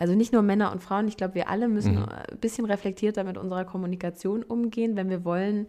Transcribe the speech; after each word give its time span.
Also 0.00 0.14
nicht 0.14 0.32
nur 0.32 0.40
Männer 0.40 0.72
und 0.72 0.82
Frauen, 0.82 1.08
ich 1.08 1.18
glaube, 1.18 1.34
wir 1.34 1.50
alle 1.50 1.68
müssen 1.68 1.96
mhm. 1.96 2.06
ein 2.08 2.38
bisschen 2.40 2.64
reflektierter 2.64 3.22
mit 3.22 3.36
unserer 3.36 3.66
Kommunikation 3.66 4.42
umgehen, 4.42 4.96
wenn 4.96 5.10
wir 5.10 5.26
wollen, 5.26 5.66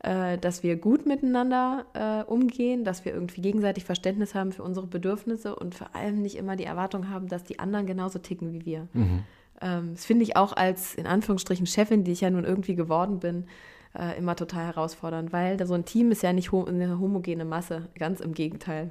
äh, 0.00 0.36
dass 0.36 0.64
wir 0.64 0.74
gut 0.74 1.06
miteinander 1.06 1.86
äh, 1.94 2.28
umgehen, 2.28 2.82
dass 2.82 3.04
wir 3.04 3.14
irgendwie 3.14 3.40
gegenseitig 3.40 3.84
Verständnis 3.84 4.34
haben 4.34 4.50
für 4.50 4.64
unsere 4.64 4.88
Bedürfnisse 4.88 5.54
und 5.54 5.76
vor 5.76 5.94
allem 5.94 6.20
nicht 6.22 6.36
immer 6.36 6.56
die 6.56 6.64
Erwartung 6.64 7.08
haben, 7.08 7.28
dass 7.28 7.44
die 7.44 7.60
anderen 7.60 7.86
genauso 7.86 8.18
ticken 8.18 8.52
wie 8.52 8.66
wir. 8.66 8.88
Mhm. 8.94 9.22
Ähm, 9.60 9.90
das 9.92 10.06
finde 10.06 10.24
ich 10.24 10.36
auch 10.36 10.54
als 10.56 10.96
in 10.96 11.06
Anführungsstrichen 11.06 11.66
Chefin, 11.66 12.02
die 12.02 12.10
ich 12.10 12.22
ja 12.22 12.30
nun 12.30 12.42
irgendwie 12.42 12.74
geworden 12.74 13.20
bin, 13.20 13.44
äh, 13.96 14.18
immer 14.18 14.34
total 14.34 14.66
herausfordernd, 14.66 15.32
weil 15.32 15.64
so 15.64 15.74
ein 15.74 15.84
Team 15.84 16.10
ist 16.10 16.24
ja 16.24 16.32
nicht 16.32 16.50
ho 16.50 16.64
eine 16.64 16.98
homogene 16.98 17.44
Masse, 17.44 17.88
ganz 17.96 18.18
im 18.18 18.34
Gegenteil. 18.34 18.90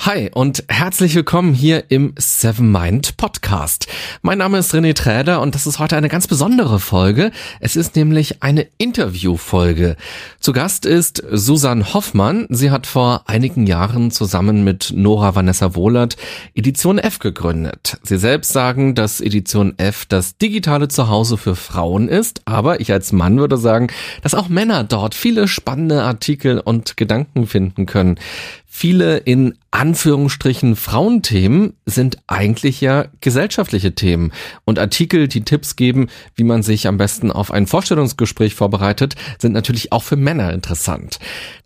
Hi 0.00 0.30
und 0.32 0.62
herzlich 0.68 1.16
willkommen 1.16 1.52
hier 1.52 1.90
im 1.90 2.12
Seven 2.16 2.70
Mind 2.70 3.16
Podcast. 3.16 3.88
Mein 4.22 4.38
Name 4.38 4.58
ist 4.58 4.72
René 4.72 4.94
Träder 4.94 5.40
und 5.40 5.54
das 5.56 5.66
ist 5.66 5.80
heute 5.80 5.96
eine 5.96 6.08
ganz 6.08 6.28
besondere 6.28 6.78
Folge. 6.78 7.32
Es 7.60 7.74
ist 7.74 7.96
nämlich 7.96 8.42
eine 8.42 8.68
Interviewfolge. 8.78 9.96
Zu 10.38 10.52
Gast 10.52 10.86
ist 10.86 11.24
Susan 11.32 11.92
Hoffmann. 11.92 12.46
Sie 12.50 12.70
hat 12.70 12.86
vor 12.86 13.22
einigen 13.26 13.66
Jahren 13.66 14.12
zusammen 14.12 14.62
mit 14.62 14.92
Nora 14.94 15.34
Vanessa 15.34 15.74
Wohlert 15.74 16.16
Edition 16.54 16.98
F 16.98 17.18
gegründet. 17.18 17.98
Sie 18.04 18.18
selbst 18.18 18.52
sagen, 18.52 18.94
dass 18.94 19.20
Edition 19.20 19.74
F 19.78 20.04
das 20.04 20.36
digitale 20.36 20.86
Zuhause 20.86 21.36
für 21.36 21.56
Frauen 21.56 22.08
ist, 22.08 22.42
aber 22.44 22.80
ich 22.80 22.92
als 22.92 23.10
Mann 23.12 23.38
würde 23.38 23.56
sagen, 23.56 23.88
dass 24.22 24.34
auch 24.34 24.48
Männer 24.48 24.84
dort 24.84 25.16
viele 25.16 25.48
spannende 25.48 26.02
Artikel 26.02 26.60
und 26.60 26.96
Gedanken 26.96 27.48
finden 27.48 27.86
können. 27.86 28.20
Viele 28.78 29.16
in 29.16 29.54
Anführungsstrichen 29.70 30.76
Frauenthemen 30.76 31.72
sind 31.86 32.18
eigentlich 32.26 32.82
ja 32.82 33.06
gesellschaftliche 33.22 33.94
Themen 33.94 34.32
und 34.66 34.78
Artikel, 34.78 35.28
die 35.28 35.46
Tipps 35.46 35.76
geben, 35.76 36.08
wie 36.34 36.44
man 36.44 36.62
sich 36.62 36.86
am 36.86 36.98
besten 36.98 37.32
auf 37.32 37.50
ein 37.50 37.66
Vorstellungsgespräch 37.66 38.54
vorbereitet, 38.54 39.14
sind 39.38 39.52
natürlich 39.52 39.92
auch 39.92 40.02
für 40.02 40.16
Männer 40.16 40.52
interessant. 40.52 41.18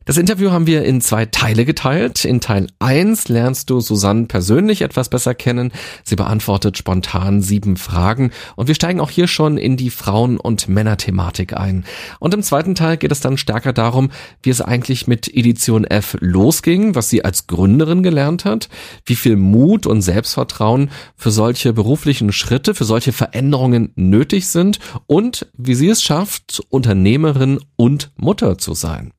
Das 0.06 0.16
Interview 0.16 0.50
haben 0.50 0.66
wir 0.66 0.82
in 0.82 1.00
zwei 1.00 1.26
Teile 1.26 1.64
geteilt. 1.64 2.24
In 2.24 2.40
Teil 2.40 2.66
1 2.80 3.28
lernst 3.28 3.70
du 3.70 3.78
Susanne 3.80 4.26
persönlich 4.26 4.82
etwas 4.82 5.08
besser 5.08 5.34
kennen. 5.34 5.70
Sie 6.02 6.16
beantwortet 6.16 6.76
spontan 6.78 7.42
sieben 7.42 7.76
Fragen 7.76 8.32
und 8.56 8.66
wir 8.66 8.74
steigen 8.74 9.00
auch 9.00 9.10
hier 9.10 9.28
schon 9.28 9.56
in 9.56 9.76
die 9.76 9.90
Frauen- 9.90 10.38
und 10.38 10.68
Männerthematik 10.68 11.56
ein. 11.56 11.84
Und 12.18 12.34
im 12.34 12.42
zweiten 12.42 12.74
Teil 12.74 12.96
geht 12.96 13.12
es 13.12 13.20
dann 13.20 13.36
stärker 13.36 13.72
darum, 13.72 14.10
wie 14.42 14.50
es 14.50 14.60
eigentlich 14.60 15.06
mit 15.06 15.28
Edition 15.32 15.84
F 15.84 16.16
losging, 16.18 16.96
was 17.00 17.08
sie 17.08 17.24
als 17.24 17.46
Gründerin 17.46 18.02
gelernt 18.02 18.44
hat, 18.44 18.68
wie 19.06 19.16
viel 19.16 19.36
Mut 19.36 19.86
und 19.86 20.02
Selbstvertrauen 20.02 20.90
für 21.16 21.30
solche 21.30 21.72
beruflichen 21.72 22.30
Schritte, 22.30 22.74
für 22.74 22.84
solche 22.84 23.12
Veränderungen 23.12 23.94
nötig 23.96 24.48
sind 24.48 24.80
und 25.06 25.46
wie 25.56 25.74
sie 25.74 25.88
es 25.88 26.02
schafft, 26.02 26.60
Unternehmerin 26.68 27.58
und 27.76 28.12
Mutter 28.16 28.58
zu 28.58 28.74
sein. 28.74 29.14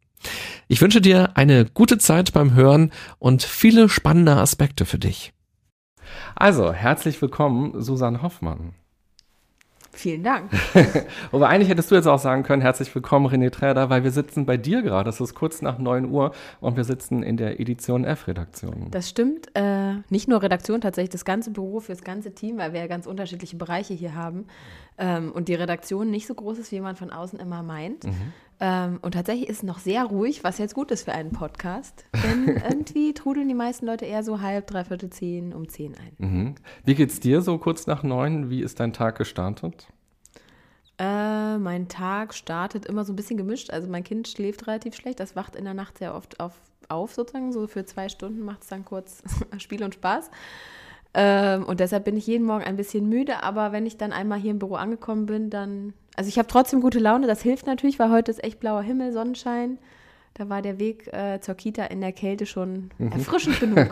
Ich 0.67 0.79
wünsche 0.79 1.01
dir 1.01 1.35
eine 1.37 1.65
gute 1.65 1.97
Zeit 1.97 2.33
beim 2.33 2.53
Hören 2.53 2.91
und 3.17 3.41
viele 3.41 3.89
spannende 3.89 4.35
Aspekte 4.35 4.85
für 4.85 4.99
dich. 4.99 5.33
Also, 6.35 6.73
herzlich 6.73 7.19
willkommen, 7.19 7.81
Susanne 7.81 8.21
Hoffmann. 8.21 8.75
Vielen 9.93 10.23
Dank. 10.23 10.51
Aber 11.31 11.49
eigentlich 11.49 11.69
hättest 11.69 11.91
du 11.91 11.95
jetzt 11.95 12.07
auch 12.07 12.19
sagen 12.19 12.43
können, 12.43 12.61
herzlich 12.61 12.93
willkommen, 12.95 13.27
René 13.27 13.51
Träder, 13.51 13.89
weil 13.89 14.03
wir 14.03 14.11
sitzen 14.11 14.45
bei 14.45 14.55
dir 14.55 14.81
gerade. 14.81 15.09
Es 15.09 15.19
ist 15.19 15.35
kurz 15.35 15.61
nach 15.61 15.79
9 15.79 16.09
Uhr 16.09 16.31
und 16.61 16.77
wir 16.77 16.85
sitzen 16.85 17.23
in 17.23 17.35
der 17.35 17.59
Edition 17.59 18.05
F-Redaktion. 18.05 18.87
Das 18.91 19.09
stimmt. 19.09 19.49
Äh, 19.53 19.95
nicht 20.09 20.29
nur 20.29 20.41
Redaktion, 20.41 20.79
tatsächlich 20.79 21.09
das 21.09 21.25
ganze 21.25 21.51
Büro 21.51 21.81
für 21.81 21.91
das 21.91 22.03
ganze 22.03 22.33
Team, 22.33 22.57
weil 22.57 22.71
wir 22.71 22.79
ja 22.79 22.87
ganz 22.87 23.05
unterschiedliche 23.05 23.57
Bereiche 23.57 23.93
hier 23.93 24.15
haben. 24.15 24.45
Ähm, 24.97 25.31
und 25.31 25.49
die 25.49 25.55
Redaktion 25.55 26.09
nicht 26.09 26.25
so 26.25 26.35
groß 26.35 26.59
ist, 26.59 26.71
wie 26.71 26.79
man 26.79 26.95
von 26.95 27.11
außen 27.11 27.39
immer 27.39 27.61
meint. 27.61 28.05
Mhm. 28.05 28.33
Ähm, 28.63 28.99
und 29.01 29.15
tatsächlich 29.15 29.49
ist 29.49 29.57
es 29.57 29.63
noch 29.63 29.79
sehr 29.79 30.03
ruhig, 30.03 30.43
was 30.43 30.59
jetzt 30.59 30.75
gut 30.75 30.91
ist 30.91 31.03
für 31.03 31.13
einen 31.13 31.31
Podcast. 31.31 32.05
Denn 32.23 32.47
irgendwie 32.69 33.13
trudeln 33.15 33.47
die 33.47 33.55
meisten 33.55 33.87
Leute 33.87 34.05
eher 34.05 34.23
so 34.23 34.39
halb, 34.39 34.67
dreiviertel 34.67 35.09
zehn, 35.09 35.51
um 35.51 35.67
zehn 35.67 35.95
ein. 35.97 36.13
Mhm. 36.19 36.55
Wie 36.85 36.93
geht's 36.93 37.19
dir 37.19 37.41
so 37.41 37.57
kurz 37.57 37.87
nach 37.87 38.03
neun? 38.03 38.51
Wie 38.51 38.61
ist 38.61 38.79
dein 38.79 38.93
Tag 38.93 39.17
gestartet? 39.17 39.87
Äh, 40.99 41.57
mein 41.57 41.87
Tag 41.87 42.35
startet 42.35 42.85
immer 42.85 43.03
so 43.03 43.13
ein 43.13 43.15
bisschen 43.15 43.37
gemischt. 43.37 43.71
Also 43.71 43.89
mein 43.89 44.03
Kind 44.03 44.27
schläft 44.27 44.67
relativ 44.67 44.93
schlecht. 44.93 45.19
Das 45.19 45.35
wacht 45.35 45.55
in 45.55 45.65
der 45.65 45.73
Nacht 45.73 45.97
sehr 45.97 46.13
oft 46.13 46.39
auf, 46.39 46.53
auf 46.87 47.15
sozusagen. 47.15 47.51
So 47.51 47.65
für 47.65 47.85
zwei 47.85 48.09
Stunden 48.09 48.41
macht 48.41 48.61
es 48.61 48.67
dann 48.67 48.85
kurz 48.85 49.23
Spiel 49.57 49.83
und 49.83 49.95
Spaß. 49.95 50.29
Ähm, 51.15 51.65
und 51.65 51.79
deshalb 51.79 52.05
bin 52.05 52.15
ich 52.15 52.27
jeden 52.27 52.45
Morgen 52.45 52.63
ein 52.63 52.77
bisschen 52.77 53.09
müde. 53.09 53.41
Aber 53.41 53.71
wenn 53.71 53.87
ich 53.87 53.97
dann 53.97 54.13
einmal 54.13 54.39
hier 54.39 54.51
im 54.51 54.59
Büro 54.59 54.75
angekommen 54.75 55.25
bin, 55.25 55.49
dann 55.49 55.93
also 56.15 56.27
ich 56.27 56.37
habe 56.37 56.47
trotzdem 56.47 56.81
gute 56.81 56.99
Laune, 56.99 57.27
das 57.27 57.41
hilft 57.41 57.65
natürlich, 57.65 57.99
weil 57.99 58.11
heute 58.11 58.31
ist 58.31 58.43
echt 58.43 58.59
blauer 58.59 58.81
Himmel, 58.81 59.11
Sonnenschein. 59.11 59.77
Da 60.33 60.47
war 60.47 60.61
der 60.61 60.79
Weg 60.79 61.11
äh, 61.13 61.41
zur 61.41 61.55
Kita 61.55 61.85
in 61.85 61.99
der 61.99 62.13
Kälte 62.13 62.45
schon 62.45 62.89
mhm. 62.97 63.11
erfrischend 63.11 63.59
genug. 63.59 63.89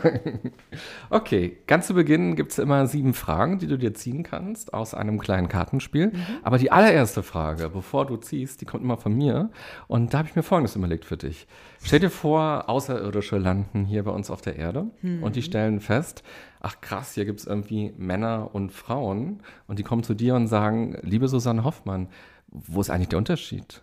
Okay, 1.10 1.58
ganz 1.68 1.88
zu 1.88 1.94
Beginn 1.94 2.38
gibt 2.38 2.52
es 2.54 2.60
immer 2.60 2.88
sieben 2.88 3.14
Fragen, 3.14 3.60
die 3.60 3.68
du 3.68 3.78
dir 3.78 3.94
ziehen 3.94 4.24
kannst 4.24 4.74
aus 4.74 4.94
einem 4.94 5.20
kleinen 5.20 5.50
Kartenspiel. 5.50 6.08
Mhm. 6.08 6.26
Aber 6.42 6.58
die 6.58 6.72
allererste 6.72 7.24
Frage, 7.24 7.70
bevor 7.70 8.06
du 8.06 8.16
ziehst, 8.16 8.62
die 8.62 8.66
kommt 8.66 8.84
immer 8.84 8.96
von 8.96 9.14
mir. 9.14 9.50
Und 9.88 10.14
da 10.14 10.20
habe 10.20 10.30
ich 10.30 10.36
mir 10.36 10.44
Folgendes 10.44 10.78
überlegt 10.78 11.04
für 11.04 11.18
dich. 11.18 11.46
Stell 11.84 12.00
dir 12.00 12.10
vor, 12.10 12.70
Außerirdische 12.70 13.38
landen 13.38 13.84
hier 13.84 14.04
bei 14.04 14.12
uns 14.12 14.32
auf 14.32 14.42
der 14.42 14.56
Erde 14.56 14.88
mhm. 15.02 15.24
und 15.24 15.36
die 15.36 15.42
stellen 15.42 15.82
fest, 15.82 16.24
ach 16.60 16.82
krass, 16.82 17.14
hier 17.14 17.26
gibt 17.26 17.40
es 17.40 17.48
irgendwie 17.48 17.94
Männer 17.98 18.50
und 18.54 18.72
Frauen. 18.72 19.42
Und 19.68 19.80
die 19.80 19.84
kommen 19.84 20.04
zu 20.04 20.14
dir 20.14 20.36
und 20.36 20.48
sagen, 20.48 20.98
liebe 21.02 21.28
Susanne 21.28 21.64
Hoffmann, 21.64 22.10
wo 22.48 22.82
ist 22.82 22.90
eigentlich 22.90 23.10
der 23.10 23.20
Unterschied? 23.20 23.82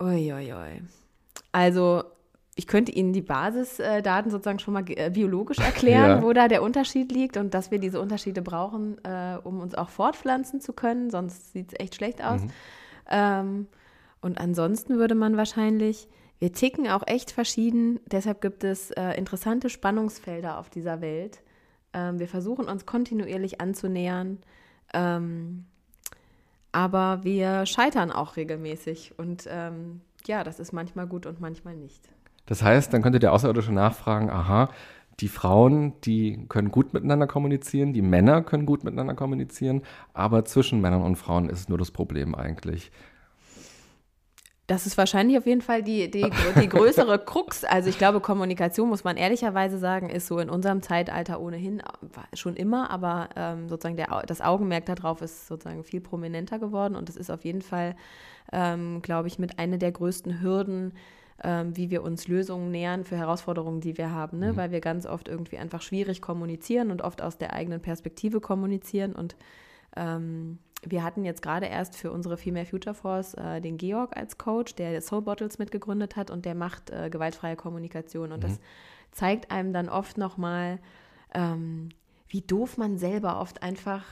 Uiuiui. 0.00 0.32
Ui, 0.32 0.52
ui. 0.52 0.82
Also 1.52 2.04
ich 2.58 2.66
könnte 2.66 2.90
Ihnen 2.90 3.12
die 3.12 3.20
Basisdaten 3.20 4.30
sozusagen 4.30 4.58
schon 4.58 4.72
mal 4.72 4.84
äh, 4.88 5.10
biologisch 5.10 5.58
erklären, 5.58 6.10
ja. 6.18 6.22
wo 6.22 6.32
da 6.32 6.48
der 6.48 6.62
Unterschied 6.62 7.12
liegt 7.12 7.36
und 7.36 7.52
dass 7.52 7.70
wir 7.70 7.78
diese 7.78 8.00
Unterschiede 8.00 8.40
brauchen, 8.40 8.96
äh, 9.04 9.36
um 9.44 9.60
uns 9.60 9.74
auch 9.74 9.90
fortpflanzen 9.90 10.62
zu 10.62 10.72
können, 10.72 11.10
sonst 11.10 11.52
sieht 11.52 11.72
es 11.72 11.80
echt 11.80 11.94
schlecht 11.94 12.24
aus. 12.24 12.42
Mhm. 12.42 12.50
Ähm, 13.10 13.66
und 14.22 14.40
ansonsten 14.40 14.96
würde 14.96 15.14
man 15.14 15.36
wahrscheinlich, 15.36 16.08
wir 16.38 16.52
ticken 16.52 16.88
auch 16.88 17.02
echt 17.06 17.30
verschieden, 17.30 18.00
deshalb 18.06 18.40
gibt 18.40 18.64
es 18.64 18.90
äh, 18.90 19.12
interessante 19.12 19.70
Spannungsfelder 19.70 20.58
auf 20.58 20.68
dieser 20.68 21.00
Welt. 21.00 21.42
Ähm, 21.92 22.18
wir 22.18 22.28
versuchen 22.28 22.68
uns 22.68 22.84
kontinuierlich 22.84 23.60
anzunähern. 23.60 24.38
Ähm, 24.92 25.64
aber 26.72 27.24
wir 27.24 27.64
scheitern 27.64 28.12
auch 28.12 28.36
regelmäßig. 28.36 29.18
Und 29.18 29.48
ähm, 29.50 30.02
ja, 30.26 30.44
das 30.44 30.60
ist 30.60 30.72
manchmal 30.72 31.06
gut 31.06 31.24
und 31.24 31.40
manchmal 31.40 31.74
nicht. 31.74 32.08
Das 32.44 32.62
heißt, 32.62 32.92
dann 32.92 33.02
könnte 33.02 33.18
der 33.18 33.32
Außerirdische 33.32 33.72
nachfragen, 33.72 34.28
aha, 34.28 34.68
die 35.20 35.28
Frauen, 35.28 35.94
die 36.02 36.44
können 36.48 36.70
gut 36.70 36.92
miteinander 36.92 37.26
kommunizieren, 37.26 37.94
die 37.94 38.02
Männer 38.02 38.42
können 38.42 38.66
gut 38.66 38.84
miteinander 38.84 39.14
kommunizieren, 39.14 39.82
aber 40.12 40.44
zwischen 40.44 40.82
Männern 40.82 41.02
und 41.02 41.16
Frauen 41.16 41.48
ist 41.48 41.70
nur 41.70 41.78
das 41.78 41.90
Problem 41.90 42.34
eigentlich. 42.34 42.92
Das 44.66 44.84
ist 44.84 44.98
wahrscheinlich 44.98 45.38
auf 45.38 45.46
jeden 45.46 45.60
Fall 45.60 45.84
die, 45.84 46.10
die, 46.10 46.28
die 46.60 46.68
größere 46.68 47.18
Krux. 47.24 47.62
Also 47.62 47.88
ich 47.88 47.98
glaube, 47.98 48.18
Kommunikation, 48.20 48.88
muss 48.88 49.04
man 49.04 49.16
ehrlicherweise 49.16 49.78
sagen, 49.78 50.10
ist 50.10 50.26
so 50.26 50.40
in 50.40 50.50
unserem 50.50 50.82
Zeitalter 50.82 51.40
ohnehin 51.40 51.82
schon 52.32 52.56
immer, 52.56 52.90
aber 52.90 53.28
ähm, 53.36 53.68
sozusagen 53.68 53.96
der, 53.96 54.24
das 54.26 54.40
Augenmerk 54.40 54.86
darauf 54.86 55.22
ist 55.22 55.46
sozusagen 55.46 55.84
viel 55.84 56.00
prominenter 56.00 56.58
geworden 56.58 56.96
und 56.96 57.08
es 57.08 57.16
ist 57.16 57.30
auf 57.30 57.44
jeden 57.44 57.62
Fall, 57.62 57.94
ähm, 58.52 59.02
glaube 59.02 59.28
ich, 59.28 59.38
mit 59.38 59.60
einer 59.60 59.78
der 59.78 59.92
größten 59.92 60.40
Hürden, 60.40 60.94
ähm, 61.44 61.76
wie 61.76 61.90
wir 61.90 62.02
uns 62.02 62.26
Lösungen 62.26 62.72
nähern 62.72 63.04
für 63.04 63.16
Herausforderungen, 63.16 63.80
die 63.80 63.96
wir 63.96 64.10
haben, 64.10 64.40
ne? 64.40 64.52
Mhm. 64.52 64.56
weil 64.56 64.70
wir 64.72 64.80
ganz 64.80 65.06
oft 65.06 65.28
irgendwie 65.28 65.58
einfach 65.58 65.82
schwierig 65.82 66.20
kommunizieren 66.20 66.90
und 66.90 67.02
oft 67.02 67.22
aus 67.22 67.38
der 67.38 67.52
eigenen 67.52 67.80
Perspektive 67.80 68.40
kommunizieren 68.40 69.12
und 69.12 69.36
ähm, 69.96 70.58
wir 70.84 71.02
hatten 71.02 71.24
jetzt 71.24 71.42
gerade 71.42 71.66
erst 71.66 71.96
für 71.96 72.12
unsere 72.12 72.36
Female 72.36 72.66
Future 72.66 72.94
Force 72.94 73.34
äh, 73.34 73.60
den 73.60 73.76
Georg 73.76 74.16
als 74.16 74.38
Coach, 74.38 74.74
der 74.74 75.00
Soul 75.00 75.22
Bottles 75.22 75.58
mitgegründet 75.58 76.16
hat 76.16 76.30
und 76.30 76.44
der 76.44 76.54
macht 76.54 76.90
äh, 76.90 77.10
gewaltfreie 77.10 77.56
Kommunikation. 77.56 78.32
Und 78.32 78.38
mhm. 78.38 78.48
das 78.48 78.60
zeigt 79.12 79.50
einem 79.50 79.72
dann 79.72 79.88
oft 79.88 80.18
nochmal, 80.18 80.78
ähm, 81.34 81.88
wie 82.28 82.42
doof 82.42 82.76
man 82.76 82.98
selber 82.98 83.40
oft 83.40 83.62
einfach 83.62 84.04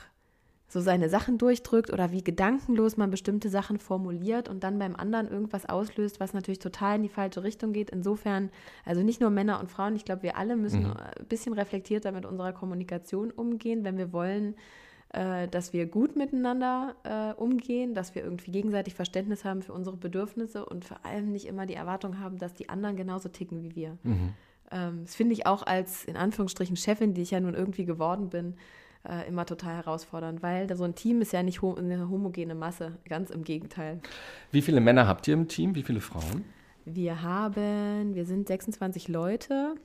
so 0.67 0.81
seine 0.81 1.09
Sachen 1.09 1.37
durchdrückt 1.37 1.93
oder 1.93 2.11
wie 2.11 2.23
gedankenlos 2.23 2.97
man 2.97 3.11
bestimmte 3.11 3.49
Sachen 3.49 3.77
formuliert 3.77 4.49
und 4.49 4.63
dann 4.63 4.79
beim 4.79 4.95
anderen 4.95 5.27
irgendwas 5.27 5.67
auslöst, 5.67 6.19
was 6.19 6.33
natürlich 6.33 6.59
total 6.59 6.95
in 6.95 7.03
die 7.03 7.09
falsche 7.09 7.43
Richtung 7.43 7.71
geht. 7.71 7.91
Insofern, 7.91 8.49
also 8.83 9.03
nicht 9.03 9.21
nur 9.21 9.29
Männer 9.29 9.59
und 9.59 9.69
Frauen, 9.69 9.95
ich 9.95 10.05
glaube, 10.05 10.23
wir 10.23 10.37
alle 10.37 10.55
müssen 10.55 10.87
mhm. 10.87 10.97
ein 10.97 11.27
bisschen 11.29 11.53
reflektierter 11.53 12.11
mit 12.11 12.25
unserer 12.25 12.51
Kommunikation 12.51 13.31
umgehen, 13.31 13.83
wenn 13.83 13.97
wir 13.97 14.11
wollen, 14.11 14.55
äh, 15.15 15.47
dass 15.47 15.71
wir 15.71 15.85
gut 15.85 16.17
miteinander 16.17 16.93
äh, 17.03 17.39
umgehen, 17.39 17.93
dass 17.93 18.15
wir 18.15 18.23
irgendwie 18.23 18.51
gegenseitig 18.51 18.95
Verständnis 18.95 19.45
haben 19.45 19.61
für 19.61 19.71
unsere 19.71 19.95
Bedürfnisse 19.95 20.65
und 20.65 20.83
vor 20.83 21.05
allem 21.05 21.31
nicht 21.31 21.45
immer 21.45 21.65
die 21.65 21.73
Erwartung 21.73 22.19
haben, 22.19 22.37
dass 22.37 22.53
die 22.53 22.67
anderen 22.67 22.97
genauso 22.97 23.29
ticken 23.29 23.63
wie 23.63 23.75
wir. 23.75 23.97
Mhm. 24.03 24.33
Ähm, 24.71 24.99
das 25.05 25.15
finde 25.15 25.31
ich 25.31 25.45
auch 25.45 25.63
als 25.63 26.03
in 26.03 26.17
Anführungsstrichen 26.17 26.75
Chefin, 26.75 27.13
die 27.13 27.21
ich 27.21 27.31
ja 27.31 27.39
nun 27.39 27.53
irgendwie 27.53 27.85
geworden 27.85 28.29
bin, 28.29 28.55
äh, 29.07 29.25
immer 29.29 29.45
total 29.45 29.75
herausfordernd, 29.75 30.43
weil 30.43 30.75
so 30.75 30.83
ein 30.83 30.95
Team 30.95 31.21
ist 31.21 31.31
ja 31.31 31.43
nicht 31.43 31.61
ho 31.61 31.75
eine 31.75 32.09
homogene 32.09 32.53
Masse, 32.53 32.97
ganz 33.07 33.29
im 33.29 33.45
Gegenteil. 33.45 34.01
Wie 34.51 34.61
viele 34.61 34.81
Männer 34.81 35.07
habt 35.07 35.29
ihr 35.29 35.35
im 35.35 35.47
Team? 35.47 35.75
Wie 35.75 35.83
viele 35.83 36.01
Frauen? 36.01 36.43
Wir 36.83 37.21
haben, 37.21 38.15
wir 38.15 38.25
sind 38.25 38.49
26 38.49 39.07
Leute 39.07 39.75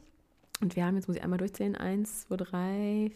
und 0.60 0.74
wir 0.74 0.84
haben, 0.84 0.96
jetzt 0.96 1.06
muss 1.06 1.16
ich 1.16 1.22
einmal 1.22 1.38
durchzählen, 1.38 1.76
eins, 1.76 2.26
zwei, 2.26 2.36
drei, 2.36 3.10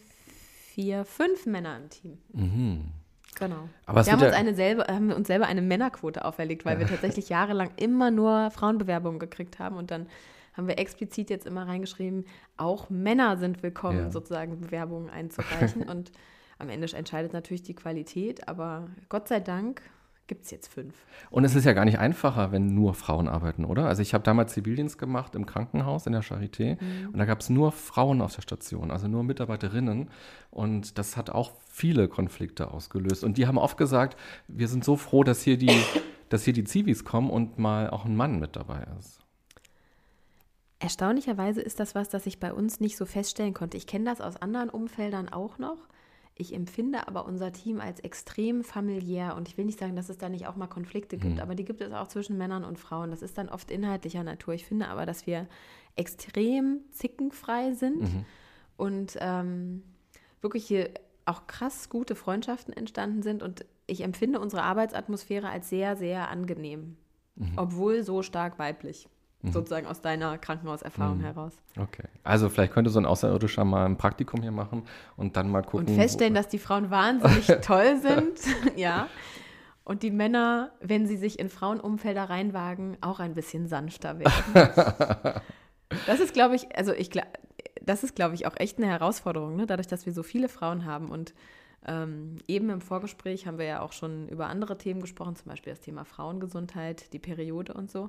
vier, 0.74 1.04
fünf 1.04 1.46
Männer 1.46 1.76
im 1.76 1.88
Team. 1.88 2.18
Mhm. 2.32 2.84
Genau. 3.36 3.68
Aber 3.86 4.04
wir 4.04 4.12
haben 4.12 4.22
uns, 4.22 4.32
eine 4.32 4.54
selber, 4.54 4.86
haben 4.88 5.12
uns 5.12 5.28
selber 5.28 5.46
eine 5.46 5.62
Männerquote 5.62 6.24
auferlegt, 6.24 6.64
weil 6.64 6.78
wir 6.78 6.86
tatsächlich 6.86 7.28
jahrelang 7.28 7.70
immer 7.76 8.10
nur 8.10 8.50
Frauenbewerbungen 8.50 9.18
gekriegt 9.18 9.58
haben 9.58 9.76
und 9.76 9.90
dann 9.90 10.08
haben 10.52 10.68
wir 10.68 10.78
explizit 10.78 11.30
jetzt 11.30 11.46
immer 11.46 11.66
reingeschrieben, 11.66 12.26
auch 12.56 12.90
Männer 12.90 13.36
sind 13.36 13.62
willkommen, 13.62 13.98
ja. 13.98 14.10
sozusagen 14.10 14.60
Bewerbungen 14.60 15.10
einzureichen. 15.10 15.82
und 15.88 16.12
am 16.58 16.68
Ende 16.68 16.92
entscheidet 16.96 17.32
natürlich 17.32 17.62
die 17.62 17.74
Qualität, 17.74 18.46
aber 18.46 18.88
Gott 19.08 19.26
sei 19.26 19.40
Dank 19.40 19.82
gibt 20.26 20.44
es 20.44 20.50
jetzt 20.50 20.72
fünf. 20.72 20.94
Und 21.30 21.44
es 21.44 21.54
ist 21.54 21.64
ja 21.64 21.72
gar 21.72 21.84
nicht 21.84 21.98
einfacher, 21.98 22.52
wenn 22.52 22.74
nur 22.74 22.94
Frauen 22.94 23.28
arbeiten, 23.28 23.64
oder? 23.64 23.86
Also 23.86 24.02
ich 24.02 24.14
habe 24.14 24.24
damals 24.24 24.54
Zivildienst 24.54 24.98
gemacht 24.98 25.34
im 25.34 25.46
Krankenhaus 25.46 26.06
in 26.06 26.12
der 26.12 26.22
Charité 26.22 26.78
mhm. 26.80 27.10
und 27.12 27.18
da 27.18 27.24
gab 27.24 27.40
es 27.40 27.50
nur 27.50 27.72
Frauen 27.72 28.22
auf 28.22 28.34
der 28.34 28.42
Station, 28.42 28.90
also 28.90 29.06
nur 29.06 29.22
Mitarbeiterinnen. 29.22 30.08
Und 30.50 30.98
das 30.98 31.16
hat 31.16 31.30
auch 31.30 31.52
viele 31.68 32.08
Konflikte 32.08 32.70
ausgelöst. 32.70 33.24
Und 33.24 33.36
die 33.36 33.46
haben 33.46 33.58
oft 33.58 33.76
gesagt, 33.76 34.18
wir 34.48 34.68
sind 34.68 34.84
so 34.84 34.96
froh, 34.96 35.24
dass 35.24 35.42
hier 35.42 35.58
die, 35.58 35.70
dass 36.28 36.44
hier 36.44 36.54
die 36.54 36.64
Zivis 36.64 37.04
kommen 37.04 37.30
und 37.30 37.58
mal 37.58 37.90
auch 37.90 38.04
ein 38.04 38.16
Mann 38.16 38.38
mit 38.38 38.56
dabei 38.56 38.86
ist. 38.98 39.20
Erstaunlicherweise 40.78 41.62
ist 41.62 41.80
das 41.80 41.94
was, 41.94 42.08
das 42.08 42.26
ich 42.26 42.40
bei 42.40 42.52
uns 42.52 42.80
nicht 42.80 42.96
so 42.96 43.06
feststellen 43.06 43.54
konnte. 43.54 43.76
Ich 43.76 43.86
kenne 43.86 44.04
das 44.04 44.20
aus 44.20 44.36
anderen 44.36 44.68
Umfeldern 44.68 45.28
auch 45.28 45.58
noch. 45.58 45.78
Ich 46.36 46.52
empfinde 46.52 47.06
aber 47.06 47.26
unser 47.26 47.52
Team 47.52 47.80
als 47.80 48.00
extrem 48.00 48.64
familiär 48.64 49.36
und 49.36 49.48
ich 49.48 49.56
will 49.56 49.64
nicht 49.64 49.78
sagen, 49.78 49.94
dass 49.94 50.08
es 50.08 50.18
da 50.18 50.28
nicht 50.28 50.48
auch 50.48 50.56
mal 50.56 50.66
Konflikte 50.66 51.16
gibt, 51.16 51.34
mhm. 51.34 51.40
aber 51.40 51.54
die 51.54 51.64
gibt 51.64 51.80
es 51.80 51.92
auch 51.92 52.08
zwischen 52.08 52.36
Männern 52.36 52.64
und 52.64 52.78
Frauen. 52.78 53.10
Das 53.10 53.22
ist 53.22 53.38
dann 53.38 53.48
oft 53.48 53.70
inhaltlicher 53.70 54.24
Natur. 54.24 54.54
Ich 54.54 54.64
finde 54.64 54.88
aber, 54.88 55.06
dass 55.06 55.28
wir 55.28 55.46
extrem 55.94 56.80
zickenfrei 56.90 57.72
sind 57.74 58.02
mhm. 58.02 58.24
und 58.76 59.16
ähm, 59.20 59.84
wirklich 60.40 60.66
hier 60.66 60.90
auch 61.24 61.46
krass 61.46 61.88
gute 61.88 62.16
Freundschaften 62.16 62.74
entstanden 62.74 63.22
sind 63.22 63.42
und 63.42 63.64
ich 63.86 64.02
empfinde 64.02 64.40
unsere 64.40 64.62
Arbeitsatmosphäre 64.64 65.48
als 65.48 65.68
sehr, 65.68 65.96
sehr 65.96 66.30
angenehm, 66.30 66.96
mhm. 67.36 67.52
obwohl 67.56 68.02
so 68.02 68.22
stark 68.22 68.58
weiblich. 68.58 69.08
Mhm. 69.44 69.52
sozusagen 69.52 69.86
aus 69.86 70.00
deiner 70.00 70.38
Krankenhauserfahrung 70.38 71.18
mhm. 71.18 71.24
heraus. 71.24 71.52
Okay. 71.78 72.04
Also 72.22 72.48
vielleicht 72.48 72.72
könnte 72.72 72.90
so 72.90 72.98
ein 72.98 73.04
Außerirdischer 73.04 73.64
mal 73.64 73.84
ein 73.84 73.96
Praktikum 73.96 74.40
hier 74.40 74.52
machen 74.52 74.84
und 75.16 75.36
dann 75.36 75.50
mal 75.50 75.62
gucken. 75.62 75.88
Und 75.88 75.94
feststellen, 75.94 76.34
dass 76.34 76.48
die 76.48 76.58
Frauen 76.58 76.90
wahnsinnig 76.90 77.46
toll 77.62 78.00
sind. 78.00 78.40
ja. 78.76 79.08
Und 79.84 80.02
die 80.02 80.10
Männer, 80.10 80.72
wenn 80.80 81.06
sie 81.06 81.18
sich 81.18 81.38
in 81.38 81.50
Frauenumfelder 81.50 82.24
reinwagen, 82.24 82.96
auch 83.02 83.20
ein 83.20 83.34
bisschen 83.34 83.68
sanfter 83.68 84.18
werden. 84.18 84.32
das 86.06 86.20
ist, 86.20 86.32
glaube 86.32 86.56
ich, 86.56 86.74
also 86.74 86.92
ich 86.92 87.10
das 87.82 88.02
ist, 88.02 88.16
glaube 88.16 88.34
ich, 88.34 88.46
auch 88.46 88.56
echt 88.56 88.78
eine 88.78 88.86
Herausforderung, 88.86 89.56
ne? 89.56 89.66
dadurch, 89.66 89.88
dass 89.88 90.06
wir 90.06 90.14
so 90.14 90.22
viele 90.22 90.48
Frauen 90.48 90.86
haben. 90.86 91.10
Und 91.10 91.34
ähm, 91.86 92.38
eben 92.48 92.70
im 92.70 92.80
Vorgespräch 92.80 93.46
haben 93.46 93.58
wir 93.58 93.66
ja 93.66 93.82
auch 93.82 93.92
schon 93.92 94.26
über 94.28 94.46
andere 94.46 94.78
Themen 94.78 95.02
gesprochen, 95.02 95.36
zum 95.36 95.50
Beispiel 95.50 95.74
das 95.74 95.82
Thema 95.82 96.06
Frauengesundheit, 96.06 97.12
die 97.12 97.18
Periode 97.18 97.74
und 97.74 97.90
so 97.90 98.08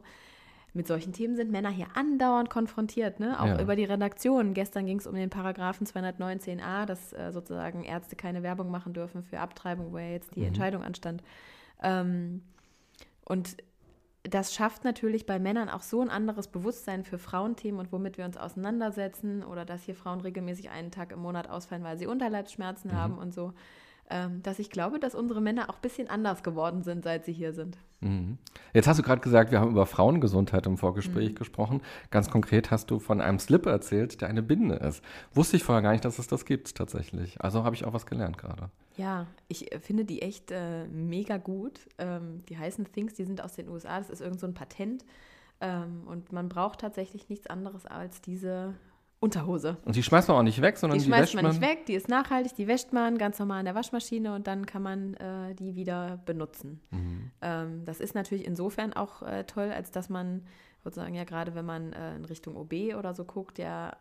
mit 0.76 0.88
solchen 0.88 1.14
Themen 1.14 1.36
sind 1.36 1.52
Männer 1.52 1.70
hier 1.70 1.88
andauernd 1.96 2.50
konfrontiert, 2.50 3.20
ne? 3.20 3.40
auch 3.40 3.48
ja. 3.48 3.62
über 3.62 3.76
die 3.76 3.86
Redaktion. 3.86 4.54
Gestern 4.54 4.86
ging 4.86 5.00
es 5.00 5.08
um 5.08 5.16
den 5.16 5.30
Paragraphen 5.30 5.88
219a, 5.88 6.86
dass 6.86 7.14
äh, 7.14 7.32
sozusagen 7.32 7.84
Ärzte 7.84 8.16
keine 8.16 8.44
Werbung 8.44 8.70
machen 8.70 8.94
dürfen 8.94 9.24
für 9.24 9.40
Abtreibung, 9.40 9.94
wo 9.94 9.98
ja 9.98 10.10
jetzt 10.10 10.36
die 10.36 10.42
mhm. 10.42 10.48
Entscheidung 10.48 10.84
anstand. 10.84 11.24
Ähm, 11.82 12.42
und 13.24 13.58
das 14.24 14.54
schafft 14.54 14.84
natürlich 14.84 15.26
bei 15.26 15.40
Männern 15.40 15.70
auch 15.70 15.82
so 15.82 16.02
ein 16.02 16.10
anderes 16.10 16.48
Bewusstsein 16.48 17.04
für 17.04 17.18
Frauenthemen 17.18 17.80
und 17.80 17.92
womit 17.92 18.18
wir 18.18 18.26
uns 18.26 18.38
auseinandersetzen 18.38 19.44
oder 19.44 19.66
dass 19.66 19.84
hier 19.84 19.96
Frauen 19.96 20.22
regelmäßig 20.22 20.70
einen 20.70 20.92
Tag 20.92 21.12
im 21.12 21.20
Monat 21.20 21.50
ausfallen, 21.50 21.84
weil 21.84 21.98
sie 21.98 22.08
Unterleibsschmerzen 22.08 22.92
mhm. 22.92 22.96
haben 22.96 23.18
und 23.18 23.34
so. 23.34 23.54
Ähm, 24.08 24.44
dass 24.44 24.60
ich 24.60 24.70
glaube, 24.70 25.00
dass 25.00 25.16
unsere 25.16 25.42
Männer 25.42 25.68
auch 25.70 25.76
ein 25.76 25.82
bisschen 25.82 26.10
anders 26.10 26.44
geworden 26.44 26.84
sind, 26.84 27.04
seit 27.04 27.26
sie 27.26 27.34
hier 27.34 27.54
sind. 27.54 27.76
Mhm. 28.02 28.38
Jetzt 28.72 28.88
hast 28.88 29.00
du 29.00 29.04
gerade 29.04 29.22
gesagt, 29.22 29.52
wir 29.52 29.60
haben 29.60 29.72
über 29.72 29.88
Frauengesundheit 29.88 30.68
im 30.68 30.78
Vorgespräch 30.78 31.32
mhm. 31.32 31.36
gesprochen. 31.36 31.82
Ganz 32.12 32.30
konkret 32.30 32.70
hast 32.70 32.92
du 32.92 33.00
von 33.00 33.20
einem 33.20 33.40
Slip 33.40 33.66
erzählt, 33.66 34.22
der 34.22 34.30
eine 34.30 34.44
Binde 34.44 34.76
ist. 34.76 35.04
Wusste 35.34 35.58
ich 35.58 35.64
vorher 35.64 35.82
gar 35.82 35.92
nicht, 35.92 36.06
dass 36.06 36.20
es 36.20 36.28
das 36.28 36.46
gibt 36.46 36.76
tatsächlich. 36.76 37.42
Also 37.42 37.64
habe 37.64 37.76
ich 37.76 37.84
auch 37.84 37.94
was 37.94 38.06
gelernt 38.06 38.38
gerade. 38.38 38.70
Ja, 38.96 39.26
ich 39.48 39.72
äh, 39.72 39.80
finde 39.80 40.06
die 40.06 40.22
echt 40.22 40.52
äh, 40.52 40.86
mega 40.86 41.38
gut. 41.38 41.80
Ähm, 41.98 42.44
die 42.48 42.60
heißen 42.60 42.86
Things, 42.92 43.16
die 43.16 43.26
sind 43.26 43.44
aus 43.44 43.54
den 43.54 43.70
USA. 43.70 43.98
Das 43.98 44.12
ist 44.12 44.22
irgend 44.22 44.40
so 44.40 44.46
ein 44.46 44.54
Patent. 44.54 45.04
Ähm, 45.62 46.04
und 46.06 46.32
man 46.32 46.48
braucht 46.48 46.82
tatsächlich 46.82 47.30
nichts 47.30 47.48
anderes 47.48 47.88
als 47.88 48.22
diese 48.22 48.76
Unterhose. 49.20 49.78
Und 49.86 49.96
die 49.96 50.04
schmeißt 50.04 50.28
man 50.28 50.38
auch 50.38 50.44
nicht 50.44 50.62
weg, 50.62 50.78
sondern 50.78 51.00
die, 51.00 51.06
die 51.06 51.10
schmeißt 51.10 51.36
man 51.36 51.46
nicht 51.46 51.62
weg, 51.62 51.86
die 51.88 51.94
ist 51.94 52.10
nachhaltig, 52.10 52.54
die 52.56 52.68
wäscht 52.68 52.94
man 52.94 53.18
ganz 53.18 53.40
normal 53.40 53.60
in 53.60 53.66
der 53.66 53.76
Waschmaschine 53.76 54.36
und 54.36 54.46
dann 54.46 54.66
kann 54.66 54.84
man 54.84 55.14
äh, 55.16 55.56
die 55.56 55.76
wieder 55.76 56.22
benutzen. 56.26 56.82
Mhm. 56.92 57.32
Ähm, 57.42 57.86
das 57.86 58.00
ist 58.00 58.14
natürlich 58.14 58.46
insofern 58.46 58.94
auch 58.94 59.24
äh, 59.24 59.46
toll, 59.46 59.72
als 59.72 59.92
dass 59.92 60.10
man 60.10 60.44
sozusagen 60.84 61.16
ja 61.16 61.24
gerade, 61.24 61.56
wenn 61.56 61.66
man 61.66 61.94
äh, 61.94 62.16
in 62.16 62.26
Richtung 62.26 62.56
OB 62.56 62.96
oder 62.98 63.14
so 63.14 63.26
guckt, 63.26 63.58
ja 63.58 63.98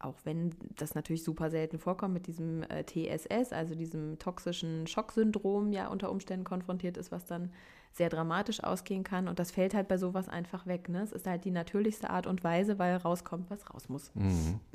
auch 0.00 0.14
wenn 0.24 0.54
das 0.76 0.94
natürlich 0.94 1.24
super 1.24 1.50
selten 1.50 1.78
vorkommt, 1.78 2.14
mit 2.14 2.26
diesem 2.26 2.62
äh, 2.64 2.84
TSS, 2.84 3.52
also 3.52 3.74
diesem 3.74 4.18
toxischen 4.18 4.86
Schocksyndrom 4.86 5.72
ja 5.72 5.88
unter 5.88 6.10
Umständen 6.10 6.44
konfrontiert 6.44 6.96
ist, 6.96 7.10
was 7.10 7.24
dann 7.24 7.50
sehr 7.92 8.08
dramatisch 8.08 8.62
ausgehen 8.62 9.04
kann. 9.04 9.28
Und 9.28 9.38
das 9.38 9.50
fällt 9.50 9.74
halt 9.74 9.88
bei 9.88 9.98
sowas 9.98 10.28
einfach 10.28 10.66
weg. 10.66 10.88
Ne? 10.88 11.02
Es 11.02 11.12
ist 11.12 11.26
halt 11.26 11.44
die 11.44 11.50
natürlichste 11.50 12.10
Art 12.10 12.26
und 12.26 12.44
Weise, 12.44 12.78
weil 12.78 12.96
rauskommt, 12.96 13.50
was 13.50 13.68
raus 13.72 13.88
muss. 13.88 14.10
Mhm. 14.14 14.60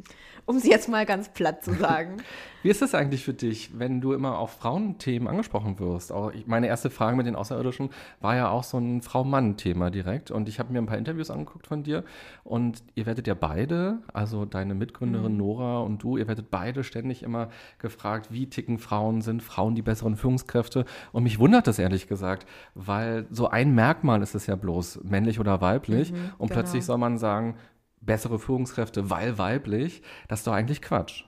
Um 0.46 0.58
es 0.58 0.65
jetzt 0.65 0.89
mal 0.89 1.05
ganz 1.05 1.29
platt 1.29 1.63
zu 1.63 1.74
sagen. 1.74 2.17
Wie 2.63 2.70
ist 2.70 2.82
das 2.82 2.93
eigentlich 2.93 3.24
für 3.24 3.34
dich, 3.34 3.79
wenn 3.79 4.01
du 4.01 4.12
immer 4.12 4.38
auf 4.38 4.51
Frauenthemen 4.51 5.29
angesprochen 5.29 5.79
wirst? 5.79 6.12
Auch 6.12 6.34
meine 6.48 6.67
erste 6.67 6.89
Frage 6.89 7.15
mit 7.15 7.25
den 7.25 7.38
Außerirdischen 7.38 7.91
war 8.20 8.36
ja 8.36 8.50
auch 8.50 8.63
so 8.65 8.77
ein 8.77 9.01
Frau-Mann-Thema 9.01 9.89
direkt. 9.89 10.32
Und 10.32 10.50
ich 10.50 10.60
habe 10.60 10.74
mir 10.74 10.79
ein 10.79 10.86
paar 10.86 10.98
Interviews 10.98 11.32
angeguckt 11.32 11.67
von 11.67 11.84
dir. 11.84 12.03
Und 12.43 12.84
ihr 12.96 13.05
werdet 13.05 13.25
ja 13.25 13.36
beide, 13.36 14.00
also 14.12 14.43
deine 14.43 14.75
Mitgründerin 14.75 15.32
mhm. 15.32 15.38
Nora 15.38 15.79
und 15.79 16.03
du, 16.03 16.17
ihr 16.17 16.27
werdet 16.27 16.51
beide 16.51 16.84
ständig 16.84 17.24
immer 17.24 17.48
gefragt, 17.79 18.27
wie 18.32 18.50
ticken 18.50 18.79
Frauen, 18.79 19.22
sind 19.22 19.41
Frauen 19.41 19.75
die 19.75 19.82
besseren 19.82 20.17
Führungskräfte? 20.17 20.84
Und 21.13 21.24
mich 21.24 21.39
wundert 21.39 21.67
das 21.67 21.79
ehrlich 21.79 22.08
gesagt, 22.08 22.46
weil 22.75 23.12
weil 23.13 23.27
so 23.29 23.48
ein 23.48 23.74
Merkmal 23.75 24.22
ist 24.22 24.36
es 24.36 24.48
ja 24.48 24.55
bloß, 24.55 25.03
männlich 25.03 25.39
oder 25.39 25.62
weiblich. 25.62 26.12
Mhm, 26.12 26.32
und 26.38 26.50
genau. 26.50 26.62
plötzlich 26.62 26.86
soll 26.86 26.98
man 26.98 27.17
sagen, 27.17 27.58
bessere 28.01 28.39
Führungskräfte, 28.39 29.10
weil 29.10 29.38
weiblich. 29.38 30.01
Das 30.27 30.39
ist 30.39 30.48
doch 30.48 30.53
eigentlich 30.53 30.82
Quatsch. 30.82 31.24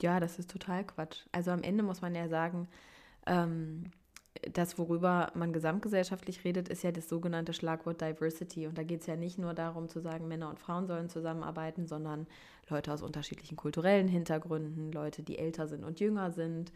Ja, 0.00 0.20
das 0.20 0.38
ist 0.38 0.50
total 0.50 0.84
Quatsch. 0.84 1.24
Also 1.32 1.50
am 1.50 1.62
Ende 1.62 1.82
muss 1.82 2.02
man 2.02 2.14
ja 2.14 2.28
sagen, 2.28 2.68
ähm, 3.26 3.84
das, 4.52 4.78
worüber 4.78 5.30
man 5.34 5.52
gesamtgesellschaftlich 5.52 6.44
redet, 6.44 6.68
ist 6.68 6.82
ja 6.82 6.92
das 6.92 7.08
sogenannte 7.08 7.52
Schlagwort 7.52 8.00
Diversity. 8.00 8.66
Und 8.66 8.76
da 8.76 8.82
geht 8.82 9.00
es 9.00 9.06
ja 9.06 9.16
nicht 9.16 9.38
nur 9.38 9.54
darum 9.54 9.88
zu 9.88 10.00
sagen, 10.00 10.28
Männer 10.28 10.50
und 10.50 10.58
Frauen 10.58 10.86
sollen 10.86 11.08
zusammenarbeiten, 11.08 11.86
sondern 11.86 12.26
Leute 12.68 12.92
aus 12.92 13.02
unterschiedlichen 13.02 13.56
kulturellen 13.56 14.08
Hintergründen, 14.08 14.92
Leute, 14.92 15.22
die 15.22 15.38
älter 15.38 15.68
sind 15.68 15.84
und 15.84 16.00
jünger 16.00 16.30
sind, 16.32 16.72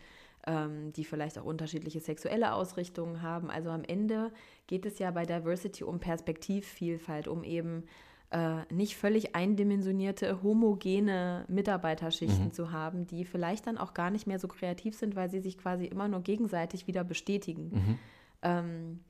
ähm, 0.49 0.93
die 0.95 1.05
vielleicht 1.05 1.39
auch 1.39 1.45
unterschiedliche 1.45 2.01
sexuelle 2.01 2.55
Ausrichtungen 2.55 3.21
haben. 3.21 3.51
Also 3.51 3.69
am 3.69 3.85
Ende 3.85 4.33
geht 4.67 4.87
es 4.87 4.99
ja 4.99 5.11
bei 5.11 5.27
Diversity 5.27 5.85
um 5.85 6.01
Perspektivvielfalt, 6.01 7.29
um 7.29 7.45
eben 7.45 7.85
äh, 8.31 8.63
nicht 8.73 8.97
völlig 8.97 9.37
eindimensionierte, 9.37 10.43
homogene 10.43 11.45
Mitarbeiterschichten 11.49 12.47
mhm. 12.47 12.53
zu 12.53 12.73
haben, 12.73 13.07
die 13.07 13.27
vielleicht 13.27 13.67
dann 13.67 13.77
auch 13.77 13.93
gar 13.93 14.11
nicht 14.11 14.27
mehr 14.27 14.39
so 14.39 14.49
kreativ 14.49 14.97
sind, 14.97 15.17
weil 15.17 15.31
sie 15.31 15.41
sich 15.41 15.59
quasi 15.59 15.85
immer 15.85 16.09
nur 16.09 16.23
gegenseitig 16.23 16.87
wieder 16.87 17.05
bestätigen. 17.05 17.71
Mhm. 17.71 17.99
Ähm, 18.41 19.01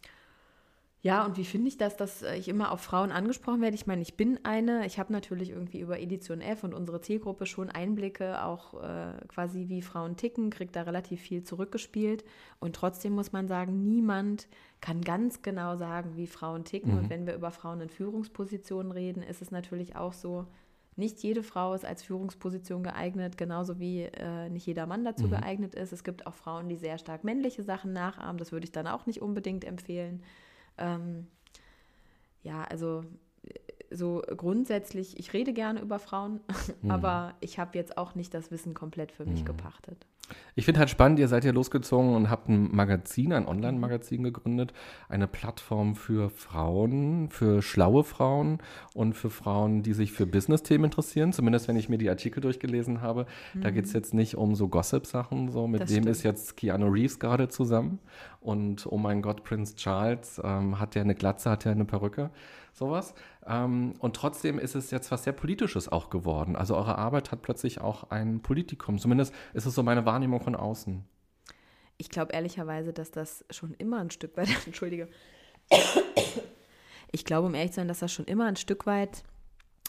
Ja, 1.00 1.24
und 1.24 1.36
wie 1.36 1.44
finde 1.44 1.68
ich 1.68 1.76
das, 1.76 1.96
dass 1.96 2.22
äh, 2.22 2.36
ich 2.36 2.48
immer 2.48 2.72
auf 2.72 2.80
Frauen 2.80 3.12
angesprochen 3.12 3.60
werde? 3.60 3.76
Ich 3.76 3.86
meine, 3.86 4.02
ich 4.02 4.16
bin 4.16 4.40
eine. 4.44 4.84
Ich 4.84 4.98
habe 4.98 5.12
natürlich 5.12 5.50
irgendwie 5.50 5.80
über 5.80 6.00
Edition 6.00 6.40
F 6.40 6.64
und 6.64 6.74
unsere 6.74 7.00
Zielgruppe 7.00 7.46
schon 7.46 7.70
Einblicke, 7.70 8.42
auch 8.44 8.74
äh, 8.82 9.12
quasi 9.28 9.68
wie 9.68 9.80
Frauen 9.80 10.16
ticken, 10.16 10.50
kriegt 10.50 10.74
da 10.74 10.82
relativ 10.82 11.20
viel 11.20 11.44
zurückgespielt. 11.44 12.24
Und 12.58 12.74
trotzdem 12.74 13.12
muss 13.12 13.30
man 13.30 13.46
sagen, 13.46 13.84
niemand 13.84 14.48
kann 14.80 15.02
ganz 15.02 15.42
genau 15.42 15.76
sagen, 15.76 16.16
wie 16.16 16.26
Frauen 16.26 16.64
ticken. 16.64 16.92
Mhm. 16.92 16.98
Und 16.98 17.10
wenn 17.10 17.26
wir 17.26 17.34
über 17.34 17.52
Frauen 17.52 17.80
in 17.80 17.90
Führungspositionen 17.90 18.90
reden, 18.90 19.22
ist 19.22 19.40
es 19.40 19.52
natürlich 19.52 19.94
auch 19.94 20.12
so, 20.12 20.46
nicht 20.96 21.22
jede 21.22 21.44
Frau 21.44 21.74
ist 21.74 21.84
als 21.84 22.02
Führungsposition 22.02 22.82
geeignet, 22.82 23.38
genauso 23.38 23.78
wie 23.78 24.02
äh, 24.02 24.48
nicht 24.48 24.66
jeder 24.66 24.86
Mann 24.86 25.04
dazu 25.04 25.26
mhm. 25.26 25.30
geeignet 25.30 25.76
ist. 25.76 25.92
Es 25.92 26.02
gibt 26.02 26.26
auch 26.26 26.34
Frauen, 26.34 26.68
die 26.68 26.74
sehr 26.74 26.98
stark 26.98 27.22
männliche 27.22 27.62
Sachen 27.62 27.92
nachahmen. 27.92 28.36
Das 28.36 28.50
würde 28.50 28.64
ich 28.64 28.72
dann 28.72 28.88
auch 28.88 29.06
nicht 29.06 29.22
unbedingt 29.22 29.64
empfehlen. 29.64 30.24
Ähm, 30.78 31.26
ja, 32.42 32.64
also 32.64 33.04
so 33.90 34.22
grundsätzlich, 34.36 35.18
ich 35.18 35.32
rede 35.32 35.52
gerne 35.52 35.80
über 35.80 35.98
Frauen, 35.98 36.40
mhm. 36.82 36.90
aber 36.90 37.34
ich 37.40 37.58
habe 37.58 37.76
jetzt 37.78 37.96
auch 37.96 38.14
nicht 38.14 38.34
das 38.34 38.50
Wissen 38.50 38.74
komplett 38.74 39.12
für 39.12 39.24
mich 39.24 39.40
mhm. 39.40 39.46
gepachtet. 39.46 40.06
Ich 40.54 40.64
finde 40.64 40.80
halt 40.80 40.90
spannend, 40.90 41.18
ihr 41.18 41.28
seid 41.28 41.44
ja 41.44 41.52
losgezogen 41.52 42.14
und 42.14 42.30
habt 42.30 42.48
ein 42.48 42.74
Magazin, 42.74 43.32
ein 43.32 43.46
Online-Magazin 43.46 44.24
gegründet, 44.24 44.72
eine 45.08 45.28
Plattform 45.28 45.94
für 45.94 46.30
Frauen, 46.30 47.28
für 47.30 47.62
schlaue 47.62 48.02
Frauen 48.02 48.58
und 48.94 49.14
für 49.14 49.30
Frauen, 49.30 49.82
die 49.82 49.92
sich 49.92 50.12
für 50.12 50.26
Business-Themen 50.26 50.86
interessieren. 50.86 51.32
Zumindest 51.32 51.68
wenn 51.68 51.76
ich 51.76 51.88
mir 51.88 51.98
die 51.98 52.10
Artikel 52.10 52.40
durchgelesen 52.40 53.00
habe. 53.00 53.26
Mhm. 53.54 53.60
Da 53.60 53.70
geht 53.70 53.84
es 53.84 53.92
jetzt 53.92 54.14
nicht 54.14 54.36
um 54.36 54.54
so 54.54 54.68
Gossip-Sachen, 54.68 55.50
so 55.50 55.66
mit 55.68 55.82
das 55.82 55.88
dem 55.90 56.02
stimmt. 56.02 56.08
ist 56.08 56.22
jetzt 56.24 56.56
Keanu 56.56 56.88
Reeves 56.88 57.18
gerade 57.18 57.48
zusammen. 57.48 58.00
Und 58.40 58.86
oh 58.86 58.96
mein 58.98 59.22
Gott, 59.22 59.44
Prince 59.44 59.76
Charles 59.76 60.40
ähm, 60.42 60.80
hat 60.80 60.94
ja 60.94 61.02
eine 61.02 61.14
Glatze, 61.14 61.50
hat 61.50 61.64
ja 61.64 61.72
eine 61.72 61.84
Perücke, 61.84 62.30
sowas. 62.78 63.14
Ähm, 63.46 63.94
und 63.98 64.16
trotzdem 64.16 64.58
ist 64.58 64.74
es 64.74 64.90
jetzt 64.90 65.10
was 65.10 65.24
sehr 65.24 65.32
Politisches 65.32 65.88
auch 65.88 66.10
geworden. 66.10 66.56
Also 66.56 66.76
eure 66.76 66.96
Arbeit 66.96 67.30
hat 67.32 67.42
plötzlich 67.42 67.80
auch 67.80 68.10
ein 68.10 68.40
Politikum. 68.40 68.98
Zumindest 68.98 69.34
ist 69.52 69.66
es 69.66 69.74
so 69.74 69.82
meine 69.82 70.06
Wahrnehmung 70.06 70.40
von 70.40 70.56
außen. 70.56 71.04
Ich 71.98 72.08
glaube 72.08 72.32
ehrlicherweise, 72.32 72.92
dass 72.92 73.10
das 73.10 73.44
schon 73.50 73.74
immer 73.74 73.98
ein 73.98 74.10
Stück 74.10 74.36
weit, 74.36 74.48
entschuldige, 74.66 75.08
ich 77.10 77.24
glaube, 77.24 77.48
um 77.48 77.54
ehrlich 77.54 77.72
zu 77.72 77.76
sein, 77.76 77.88
dass 77.88 77.98
das 77.98 78.12
schon 78.12 78.26
immer 78.26 78.46
ein 78.46 78.56
Stück 78.56 78.86
weit 78.86 79.24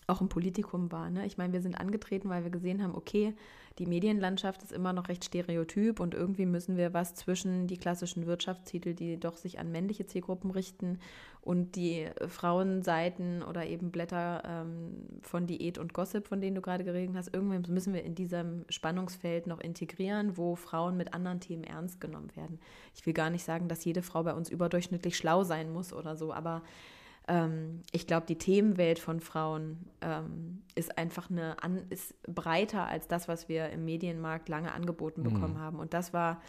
auch 0.10 0.22
ein 0.22 0.30
Politikum 0.30 0.92
war. 0.92 1.10
Ne? 1.10 1.26
Ich 1.26 1.38
meine, 1.38 1.54
wir 1.54 1.62
sind 1.62 1.80
angetreten, 1.80 2.30
weil 2.30 2.44
wir 2.44 2.52
gesehen 2.52 2.84
haben, 2.84 2.96
okay, 2.96 3.34
die 3.78 3.86
Medienlandschaft 3.86 4.62
ist 4.64 4.74
immer 4.74 4.92
noch 4.92 5.08
recht 5.08 5.24
stereotyp 5.24 6.00
und 6.00 6.14
irgendwie 6.14 6.46
müssen 6.46 6.76
wir 6.76 6.94
was 6.94 7.16
zwischen 7.16 7.68
die 7.68 7.78
klassischen 7.78 8.26
Wirtschaftstitel, 8.26 8.94
die 8.94 9.18
doch 9.18 9.38
sich 9.38 9.60
an 9.60 9.72
männliche 9.72 10.06
Zielgruppen 10.06 10.52
richten, 10.52 11.00
und 11.42 11.76
die 11.76 12.08
Frauenseiten 12.28 13.44
oder 13.44 13.66
eben 13.66 13.92
Blätter 13.92 14.44
ähm, 14.46 15.20
von 15.22 15.48
Diät 15.48 15.78
und 15.78 15.94
Gossip, 15.94 16.28
von 16.28 16.42
denen 16.42 16.56
du 16.56 16.62
gerade 16.62 16.84
geredet 16.84 17.16
hast, 17.16 17.34
irgendwie 17.34 17.72
müssen 17.72 17.94
wir 17.94 18.04
in 18.04 18.14
diesem 18.14 18.66
Spannungsfeld 18.70 19.48
noch 19.48 19.60
integrieren, 19.60 20.38
wo 20.38 20.56
Frauen 20.56 20.98
mit 20.98 21.14
anderen 21.14 21.40
Themen 21.40 21.64
ernst 21.64 22.02
genommen 22.02 22.36
werden. 22.36 22.60
Ich 22.94 23.06
will 23.06 23.14
gar 23.14 23.30
nicht 23.30 23.44
sagen, 23.44 23.70
dass 23.70 23.86
jede 23.86 24.02
Frau 24.02 24.24
bei 24.24 24.34
uns 24.34 24.50
überdurchschnittlich 24.50 25.16
schlau 25.16 25.44
sein 25.44 25.72
muss 25.72 25.94
oder 25.94 26.18
so, 26.18 26.34
aber 26.34 26.62
ähm, 27.30 27.84
ich 27.92 28.08
glaube, 28.08 28.26
die 28.26 28.38
Themenwelt 28.38 29.00
von 29.00 29.22
Frauen 29.22 29.86
ähm, 30.02 30.64
ist 30.76 30.98
einfach 30.98 31.30
eine 31.30 31.64
an, 31.64 31.86
ist 31.90 32.22
breiter 32.24 32.88
als 32.88 33.08
das, 33.08 33.28
was 33.28 33.48
wir 33.48 33.70
im 33.70 33.86
Medienmarkt 33.86 34.50
lange 34.50 34.74
angeboten 34.74 35.24
bekommen 35.24 35.54
mhm. 35.54 35.60
haben. 35.60 35.80
Und 35.80 35.94
das 35.94 36.12
war 36.12 36.42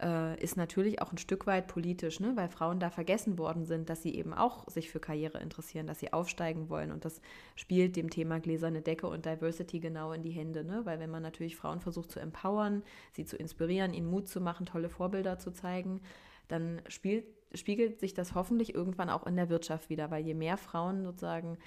äh, 0.00 0.40
ist 0.42 0.56
natürlich 0.56 1.02
auch 1.02 1.12
ein 1.12 1.18
Stück 1.18 1.46
weit 1.46 1.66
politisch, 1.66 2.20
ne? 2.20 2.32
weil 2.36 2.48
Frauen 2.48 2.80
da 2.80 2.90
vergessen 2.90 3.38
worden 3.38 3.66
sind, 3.66 3.90
dass 3.90 4.02
sie 4.02 4.14
eben 4.14 4.32
auch 4.32 4.66
sich 4.68 4.88
für 4.88 5.00
Karriere 5.00 5.38
interessieren, 5.38 5.86
dass 5.86 6.00
sie 6.00 6.12
aufsteigen 6.12 6.70
wollen. 6.70 6.90
Und 6.92 7.04
das 7.04 7.20
spielt 7.56 7.96
dem 7.96 8.08
Thema 8.08 8.40
gläserne 8.40 8.82
Decke 8.82 9.08
und 9.08 9.26
Diversity 9.26 9.80
genau 9.80 10.12
in 10.12 10.22
die 10.22 10.30
Hände, 10.30 10.64
ne? 10.64 10.82
weil 10.84 11.00
wenn 11.00 11.10
man 11.10 11.22
natürlich 11.22 11.56
Frauen 11.56 11.80
versucht 11.80 12.10
zu 12.10 12.20
empowern, 12.20 12.82
sie 13.12 13.24
zu 13.24 13.36
inspirieren, 13.36 13.92
ihnen 13.92 14.10
Mut 14.10 14.28
zu 14.28 14.40
machen, 14.40 14.64
tolle 14.64 14.88
Vorbilder 14.88 15.38
zu 15.38 15.50
zeigen, 15.52 16.00
dann 16.48 16.80
spielt 16.88 17.26
spiegelt 17.54 18.00
sich 18.00 18.14
das 18.14 18.34
hoffentlich 18.34 18.74
irgendwann 18.74 19.10
auch 19.10 19.26
in 19.26 19.36
der 19.36 19.48
Wirtschaft 19.48 19.90
wieder, 19.90 20.10
weil 20.10 20.24
je 20.24 20.34
mehr 20.34 20.56
Frauen 20.56 21.04
sozusagen 21.04 21.58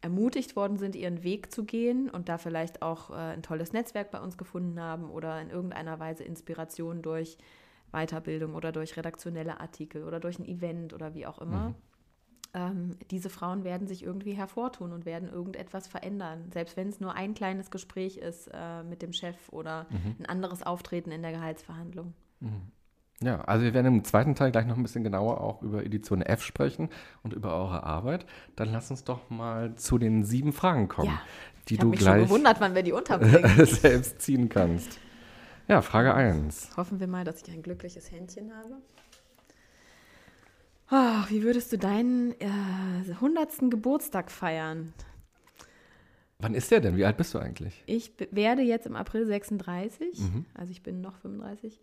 ermutigt 0.00 0.54
worden 0.54 0.76
sind, 0.76 0.94
ihren 0.94 1.24
Weg 1.24 1.52
zu 1.52 1.64
gehen 1.64 2.08
und 2.08 2.28
da 2.28 2.38
vielleicht 2.38 2.82
auch 2.82 3.10
äh, 3.10 3.14
ein 3.14 3.42
tolles 3.42 3.72
Netzwerk 3.72 4.10
bei 4.10 4.20
uns 4.20 4.38
gefunden 4.38 4.80
haben 4.80 5.10
oder 5.10 5.40
in 5.40 5.50
irgendeiner 5.50 5.98
Weise 5.98 6.24
Inspiration 6.24 7.02
durch 7.02 7.36
Weiterbildung 7.90 8.54
oder 8.54 8.70
durch 8.70 8.96
redaktionelle 8.96 9.60
Artikel 9.60 10.04
oder 10.04 10.20
durch 10.20 10.38
ein 10.38 10.46
Event 10.46 10.92
oder 10.92 11.14
wie 11.14 11.26
auch 11.26 11.40
immer. 11.40 11.70
Mhm. 11.70 11.74
Ähm, 12.54 12.96
diese 13.10 13.28
Frauen 13.28 13.64
werden 13.64 13.86
sich 13.86 14.02
irgendwie 14.02 14.32
hervortun 14.32 14.92
und 14.92 15.04
werden 15.04 15.28
irgendetwas 15.28 15.86
verändern, 15.86 16.50
selbst 16.52 16.76
wenn 16.76 16.88
es 16.88 17.00
nur 17.00 17.14
ein 17.14 17.34
kleines 17.34 17.70
Gespräch 17.70 18.18
ist 18.18 18.50
äh, 18.52 18.82
mit 18.84 19.02
dem 19.02 19.12
Chef 19.12 19.36
oder 19.50 19.86
mhm. 19.90 20.16
ein 20.20 20.26
anderes 20.26 20.62
Auftreten 20.62 21.10
in 21.10 21.22
der 21.22 21.32
Gehaltsverhandlung. 21.32 22.14
Mhm. 22.40 22.72
Ja, 23.22 23.40
also 23.42 23.64
wir 23.64 23.74
werden 23.74 23.86
im 23.86 24.04
zweiten 24.04 24.36
Teil 24.36 24.52
gleich 24.52 24.66
noch 24.66 24.76
ein 24.76 24.82
bisschen 24.82 25.02
genauer 25.02 25.40
auch 25.40 25.60
über 25.62 25.84
Edition 25.84 26.22
F 26.22 26.42
sprechen 26.42 26.88
und 27.24 27.32
über 27.32 27.54
eure 27.54 27.82
Arbeit. 27.82 28.26
Dann 28.54 28.70
lass 28.70 28.90
uns 28.90 29.02
doch 29.02 29.28
mal 29.28 29.74
zu 29.74 29.98
den 29.98 30.22
sieben 30.22 30.52
Fragen 30.52 30.86
kommen, 30.86 31.08
ja, 31.08 31.20
die 31.68 31.74
ich 31.74 31.80
du 31.80 31.88
mich 31.88 31.98
gleich 31.98 32.20
schon 32.20 32.28
gewundert, 32.28 32.60
wann 32.60 32.76
wir 32.76 32.84
die 32.84 32.92
unterbringen. 32.92 33.66
selbst 33.66 34.20
ziehen 34.20 34.48
kannst. 34.48 35.00
Ja, 35.66 35.82
Frage 35.82 36.14
1. 36.14 36.76
Hoffen 36.76 37.00
wir 37.00 37.08
mal, 37.08 37.24
dass 37.24 37.42
ich 37.42 37.52
ein 37.52 37.62
glückliches 37.62 38.10
Händchen 38.12 38.52
habe. 38.54 38.76
Oh, 40.90 41.28
wie 41.28 41.42
würdest 41.42 41.72
du 41.72 41.76
deinen 41.76 42.32
äh, 42.40 43.10
100. 43.10 43.70
Geburtstag 43.70 44.30
feiern? 44.30 44.94
Wann 46.38 46.54
ist 46.54 46.70
der 46.70 46.80
denn? 46.80 46.96
Wie 46.96 47.04
alt 47.04 47.16
bist 47.16 47.34
du 47.34 47.38
eigentlich? 47.38 47.82
Ich 47.86 48.12
werde 48.30 48.62
jetzt 48.62 48.86
im 48.86 48.94
April 48.94 49.26
36, 49.26 50.20
mhm. 50.20 50.46
also 50.54 50.70
ich 50.70 50.82
bin 50.82 51.00
noch 51.00 51.16
35. 51.18 51.80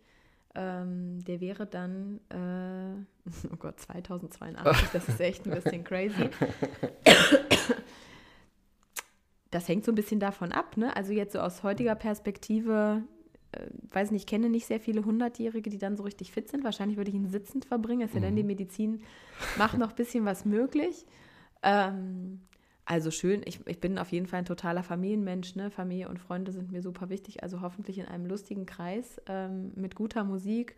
Ähm, 0.58 1.22
der 1.24 1.40
wäre 1.40 1.66
dann, 1.66 2.18
äh, 2.30 3.28
oh 3.52 3.56
Gott, 3.58 3.78
2082, 3.78 4.88
das 4.88 5.08
ist 5.08 5.20
echt 5.20 5.46
ein 5.46 5.52
bisschen 5.52 5.84
crazy. 5.84 6.30
Das 9.50 9.68
hängt 9.68 9.84
so 9.84 9.92
ein 9.92 9.94
bisschen 9.94 10.18
davon 10.18 10.52
ab, 10.52 10.76
ne? 10.76 10.94
Also 10.96 11.12
jetzt 11.12 11.32
so 11.32 11.40
aus 11.40 11.62
heutiger 11.62 11.94
Perspektive, 11.94 13.02
äh, 13.52 13.66
weiß 13.90 14.10
nicht, 14.10 14.22
ich 14.22 14.26
kenne 14.26 14.48
nicht 14.48 14.66
sehr 14.66 14.80
viele 14.80 15.04
Hundertjährige, 15.04 15.70
die 15.70 15.78
dann 15.78 15.96
so 15.96 16.02
richtig 16.02 16.32
fit 16.32 16.48
sind. 16.48 16.64
Wahrscheinlich 16.64 16.96
würde 16.96 17.10
ich 17.10 17.16
ihn 17.16 17.28
sitzend 17.28 17.64
verbringen, 17.64 18.02
es 18.02 18.10
ist 18.10 18.16
ja 18.16 18.20
dann 18.22 18.36
die 18.36 18.42
mhm. 18.42 18.48
Medizin 18.48 19.02
macht 19.56 19.78
noch 19.78 19.90
ein 19.90 19.96
bisschen 19.96 20.24
was 20.24 20.44
möglich. 20.44 21.06
Ähm, 21.62 22.40
also 22.86 23.10
schön, 23.10 23.42
ich, 23.44 23.66
ich 23.66 23.80
bin 23.80 23.98
auf 23.98 24.12
jeden 24.12 24.26
Fall 24.26 24.38
ein 24.38 24.44
totaler 24.44 24.84
Familienmensch. 24.84 25.56
Ne? 25.56 25.70
Familie 25.70 26.08
und 26.08 26.20
Freunde 26.20 26.52
sind 26.52 26.70
mir 26.70 26.82
super 26.82 27.10
wichtig. 27.10 27.42
Also 27.42 27.60
hoffentlich 27.60 27.98
in 27.98 28.06
einem 28.06 28.26
lustigen 28.26 28.64
Kreis 28.64 29.20
ähm, 29.26 29.72
mit 29.74 29.96
guter 29.96 30.22
Musik. 30.22 30.76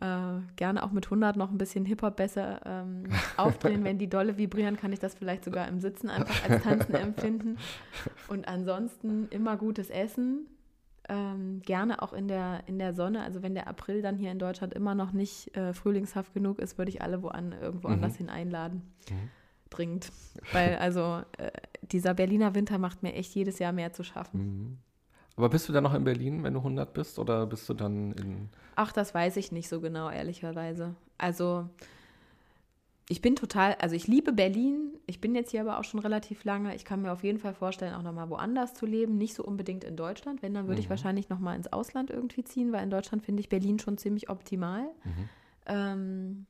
Äh, 0.00 0.40
gerne 0.56 0.82
auch 0.82 0.90
mit 0.90 1.04
100 1.04 1.36
noch 1.36 1.50
ein 1.50 1.58
bisschen 1.58 1.84
Hip-Hop 1.84 2.16
besser 2.16 2.60
ähm, 2.64 3.04
aufdrehen. 3.36 3.84
Wenn 3.84 3.98
die 3.98 4.08
dolle 4.08 4.38
vibrieren, 4.38 4.78
kann 4.78 4.92
ich 4.94 5.00
das 5.00 5.14
vielleicht 5.14 5.44
sogar 5.44 5.68
im 5.68 5.80
Sitzen 5.80 6.08
einfach 6.08 6.48
als 6.48 6.62
Tanzen 6.62 6.94
empfinden. 6.94 7.58
Und 8.28 8.48
ansonsten 8.48 9.28
immer 9.28 9.58
gutes 9.58 9.90
Essen. 9.90 10.46
Ähm, 11.10 11.60
gerne 11.60 12.00
auch 12.00 12.14
in 12.14 12.26
der, 12.26 12.62
in 12.64 12.78
der 12.78 12.94
Sonne. 12.94 13.22
Also 13.22 13.42
wenn 13.42 13.54
der 13.54 13.68
April 13.68 14.00
dann 14.00 14.16
hier 14.16 14.32
in 14.32 14.38
Deutschland 14.38 14.72
immer 14.72 14.94
noch 14.94 15.12
nicht 15.12 15.54
äh, 15.54 15.74
frühlingshaft 15.74 16.32
genug 16.32 16.58
ist, 16.58 16.78
würde 16.78 16.88
ich 16.88 17.02
alle 17.02 17.22
wo 17.22 17.28
an, 17.28 17.54
irgendwo 17.60 17.88
mhm. 17.88 17.94
anders 17.94 18.16
hin 18.16 18.30
einladen. 18.30 18.94
Mhm 19.10 19.28
dringend. 19.70 20.10
Weil 20.52 20.76
also 20.76 21.22
äh, 21.38 21.50
dieser 21.82 22.14
Berliner 22.14 22.54
Winter 22.54 22.78
macht 22.78 23.02
mir 23.02 23.14
echt 23.14 23.34
jedes 23.34 23.58
Jahr 23.58 23.72
mehr 23.72 23.92
zu 23.92 24.02
schaffen. 24.04 24.40
Mhm. 24.40 24.78
Aber 25.36 25.48
bist 25.48 25.68
du 25.68 25.72
dann 25.72 25.82
noch 25.82 25.94
in 25.94 26.04
Berlin, 26.04 26.44
wenn 26.44 26.54
du 26.54 26.60
100 26.60 26.92
bist, 26.94 27.18
oder 27.18 27.46
bist 27.46 27.68
du 27.68 27.74
dann 27.74 28.12
in... 28.12 28.48
Ach, 28.76 28.92
das 28.92 29.14
weiß 29.14 29.36
ich 29.36 29.50
nicht 29.50 29.68
so 29.68 29.80
genau, 29.80 30.08
ehrlicherweise. 30.08 30.94
Also 31.18 31.68
ich 33.08 33.20
bin 33.20 33.36
total, 33.36 33.74
also 33.80 33.94
ich 33.94 34.06
liebe 34.06 34.32
Berlin. 34.32 34.92
Ich 35.06 35.20
bin 35.20 35.34
jetzt 35.34 35.50
hier 35.50 35.60
aber 35.60 35.78
auch 35.78 35.84
schon 35.84 36.00
relativ 36.00 36.44
lange. 36.44 36.74
Ich 36.74 36.84
kann 36.84 37.02
mir 37.02 37.12
auf 37.12 37.22
jeden 37.22 37.38
Fall 37.38 37.52
vorstellen, 37.52 37.94
auch 37.94 38.02
nochmal 38.02 38.30
woanders 38.30 38.72
zu 38.74 38.86
leben. 38.86 39.18
Nicht 39.18 39.34
so 39.34 39.44
unbedingt 39.44 39.84
in 39.84 39.96
Deutschland. 39.96 40.40
Wenn, 40.42 40.54
dann 40.54 40.66
würde 40.66 40.80
mhm. 40.80 40.84
ich 40.84 40.90
wahrscheinlich 40.90 41.28
nochmal 41.28 41.56
ins 41.56 41.72
Ausland 41.72 42.10
irgendwie 42.10 42.44
ziehen, 42.44 42.72
weil 42.72 42.82
in 42.82 42.90
Deutschland 42.90 43.22
finde 43.22 43.40
ich 43.40 43.48
Berlin 43.48 43.78
schon 43.78 43.98
ziemlich 43.98 44.30
optimal. 44.30 44.84
Mhm. 45.04 45.28
Ähm, 45.66 46.46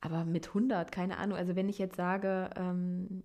aber 0.00 0.24
mit 0.24 0.48
100, 0.48 0.92
keine 0.92 1.18
Ahnung. 1.18 1.36
Also 1.38 1.56
wenn 1.56 1.68
ich 1.68 1.78
jetzt 1.78 1.96
sage, 1.96 2.50
ähm, 2.56 3.22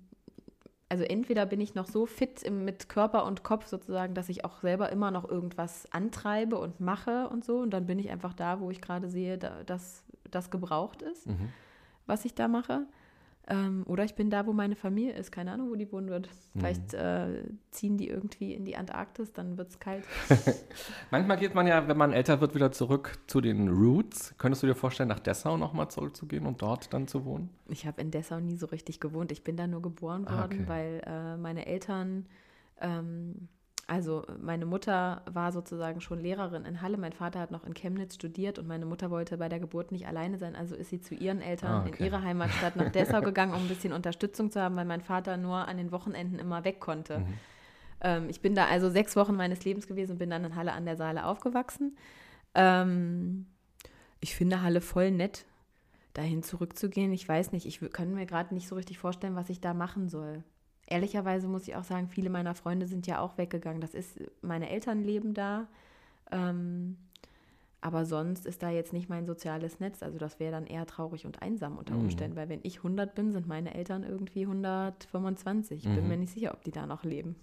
also 0.90 1.04
entweder 1.06 1.46
bin 1.46 1.62
ich 1.62 1.74
noch 1.74 1.88
so 1.88 2.06
fit 2.06 2.44
im, 2.44 2.66
mit 2.66 2.90
Körper 2.90 3.26
und 3.26 3.44
Kopf 3.44 3.68
sozusagen, 3.68 4.14
dass 4.14 4.28
ich 4.28 4.44
auch 4.44 4.60
selber 4.60 4.90
immer 4.92 5.10
noch 5.10 5.30
irgendwas 5.30 5.90
antreibe 5.94 6.58
und 6.58 6.82
mache 6.82 7.30
und 7.30 7.46
so. 7.46 7.60
Und 7.60 7.72
dann 7.72 7.86
bin 7.86 7.98
ich 7.98 8.10
einfach 8.10 8.34
da, 8.34 8.60
wo 8.60 8.72
ich 8.72 8.82
gerade 8.82 9.10
sehe, 9.10 9.38
da, 9.38 9.64
dass 9.64 10.04
das 10.30 10.52
gebraucht 10.52 11.02
ist, 11.02 11.28
mhm. 11.28 11.50
was 12.08 12.26
ich 12.26 12.36
da 12.36 12.48
mache. 12.48 12.88
Ähm, 13.48 13.84
oder 13.88 14.04
ich 14.04 14.14
bin 14.16 14.30
da, 14.30 14.46
wo 14.46 14.54
meine 14.54 14.76
Familie 14.76 15.14
ist. 15.14 15.32
Keine 15.32 15.52
Ahnung, 15.52 15.72
wo 15.72 15.76
die 15.76 15.92
wohnen 15.92 16.10
wird. 16.10 16.30
Vielleicht 16.56 16.94
äh, 16.94 17.44
ziehen 17.72 17.98
die 17.98 18.08
irgendwie 18.08 18.54
in 18.54 18.66
die 18.66 18.78
Antarktis, 18.78 19.34
dann 19.34 19.58
wird 19.58 19.70
es 19.70 19.80
kalt. 19.80 20.04
Manchmal 21.12 21.38
geht 21.38 21.56
man 21.56 21.66
ja, 21.68 21.88
wenn 21.88 21.98
man 21.98 22.14
älter 22.14 22.40
wird, 22.40 22.56
wieder 22.56 22.72
zurück 22.72 23.18
zu 23.28 23.42
den 23.42 23.68
Roots. 23.68 24.36
Könntest 24.38 24.64
du 24.64 24.68
dir 24.68 24.76
vorstellen, 24.76 25.10
nach 25.10 25.20
Dessau 25.20 25.58
nochmal 25.58 25.90
zurückzugehen 25.90 26.46
und 26.46 26.62
dort 26.62 26.94
dann 26.94 27.08
zu 27.08 27.26
wohnen? 27.26 27.50
Ich 27.68 27.86
habe 27.86 28.00
in 28.02 28.12
Dessau 28.12 28.40
nie 28.40 28.58
so 28.58 28.68
richtig 28.68 29.00
gewohnt. 29.00 29.32
Ich 29.32 29.44
bin 29.44 29.58
da 29.58 29.68
nur 29.68 29.82
geboren 29.82 30.28
Ah, 30.28 30.42
worden, 30.42 30.60
okay. 30.62 30.68
weil 30.68 31.02
äh, 31.06 31.38
meine 31.38 31.66
Eltern, 31.66 32.28
ähm, 32.80 33.48
also 33.92 34.26
meine 34.40 34.66
Mutter 34.66 35.22
war 35.30 35.52
sozusagen 35.52 36.00
schon 36.00 36.18
Lehrerin 36.22 36.64
in 36.64 36.82
Halle, 36.82 36.96
mein 36.98 37.12
Vater 37.12 37.42
hat 37.42 37.52
noch 37.52 37.66
in 37.66 37.74
Chemnitz 37.74 38.16
studiert 38.16 38.58
und 38.58 38.66
meine 38.66 38.86
Mutter 38.86 39.12
wollte 39.12 39.38
bei 39.38 39.50
der 39.50 39.60
Geburt 39.60 39.92
nicht 39.92 40.08
alleine 40.08 40.38
sein, 40.38 40.56
also 40.56 40.76
ist 40.76 40.92
sie 40.92 41.02
zu 41.02 41.14
ihren 41.14 41.42
Eltern 41.42 41.72
Ah, 41.72 41.86
okay. 41.86 41.96
in 42.00 42.06
ihre 42.06 42.24
Heimatstadt 42.24 42.78
nach 42.78 42.90
Dessau 42.90 43.20
gegangen, 43.20 43.54
um 43.54 43.60
ein 43.60 43.68
bisschen 43.68 43.92
Unterstützung 43.92 44.50
zu 44.50 44.62
haben, 44.62 44.78
weil 44.78 44.86
mein 44.86 45.02
Vater 45.02 45.36
nur 45.36 45.68
an 45.68 45.76
den 45.76 45.92
Wochenenden 45.92 46.40
immer 46.40 46.64
weg 46.64 46.80
konnte. 46.80 47.20
Mhm. 47.20 47.34
Ähm, 48.00 48.30
ich 48.30 48.40
bin 48.40 48.56
da 48.56 48.68
also 48.68 48.90
sechs 48.90 49.18
Wochen 49.18 49.36
meines 49.36 49.66
Lebens 49.66 49.88
gewesen 49.88 50.14
und 50.14 50.20
bin 50.20 50.30
dann 50.30 50.46
in 50.46 50.56
Halle 50.56 50.72
an 50.72 50.86
der 50.86 50.96
Saale 50.96 51.26
aufgewachsen. 51.26 51.98
Ähm, 52.56 53.46
ich 54.22 54.36
finde 54.36 54.62
Halle 54.62 54.80
voll 54.80 55.12
nett, 55.12 55.44
dahin 56.14 56.44
zurückzugehen. 56.44 57.12
Ich 57.12 57.28
weiß 57.28 57.52
nicht, 57.52 57.66
ich 57.66 57.82
kann 57.92 58.14
mir 58.14 58.26
gerade 58.26 58.54
nicht 58.54 58.70
so 58.70 58.76
richtig 58.76 59.00
vorstellen, 59.00 59.36
was 59.36 59.50
ich 59.50 59.60
da 59.60 59.74
machen 59.74 60.08
soll. 60.08 60.44
Ehrlicherweise 60.92 61.48
muss 61.48 61.68
ich 61.68 61.76
auch 61.76 61.84
sagen, 61.86 62.08
viele 62.10 62.30
meiner 62.30 62.54
Freunde 62.54 62.86
sind 62.86 63.08
ja 63.08 63.20
auch 63.20 63.38
weggegangen. 63.38 63.80
Das 63.82 63.94
ist, 63.94 64.20
meine 64.42 64.70
Eltern 64.70 65.04
leben 65.04 65.34
da. 65.34 65.68
Ähm, 66.32 66.98
aber 67.80 68.06
sonst 68.06 68.46
ist 68.46 68.62
da 68.62 68.70
jetzt 68.70 68.94
nicht 68.94 69.10
mein 69.10 69.26
soziales 69.26 69.80
Netz. 69.80 70.04
Also 70.04 70.20
das 70.20 70.40
wäre 70.40 70.52
dann 70.52 70.68
eher 70.68 70.86
traurig 70.86 71.26
und 71.26 71.42
einsam 71.42 71.78
unter 71.78 71.96
Mhm. 71.96 72.02
Umständen, 72.02 72.36
weil 72.36 72.50
wenn 72.50 72.60
ich 72.64 72.84
100 72.84 73.16
bin, 73.16 73.32
sind 73.32 73.48
meine 73.48 73.74
Eltern 73.74 74.04
irgendwie 74.04 74.46
125. 74.46 75.80
Ich 75.80 75.90
Mhm. 75.90 75.96
bin 75.96 76.08
mir 76.10 76.18
nicht 76.18 76.34
sicher, 76.34 76.54
ob 76.54 76.64
die 76.64 76.72
da 76.72 76.86
noch 76.86 77.04
leben. 77.04 77.36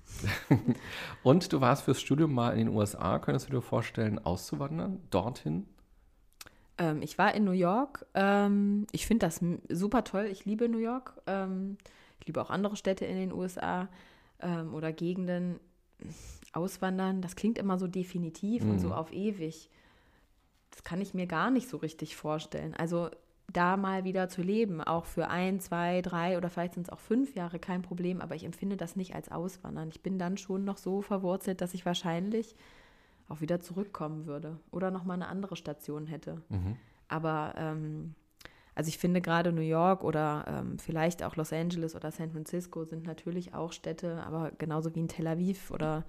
Und 1.24 1.52
du 1.52 1.60
warst 1.60 1.82
fürs 1.84 2.00
Studium 2.00 2.32
mal 2.34 2.50
in 2.50 2.66
den 2.66 2.68
USA. 2.68 3.18
Könntest 3.18 3.48
du 3.48 3.52
dir 3.52 3.62
vorstellen, 3.62 4.18
auszuwandern? 4.18 5.00
Dorthin? 5.10 5.66
Ähm, 6.78 7.02
ich 7.02 7.18
war 7.18 7.34
in 7.34 7.44
New 7.44 7.50
York. 7.52 8.06
Ähm, 8.14 8.86
ich 8.92 9.06
finde 9.06 9.26
das 9.26 9.40
super 9.68 10.04
toll. 10.04 10.26
Ich 10.30 10.44
liebe 10.44 10.68
New 10.68 10.78
York. 10.78 11.20
Ähm, 11.26 11.78
ich 12.20 12.26
liebe 12.26 12.40
auch 12.40 12.50
andere 12.50 12.76
Städte 12.76 13.04
in 13.04 13.16
den 13.16 13.32
USA 13.32 13.88
ähm, 14.40 14.74
oder 14.74 14.92
Gegenden. 14.92 15.60
Auswandern, 16.52 17.20
das 17.20 17.36
klingt 17.36 17.58
immer 17.58 17.78
so 17.78 17.88
definitiv 17.88 18.62
und 18.62 18.78
so 18.78 18.94
auf 18.94 19.12
ewig. 19.12 19.68
Das 20.70 20.82
kann 20.82 21.00
ich 21.00 21.12
mir 21.12 21.26
gar 21.26 21.50
nicht 21.50 21.68
so 21.68 21.76
richtig 21.76 22.16
vorstellen. 22.16 22.74
Also 22.74 23.10
da 23.52 23.76
mal 23.76 24.04
wieder 24.04 24.28
zu 24.28 24.42
leben, 24.42 24.80
auch 24.82 25.06
für 25.06 25.28
ein, 25.28 25.60
zwei, 25.60 26.02
drei 26.02 26.36
oder 26.36 26.50
vielleicht 26.50 26.74
sind 26.74 26.84
es 26.86 26.92
auch 26.92 27.00
fünf 27.00 27.34
Jahre, 27.34 27.58
kein 27.58 27.82
Problem, 27.82 28.20
aber 28.20 28.34
ich 28.34 28.44
empfinde 28.44 28.76
das 28.76 28.94
nicht 28.94 29.14
als 29.14 29.30
Auswandern. 29.30 29.88
Ich 29.88 30.02
bin 30.02 30.18
dann 30.18 30.36
schon 30.36 30.64
noch 30.64 30.76
so 30.76 31.00
verwurzelt, 31.02 31.60
dass 31.60 31.74
ich 31.74 31.86
wahrscheinlich 31.86 32.54
auch 33.28 33.40
wieder 33.40 33.60
zurückkommen 33.60 34.26
würde 34.26 34.58
oder 34.70 34.90
noch 34.90 35.04
mal 35.04 35.14
eine 35.14 35.28
andere 35.28 35.56
Station 35.56 36.06
hätte. 36.06 36.42
Aber 37.08 37.54
ähm, 37.56 38.14
also 38.78 38.90
ich 38.90 38.98
finde 38.98 39.20
gerade 39.20 39.52
New 39.52 39.60
York 39.60 40.04
oder 40.04 40.44
ähm, 40.46 40.78
vielleicht 40.78 41.24
auch 41.24 41.34
Los 41.34 41.52
Angeles 41.52 41.96
oder 41.96 42.12
San 42.12 42.30
Francisco 42.30 42.84
sind 42.84 43.08
natürlich 43.08 43.52
auch 43.52 43.72
Städte, 43.72 44.22
aber 44.24 44.52
genauso 44.56 44.94
wie 44.94 45.00
in 45.00 45.08
Tel 45.08 45.26
Aviv 45.26 45.72
oder 45.72 46.04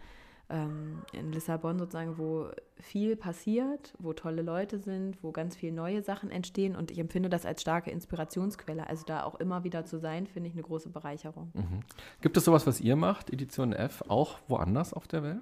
ähm, 0.52 1.02
in 1.12 1.32
Lissabon 1.32 1.80
sozusagen, 1.80 2.20
wo 2.20 2.50
viel 2.80 3.16
passiert, 3.16 3.96
wo 3.98 4.14
tolle 4.14 4.44
Leute 4.44 4.78
sind, 4.78 5.18
wo 5.24 5.32
ganz 5.32 5.56
viele 5.56 5.72
neue 5.72 6.04
Sachen 6.04 6.30
entstehen 6.30 6.76
und 6.76 6.92
ich 6.92 7.00
empfinde 7.00 7.28
das 7.28 7.44
als 7.44 7.62
starke 7.62 7.90
Inspirationsquelle. 7.90 8.86
Also 8.86 9.04
da 9.04 9.24
auch 9.24 9.40
immer 9.40 9.64
wieder 9.64 9.86
zu 9.86 9.98
sein, 9.98 10.28
finde 10.28 10.50
ich 10.50 10.54
eine 10.54 10.62
große 10.62 10.90
Bereicherung. 10.90 11.52
Gibt 12.22 12.38
es 12.38 12.46
sowas, 12.46 12.68
was 12.68 12.80
ihr 12.82 12.96
macht, 12.96 13.34
Edition 13.34 13.74
F, 13.74 14.04
auch 14.10 14.38
woanders 14.48 14.94
auf 14.94 15.08
der 15.08 15.24
Welt? 15.24 15.42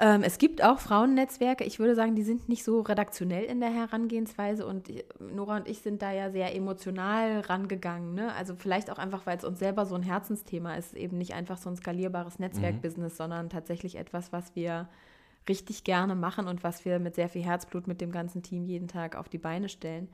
Ähm, 0.00 0.22
es 0.22 0.38
gibt 0.38 0.62
auch 0.62 0.78
Frauennetzwerke. 0.78 1.64
Ich 1.64 1.80
würde 1.80 1.96
sagen, 1.96 2.14
die 2.14 2.22
sind 2.22 2.48
nicht 2.48 2.62
so 2.62 2.82
redaktionell 2.82 3.44
in 3.44 3.58
der 3.60 3.70
Herangehensweise 3.70 4.64
und 4.64 4.88
ich- 4.88 5.04
Nora 5.18 5.56
und 5.56 5.66
ich 5.68 5.80
sind 5.80 6.02
da 6.02 6.12
ja 6.12 6.30
sehr 6.30 6.54
emotional 6.54 7.40
rangegangen. 7.40 8.14
Ne? 8.14 8.32
Also 8.34 8.54
vielleicht 8.54 8.90
auch 8.92 8.98
einfach, 8.98 9.26
weil 9.26 9.38
es 9.38 9.44
uns 9.44 9.58
selber 9.58 9.86
so 9.86 9.96
ein 9.96 10.04
Herzensthema 10.04 10.74
ist, 10.76 10.94
eben 10.94 11.18
nicht 11.18 11.34
einfach 11.34 11.58
so 11.58 11.68
ein 11.68 11.76
skalierbares 11.76 12.38
Netzwerkbusiness, 12.38 13.16
sondern 13.16 13.50
tatsächlich 13.50 13.96
etwas, 13.96 14.32
was 14.32 14.54
wir 14.54 14.88
richtig 15.48 15.82
gerne 15.82 16.14
machen 16.14 16.46
und 16.46 16.62
was 16.62 16.84
wir 16.84 17.00
mit 17.00 17.16
sehr 17.16 17.28
viel 17.28 17.42
Herzblut 17.42 17.88
mit 17.88 18.00
dem 18.00 18.12
ganzen 18.12 18.42
Team 18.42 18.64
jeden 18.66 18.86
Tag 18.86 19.16
auf 19.16 19.28
die 19.28 19.38
Beine 19.38 19.68
stellen. 19.68 20.08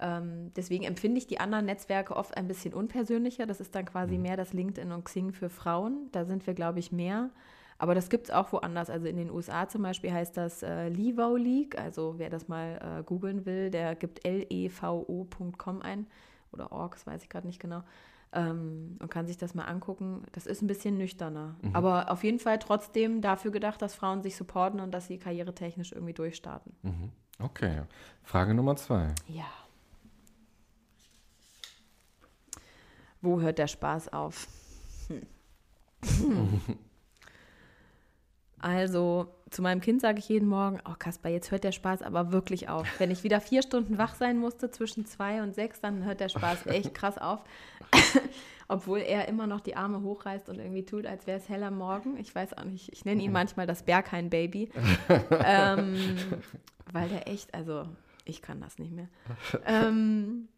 Ähm, 0.00 0.52
deswegen 0.56 0.84
empfinde 0.84 1.18
ich 1.18 1.26
die 1.26 1.40
anderen 1.40 1.66
Netzwerke 1.66 2.16
oft 2.16 2.34
ein 2.36 2.46
bisschen 2.48 2.72
unpersönlicher. 2.72 3.44
Das 3.44 3.60
ist 3.60 3.74
dann 3.74 3.84
quasi 3.84 4.16
mehr 4.16 4.36
das 4.38 4.52
LinkedIn 4.54 4.92
und 4.92 5.04
Xing 5.04 5.32
für 5.32 5.50
Frauen. 5.50 6.08
Da 6.12 6.24
sind 6.24 6.46
wir, 6.46 6.54
glaube 6.54 6.78
ich, 6.78 6.92
mehr. 6.92 7.30
Aber 7.78 7.94
das 7.94 8.10
gibt 8.10 8.26
es 8.26 8.30
auch 8.32 8.52
woanders. 8.52 8.90
Also 8.90 9.06
in 9.06 9.16
den 9.16 9.30
USA 9.30 9.68
zum 9.68 9.82
Beispiel 9.82 10.12
heißt 10.12 10.36
das 10.36 10.62
äh, 10.62 10.88
Levo 10.88 11.36
League. 11.36 11.78
Also 11.78 12.14
wer 12.18 12.28
das 12.28 12.48
mal 12.48 12.98
äh, 13.00 13.02
googeln 13.04 13.46
will, 13.46 13.70
der 13.70 13.94
gibt 13.94 14.24
levo.com 14.24 15.82
ein 15.82 16.06
oder 16.52 16.72
org, 16.72 16.94
das 16.94 17.06
weiß 17.06 17.22
ich 17.22 17.28
gerade 17.28 17.46
nicht 17.46 17.60
genau. 17.60 17.82
Ähm, 18.32 18.96
und 19.00 19.10
kann 19.10 19.26
sich 19.26 19.38
das 19.38 19.54
mal 19.54 19.64
angucken. 19.64 20.24
Das 20.32 20.46
ist 20.46 20.60
ein 20.60 20.66
bisschen 20.66 20.98
nüchterner. 20.98 21.54
Aber 21.72 22.10
auf 22.10 22.24
jeden 22.24 22.40
Fall 22.40 22.58
trotzdem 22.58 23.22
dafür 23.22 23.52
gedacht, 23.52 23.80
dass 23.80 23.94
Frauen 23.94 24.22
sich 24.22 24.36
supporten 24.36 24.80
und 24.80 24.90
dass 24.90 25.06
sie 25.06 25.18
karrieretechnisch 25.18 25.92
irgendwie 25.92 26.12
durchstarten. 26.12 26.72
Okay. 27.38 27.82
Frage 28.24 28.54
Nummer 28.54 28.76
zwei. 28.76 29.14
Ja. 29.28 29.46
Wo 33.22 33.40
hört 33.40 33.58
der 33.58 33.66
Spaß 33.66 34.12
auf? 34.12 34.48
Hm. 35.08 35.22
Also, 38.60 39.28
zu 39.50 39.62
meinem 39.62 39.80
Kind 39.80 40.00
sage 40.00 40.18
ich 40.18 40.28
jeden 40.28 40.48
Morgen, 40.48 40.80
oh 40.88 40.94
Kasper, 40.98 41.28
jetzt 41.28 41.50
hört 41.50 41.64
der 41.64 41.72
Spaß 41.72 42.02
aber 42.02 42.32
wirklich 42.32 42.68
auf. 42.68 42.86
Wenn 42.98 43.10
ich 43.10 43.24
wieder 43.24 43.40
vier 43.40 43.62
Stunden 43.62 43.98
wach 43.98 44.14
sein 44.14 44.38
musste 44.38 44.70
zwischen 44.70 45.06
zwei 45.06 45.42
und 45.42 45.54
sechs, 45.54 45.80
dann 45.80 46.04
hört 46.04 46.20
der 46.20 46.28
Spaß 46.28 46.66
echt 46.66 46.94
krass 46.94 47.18
auf. 47.18 47.40
Obwohl 48.68 48.98
er 48.98 49.28
immer 49.28 49.46
noch 49.46 49.60
die 49.60 49.76
Arme 49.76 50.02
hochreißt 50.02 50.48
und 50.50 50.58
irgendwie 50.58 50.84
tut, 50.84 51.06
als 51.06 51.26
wäre 51.26 51.38
es 51.38 51.48
heller 51.48 51.70
Morgen. 51.70 52.18
Ich 52.18 52.34
weiß 52.34 52.52
auch 52.58 52.64
nicht, 52.64 52.92
ich 52.92 53.04
nenne 53.06 53.22
ihn 53.22 53.32
manchmal 53.32 53.66
das 53.66 53.82
Berghain-Baby. 53.82 54.70
ähm, 55.44 55.96
weil 56.92 57.08
der 57.08 57.28
echt, 57.28 57.54
also 57.54 57.84
ich 58.26 58.42
kann 58.42 58.60
das 58.60 58.78
nicht 58.78 58.92
mehr. 58.92 59.08
Ähm, 59.64 60.48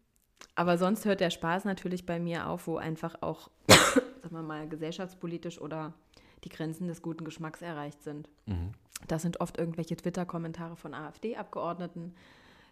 aber 0.55 0.77
sonst 0.77 1.05
hört 1.05 1.21
der 1.21 1.29
Spaß 1.29 1.63
natürlich 1.63 2.05
bei 2.05 2.19
mir 2.19 2.47
auf, 2.47 2.67
wo 2.67 2.77
einfach 2.77 3.15
auch, 3.21 3.49
sagen 3.69 4.35
wir 4.35 4.41
mal, 4.41 4.67
gesellschaftspolitisch 4.67 5.61
oder 5.61 5.93
die 6.43 6.49
Grenzen 6.49 6.87
des 6.87 7.01
guten 7.01 7.25
Geschmacks 7.25 7.61
erreicht 7.61 8.03
sind. 8.03 8.29
Das 9.07 9.21
sind 9.21 9.41
oft 9.41 9.57
irgendwelche 9.57 9.95
Twitter-Kommentare 9.95 10.75
von 10.75 10.93
AfD-Abgeordneten. 10.93 12.13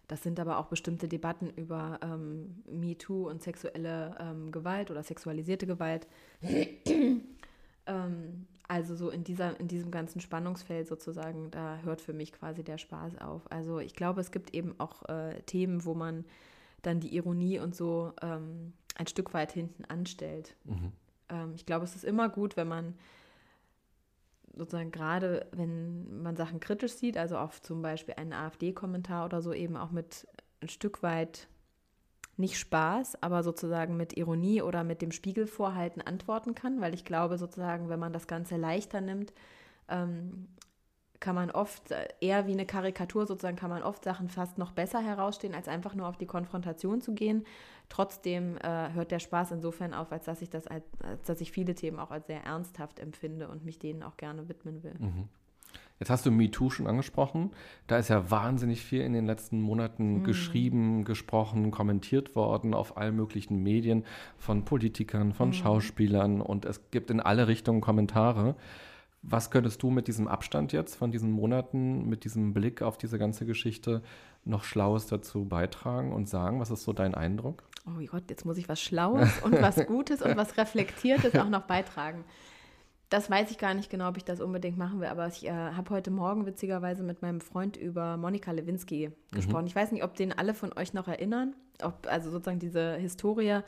Das 0.08 0.24
sind 0.24 0.40
aber 0.40 0.58
auch 0.58 0.68
bestimmte 0.68 1.08
Debatten 1.08 1.52
über 1.52 2.00
ähm, 2.02 2.64
MeToo 2.68 3.30
und 3.30 3.44
sexuelle 3.44 4.16
ähm, 4.20 4.52
Gewalt 4.52 4.90
oder 4.90 5.04
sexualisierte 5.04 5.68
Gewalt. 5.68 6.08
ähm, 6.42 8.48
also 8.68 8.96
so 8.96 9.10
in, 9.10 9.24
dieser, 9.24 9.60
in 9.60 9.68
diesem 9.68 9.92
ganzen 9.92 10.20
Spannungsfeld 10.20 10.88
sozusagen, 10.88 11.52
da 11.52 11.80
hört 11.84 12.02
für 12.02 12.14
mich 12.14 12.32
quasi 12.32 12.64
der 12.64 12.78
Spaß 12.78 13.20
auf. 13.20 13.52
Also 13.52 13.80
ich 13.80 13.96
glaube, 13.96 14.22
es 14.22 14.32
gibt 14.32 14.54
eben 14.54 14.76
auch 14.80 15.08
äh, 15.10 15.42
Themen, 15.44 15.86
wo 15.86 15.94
man 15.94 16.26
dann 16.82 17.00
die 17.00 17.16
Ironie 17.16 17.60
und 17.60 17.76
so 17.76 18.14
ähm, 18.22 18.74
ein 18.96 19.08
Stück 19.08 19.34
weit 19.34 19.52
hinten 19.52 19.86
anstellt. 19.86 20.56
Ähm, 21.30 21.54
ich 21.56 21.66
glaube, 21.66 21.86
es 21.86 21.96
ist 21.96 22.06
immer 22.06 22.30
gut, 22.30 22.58
wenn 22.58 22.68
man 22.68 22.96
sozusagen 24.60 24.92
gerade, 24.92 25.48
wenn 25.52 26.22
man 26.22 26.36
Sachen 26.36 26.60
kritisch 26.60 26.94
sieht, 26.94 27.18
also 27.18 27.38
auf 27.38 27.62
zum 27.62 27.82
Beispiel 27.82 28.16
einen 28.18 28.34
AfD-Kommentar 28.34 29.26
oder 29.26 29.42
so, 29.42 29.54
eben 29.54 29.76
auch 29.76 29.92
mit 29.92 30.28
ein 30.62 30.70
Stück 30.70 31.02
weit 31.02 31.48
nicht 32.38 32.58
Spaß, 32.58 33.22
aber 33.22 33.44
sozusagen 33.44 33.98
mit 33.98 34.16
Ironie 34.16 34.62
oder 34.62 34.84
mit 34.84 35.02
dem 35.02 35.12
Spiegelvorhalten 35.12 36.02
antworten 36.02 36.56
kann, 36.56 36.80
weil 36.80 36.94
ich 36.94 37.04
glaube 37.04 37.38
sozusagen, 37.38 37.90
wenn 37.90 38.00
man 38.00 38.14
das 38.14 38.28
Ganze 38.28 38.56
leichter 38.56 39.02
nimmt, 39.02 39.34
ähm, 39.90 40.48
kann 41.20 41.36
man 41.36 41.52
oft 41.52 41.92
äh, 41.92 42.08
eher 42.22 42.48
wie 42.48 42.54
eine 42.54 42.66
Karikatur 42.66 43.26
sozusagen, 43.26 43.58
kann 43.58 43.70
man 43.70 43.84
oft 43.84 44.04
Sachen 44.04 44.30
fast 44.30 44.58
noch 44.58 44.72
besser 44.72 45.02
herausstehen, 45.02 45.54
als 45.54 45.68
einfach 45.68 45.96
nur 45.96 46.08
auf 46.08 46.18
die 46.18 46.26
Konfrontation 46.26 47.02
zu 47.02 47.14
gehen. 47.14 47.46
Trotzdem 47.90 48.58
äh, 48.58 48.94
hört 48.94 49.12
der 49.12 49.20
Spaß 49.20 49.52
insofern 49.52 49.94
auf, 49.94 50.12
als 50.12 50.26
dass 50.26 50.42
ich 50.42 50.50
das 50.50 50.68
als, 50.68 50.84
als 51.02 51.24
dass 51.24 51.42
ich 51.42 51.52
viele 51.52 51.76
Themen 51.76 52.00
auch 52.00 52.12
als 52.12 52.28
sehr 52.28 52.44
ernsthaft 52.44 53.00
empfinde 53.00 53.48
und 53.48 53.66
mich 53.66 53.80
denen 53.80 54.04
auch 54.04 54.18
gerne 54.18 54.48
widmen 54.48 54.84
will. 54.84 54.94
Jetzt 56.00 56.10
hast 56.10 56.26
du 56.26 56.32
MeToo 56.32 56.70
schon 56.70 56.88
angesprochen. 56.88 57.52
Da 57.88 57.98
ist 57.98 58.08
ja 58.08 58.32
wahnsinnig 58.32 58.82
viel 58.82 59.02
in 59.02 59.12
den 59.12 59.26
letzten 59.26 59.60
Monaten 59.62 60.24
geschrieben, 60.24 61.04
gesprochen, 61.04 61.72
kommentiert 61.72 62.36
worden 62.36 62.74
auf 62.74 62.96
allen 62.96 63.18
möglichen 63.18 63.62
Medien 63.62 64.06
von 64.38 64.64
Politikern, 64.64 65.34
von 65.34 65.52
Schauspielern 65.52 66.40
und 66.40 66.64
es 66.64 66.90
gibt 66.92 67.12
in 67.12 67.20
alle 67.20 67.48
Richtungen 67.48 67.82
Kommentare. 67.82 68.56
Was 69.22 69.52
könntest 69.52 69.84
du 69.84 69.90
mit 69.90 70.08
diesem 70.08 70.28
Abstand 70.28 70.72
jetzt 70.72 70.96
von 70.96 71.12
diesen 71.12 71.32
Monaten, 71.32 72.08
mit 72.08 72.24
diesem 72.24 72.54
Blick 72.54 72.82
auf 72.82 72.98
diese 72.98 73.20
ganze 73.20 73.46
Geschichte 73.46 74.02
noch 74.46 74.64
Schlaues 74.64 75.08
dazu 75.08 75.46
beitragen 75.46 76.14
und 76.14 76.30
sagen? 76.30 76.60
Was 76.60 76.72
ist 76.72 76.84
so 76.84 76.94
dein 76.94 77.16
Eindruck? 77.16 77.64
oh 77.98 78.06
Gott, 78.06 78.24
jetzt 78.30 78.46
muss 78.46 78.58
ich 78.58 78.70
was 78.70 78.82
Schlaues 78.82 79.30
und 79.42 79.62
was 79.62 79.76
Gutes 79.88 80.22
und 80.22 80.38
was 80.38 80.58
Reflektiertes 80.58 81.36
auch 81.36 81.50
noch 81.50 81.64
beitragen. 81.64 82.24
Das 83.10 83.30
weiß 83.30 83.50
ich 83.50 83.58
gar 83.58 83.74
nicht 83.74 83.90
genau, 83.90 84.10
ob 84.10 84.18
ich 84.18 84.26
das 84.26 84.40
unbedingt 84.40 84.78
machen 84.78 85.02
will, 85.02 85.08
aber 85.08 85.28
ich 85.28 85.46
äh, 85.46 85.52
habe 85.52 85.90
heute 85.90 86.12
Morgen 86.12 86.46
witzigerweise 86.46 87.02
mit 87.02 87.24
meinem 87.24 87.42
Freund 87.42 87.76
über 87.76 88.18
Monika 88.18 88.52
Lewinsky 88.52 89.12
gesprochen. 89.32 89.64
Mhm. 89.64 89.68
Ich 89.68 89.76
weiß 89.76 89.92
nicht, 89.92 90.04
ob 90.04 90.16
den 90.16 90.32
alle 90.32 90.54
von 90.54 90.72
euch 90.78 90.94
noch 90.94 91.08
erinnern, 91.08 91.56
ob 91.82 92.06
also 92.08 92.30
sozusagen 92.30 92.60
diese 92.60 92.98
Historie, 92.98 93.62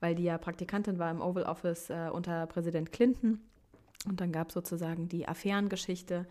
weil 0.00 0.16
die 0.16 0.24
ja 0.24 0.36
Praktikantin 0.36 0.98
war 0.98 1.12
im 1.12 1.20
Oval 1.20 1.44
Office 1.44 1.90
äh, 1.90 2.08
unter 2.12 2.46
Präsident 2.48 2.90
Clinton. 2.90 3.40
Und 4.06 4.20
dann 4.20 4.32
gab 4.32 4.48
es 4.48 4.54
sozusagen 4.54 5.08
die 5.08 5.26
Affärengeschichte. 5.26 6.26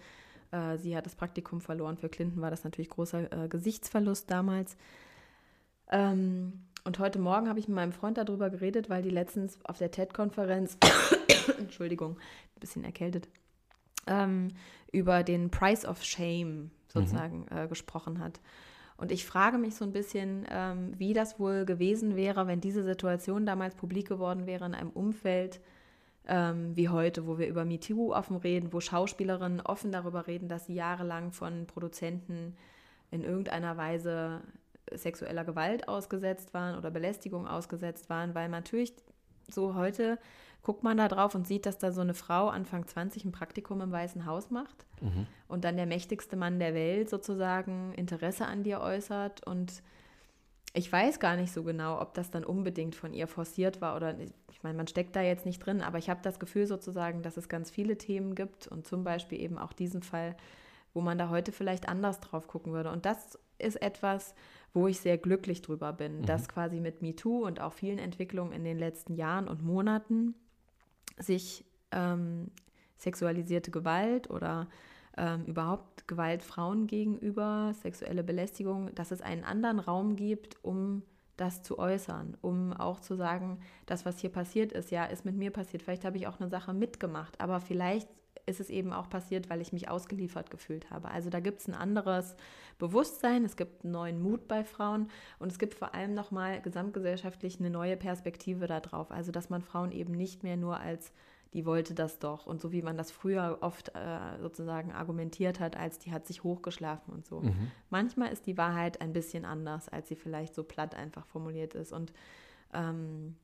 Äh, 0.51 0.77
sie 0.77 0.95
hat 0.95 1.05
das 1.05 1.15
Praktikum 1.15 1.61
verloren. 1.61 1.97
Für 1.97 2.09
Clinton 2.09 2.41
war 2.41 2.51
das 2.51 2.63
natürlich 2.63 2.89
großer 2.89 3.45
äh, 3.45 3.47
Gesichtsverlust 3.47 4.29
damals. 4.31 4.77
Ähm, 5.89 6.65
und 6.83 6.99
heute 6.99 7.19
Morgen 7.19 7.49
habe 7.49 7.59
ich 7.59 7.67
mit 7.67 7.75
meinem 7.75 7.91
Freund 7.91 8.17
darüber 8.17 8.49
geredet, 8.49 8.89
weil 8.89 9.03
die 9.03 9.09
letztens 9.09 9.59
auf 9.65 9.77
der 9.77 9.91
TED-Konferenz, 9.91 10.77
Entschuldigung, 11.59 12.13
ein 12.13 12.59
bisschen 12.59 12.85
erkältet, 12.85 13.27
ähm, 14.07 14.53
über 14.91 15.23
den 15.23 15.49
Price 15.51 15.85
of 15.85 16.03
Shame 16.03 16.71
sozusagen 16.87 17.45
mhm. 17.51 17.57
äh, 17.57 17.67
gesprochen 17.67 18.19
hat. 18.19 18.39
Und 18.95 19.11
ich 19.11 19.25
frage 19.25 19.57
mich 19.57 19.75
so 19.75 19.85
ein 19.85 19.91
bisschen, 19.91 20.45
ähm, 20.49 20.93
wie 20.97 21.13
das 21.13 21.39
wohl 21.39 21.65
gewesen 21.65 22.15
wäre, 22.15 22.47
wenn 22.47 22.61
diese 22.61 22.83
Situation 22.83 23.45
damals 23.45 23.75
publik 23.75 24.07
geworden 24.07 24.47
wäre 24.47 24.65
in 24.65 24.73
einem 24.73 24.89
Umfeld 24.89 25.59
ähm, 26.27 26.75
wie 26.75 26.89
heute, 26.89 27.25
wo 27.25 27.37
wir 27.37 27.47
über 27.47 27.65
MeToo 27.65 28.13
offen 28.13 28.37
reden, 28.37 28.73
wo 28.73 28.79
Schauspielerinnen 28.79 29.61
offen 29.61 29.91
darüber 29.91 30.27
reden, 30.27 30.49
dass 30.49 30.65
sie 30.65 30.75
jahrelang 30.75 31.31
von 31.31 31.65
Produzenten 31.67 32.55
in 33.11 33.23
irgendeiner 33.23 33.77
Weise 33.77 34.41
sexueller 34.93 35.45
Gewalt 35.45 35.87
ausgesetzt 35.87 36.53
waren 36.53 36.77
oder 36.77 36.91
Belästigung 36.91 37.47
ausgesetzt 37.47 38.09
waren, 38.09 38.35
weil 38.35 38.49
natürlich 38.49 38.93
so 39.49 39.75
heute 39.75 40.19
guckt 40.63 40.83
man 40.83 40.97
da 40.97 41.07
drauf 41.07 41.33
und 41.33 41.47
sieht, 41.47 41.65
dass 41.65 41.77
da 41.77 41.91
so 41.93 42.01
eine 42.01 42.13
Frau 42.13 42.49
Anfang 42.49 42.85
20 42.85 43.23
ein 43.23 43.31
Praktikum 43.31 43.79
im 43.79 43.91
Weißen 43.91 44.25
Haus 44.25 44.49
macht 44.49 44.85
mhm. 44.99 45.25
und 45.47 45.63
dann 45.63 45.77
der 45.77 45.85
mächtigste 45.85 46.35
Mann 46.35 46.59
der 46.59 46.73
Welt 46.73 47.09
sozusagen 47.09 47.93
Interesse 47.93 48.45
an 48.45 48.63
dir 48.63 48.81
äußert 48.81 49.47
und 49.47 49.81
ich 50.77 50.91
weiß 50.91 51.19
gar 51.19 51.35
nicht 51.35 51.51
so 51.51 51.63
genau, 51.63 51.99
ob 51.99 52.13
das 52.13 52.29
dann 52.29 52.45
unbedingt 52.45 52.95
von 52.95 53.11
ihr 53.11 53.27
forciert 53.27 53.81
war 53.81 53.95
oder 53.95 54.15
ich 54.51 54.61
meine, 54.61 54.77
man 54.77 54.87
steckt 54.87 55.15
da 55.15 55.21
jetzt 55.21 55.45
nicht 55.45 55.59
drin, 55.59 55.81
aber 55.81 55.97
ich 55.97 56.07
habe 56.09 56.19
das 56.21 56.39
Gefühl 56.39 56.67
sozusagen, 56.67 57.23
dass 57.23 57.35
es 57.35 57.49
ganz 57.49 57.71
viele 57.71 57.97
Themen 57.97 58.35
gibt 58.35 58.67
und 58.67 58.85
zum 58.85 59.03
Beispiel 59.03 59.41
eben 59.41 59.57
auch 59.57 59.73
diesen 59.73 60.03
Fall, 60.03 60.37
wo 60.93 61.01
man 61.01 61.17
da 61.17 61.29
heute 61.29 61.51
vielleicht 61.51 61.89
anders 61.89 62.19
drauf 62.19 62.47
gucken 62.47 62.73
würde. 62.73 62.91
Und 62.91 63.05
das 63.07 63.39
ist 63.57 63.81
etwas, 63.81 64.35
wo 64.73 64.87
ich 64.87 64.99
sehr 64.99 65.17
glücklich 65.17 65.63
drüber 65.63 65.93
bin, 65.93 66.19
mhm. 66.19 66.25
dass 66.27 66.47
quasi 66.47 66.79
mit 66.79 67.01
MeToo 67.01 67.45
und 67.45 67.59
auch 67.59 67.73
vielen 67.73 67.97
Entwicklungen 67.97 68.51
in 68.51 68.63
den 68.63 68.77
letzten 68.77 69.15
Jahren 69.15 69.47
und 69.47 69.63
Monaten 69.63 70.35
sich 71.17 71.65
ähm, 71.91 72.51
sexualisierte 72.97 73.71
Gewalt 73.71 74.29
oder 74.29 74.67
ähm, 75.17 75.45
überhaupt 75.45 76.07
Gewalt 76.07 76.43
Frauen 76.43 76.87
gegenüber, 76.87 77.73
sexuelle 77.81 78.23
Belästigung, 78.23 78.93
dass 78.95 79.11
es 79.11 79.21
einen 79.21 79.43
anderen 79.43 79.79
Raum 79.79 80.15
gibt, 80.15 80.63
um 80.63 81.03
das 81.37 81.61
zu 81.61 81.77
äußern, 81.77 82.35
um 82.41 82.73
auch 82.73 82.99
zu 82.99 83.15
sagen, 83.15 83.59
das, 83.85 84.05
was 84.05 84.19
hier 84.19 84.31
passiert 84.31 84.71
ist, 84.71 84.91
ja, 84.91 85.05
ist 85.05 85.23
mit 85.23 85.35
mir 85.35 85.51
passiert. 85.51 85.83
Vielleicht 85.83 86.03
habe 86.03 86.17
ich 86.17 86.27
auch 86.27 86.39
eine 86.39 86.49
Sache 86.49 86.73
mitgemacht, 86.73 87.39
aber 87.39 87.61
vielleicht 87.61 88.09
ist 88.47 88.59
es 88.59 88.69
eben 88.69 88.93
auch 88.93 89.09
passiert, 89.09 89.49
weil 89.49 89.61
ich 89.61 89.73
mich 89.73 89.89
ausgeliefert 89.89 90.49
gefühlt 90.49 90.89
habe. 90.89 91.09
Also 91.09 91.29
da 91.29 91.39
gibt 91.39 91.59
es 91.59 91.67
ein 91.67 91.73
anderes 91.73 92.35
Bewusstsein, 92.79 93.43
es 93.43 93.57
gibt 93.57 93.83
einen 93.83 93.91
neuen 93.91 94.21
Mut 94.21 94.47
bei 94.47 94.63
Frauen 94.63 95.09
und 95.37 95.51
es 95.51 95.59
gibt 95.59 95.75
vor 95.75 95.93
allem 95.93 96.13
nochmal 96.13 96.61
gesamtgesellschaftlich 96.61 97.59
eine 97.59 97.69
neue 97.69 97.97
Perspektive 97.97 98.65
darauf. 98.65 99.11
Also 99.11 99.31
dass 99.31 99.49
man 99.49 99.61
Frauen 99.61 99.91
eben 99.91 100.13
nicht 100.13 100.43
mehr 100.43 100.57
nur 100.57 100.79
als 100.79 101.11
die 101.53 101.65
wollte 101.65 101.93
das 101.93 102.19
doch 102.19 102.45
und 102.45 102.61
so 102.61 102.71
wie 102.71 102.81
man 102.81 102.97
das 102.97 103.11
früher 103.11 103.59
oft 103.61 103.89
äh, 103.95 104.39
sozusagen 104.41 104.91
argumentiert 104.91 105.59
hat, 105.59 105.75
als 105.75 105.99
die 105.99 106.11
hat 106.11 106.27
sich 106.27 106.43
hochgeschlafen 106.43 107.13
und 107.13 107.25
so. 107.25 107.41
Mhm. 107.41 107.71
Manchmal 107.89 108.31
ist 108.31 108.45
die 108.45 108.57
Wahrheit 108.57 109.01
ein 109.01 109.13
bisschen 109.13 109.45
anders, 109.45 109.89
als 109.89 110.09
sie 110.09 110.15
vielleicht 110.15 110.55
so 110.55 110.63
platt 110.63 110.95
einfach 110.95 111.25
formuliert 111.25 111.73
ist 111.73 111.93
und 111.93 112.13
ähm, 112.73 113.35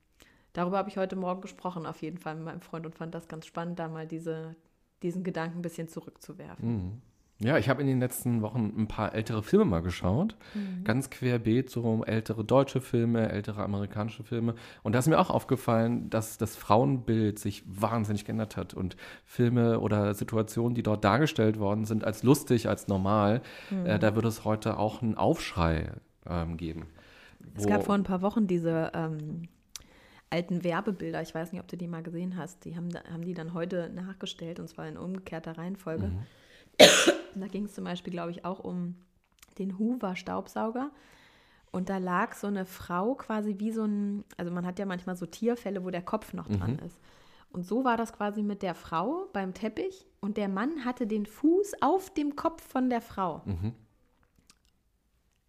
darüber 0.54 0.78
habe 0.78 0.90
ich 0.90 0.98
heute 0.98 1.16
Morgen 1.16 1.42
gesprochen, 1.42 1.86
auf 1.86 2.02
jeden 2.02 2.18
Fall 2.18 2.36
mit 2.36 2.46
meinem 2.46 2.62
Freund 2.62 2.86
und 2.86 2.96
fand 2.96 3.16
das 3.16 3.28
ganz 3.28 3.46
spannend, 3.46 3.80
da 3.80 3.88
mal 3.88 4.08
diese, 4.08 4.56
diesen 5.02 5.24
Gedanken 5.24 5.60
ein 5.60 5.64
bisschen 5.64 5.88
zurückzuwerfen. 5.88 6.68
Mhm. 6.68 7.02
Ja, 7.40 7.58
ich 7.58 7.68
habe 7.68 7.82
in 7.82 7.88
den 7.88 8.00
letzten 8.00 8.42
Wochen 8.42 8.74
ein 8.78 8.88
paar 8.88 9.14
ältere 9.14 9.44
Filme 9.44 9.66
mal 9.66 9.82
geschaut. 9.82 10.38
Mhm. 10.54 10.84
Ganz 10.84 11.10
querbeet, 11.10 11.70
so 11.70 12.04
ältere 12.06 12.46
deutsche 12.46 12.80
Filme, 12.80 13.30
ältere 13.30 13.64
amerikanische 13.64 14.24
Filme. 14.24 14.56
Und 14.82 14.94
da 14.94 15.00
ist 15.00 15.08
mir 15.08 15.20
auch 15.20 15.30
aufgefallen, 15.30 16.10
dass 16.10 16.38
das 16.38 16.56
Frauenbild 16.56 17.40
sich 17.40 17.64
wahnsinnig 17.66 18.26
geändert 18.26 18.56
hat. 18.56 18.74
Und 18.74 18.96
Filme 19.26 19.80
oder 19.80 20.14
Situationen, 20.14 20.76
die 20.76 20.84
dort 20.84 21.04
dargestellt 21.04 21.60
worden 21.60 21.86
sind, 21.86 22.06
als 22.06 22.24
lustig, 22.24 22.70
als 22.70 22.88
normal, 22.88 23.42
mhm. 23.70 23.86
äh, 23.88 24.00
da 24.00 24.16
würde 24.16 24.30
es 24.30 24.46
heute 24.46 24.78
auch 24.78 25.02
einen 25.02 25.16
Aufschrei 25.16 25.92
ähm, 26.30 26.56
geben. 26.56 26.86
Es 27.56 27.68
gab 27.68 27.84
vor 27.84 27.96
ein 27.96 28.04
paar 28.04 28.22
Wochen 28.22 28.48
diese 28.48 28.92
ähm, 28.94 29.50
alten 30.30 30.64
Werbebilder, 30.64 31.22
ich 31.22 31.36
weiß 31.36 31.52
nicht, 31.52 31.62
ob 31.62 31.68
du 31.68 31.78
die 31.78 31.88
mal 31.88 32.04
gesehen 32.04 32.38
hast, 32.38 32.64
die 32.66 32.76
haben, 32.76 32.90
haben 33.12 33.24
die 33.24 33.34
dann 33.34 33.54
heute 33.54 33.90
nachgestellt 33.94 34.60
und 34.60 34.70
zwar 34.70 34.88
in 34.88 34.98
umgekehrter 34.98 35.58
Reihenfolge. 35.58 36.08
Mhm. 36.08 36.24
da 37.42 37.48
ging 37.48 37.66
es 37.66 37.74
zum 37.74 37.84
Beispiel, 37.84 38.12
glaube 38.12 38.32
ich, 38.32 38.46
auch 38.46 38.60
um 38.60 38.96
den 39.58 39.78
Hoover-Staubsauger. 39.78 40.92
Und 41.72 41.90
da 41.90 41.98
lag 41.98 42.34
so 42.34 42.48
eine 42.48 42.66
Frau 42.66 43.16
quasi 43.16 43.56
wie 43.58 43.72
so 43.72 43.84
ein, 43.84 44.24
also 44.38 44.52
man 44.52 44.66
hat 44.66 44.80
ja 44.80 44.86
manchmal 44.86 45.16
so 45.16 45.26
Tierfälle, 45.26 45.84
wo 45.84 45.90
der 45.90 46.04
Kopf 46.04 46.34
noch 46.34 46.48
dran 46.48 46.74
mhm. 46.74 46.86
ist. 46.86 47.00
Und 47.52 47.66
so 47.66 47.84
war 47.84 47.98
das 47.98 48.14
quasi 48.14 48.44
mit 48.44 48.62
der 48.62 48.76
Frau 48.76 49.28
beim 49.34 49.54
Teppich 49.54 50.08
und 50.22 50.38
der 50.38 50.50
Mann 50.50 50.86
hatte 50.86 51.08
den 51.08 51.26
Fuß 51.26 51.82
auf 51.82 52.12
dem 52.14 52.36
Kopf 52.36 52.64
von 52.68 52.90
der 52.90 53.02
Frau. 53.02 53.42
Mhm. 53.46 53.74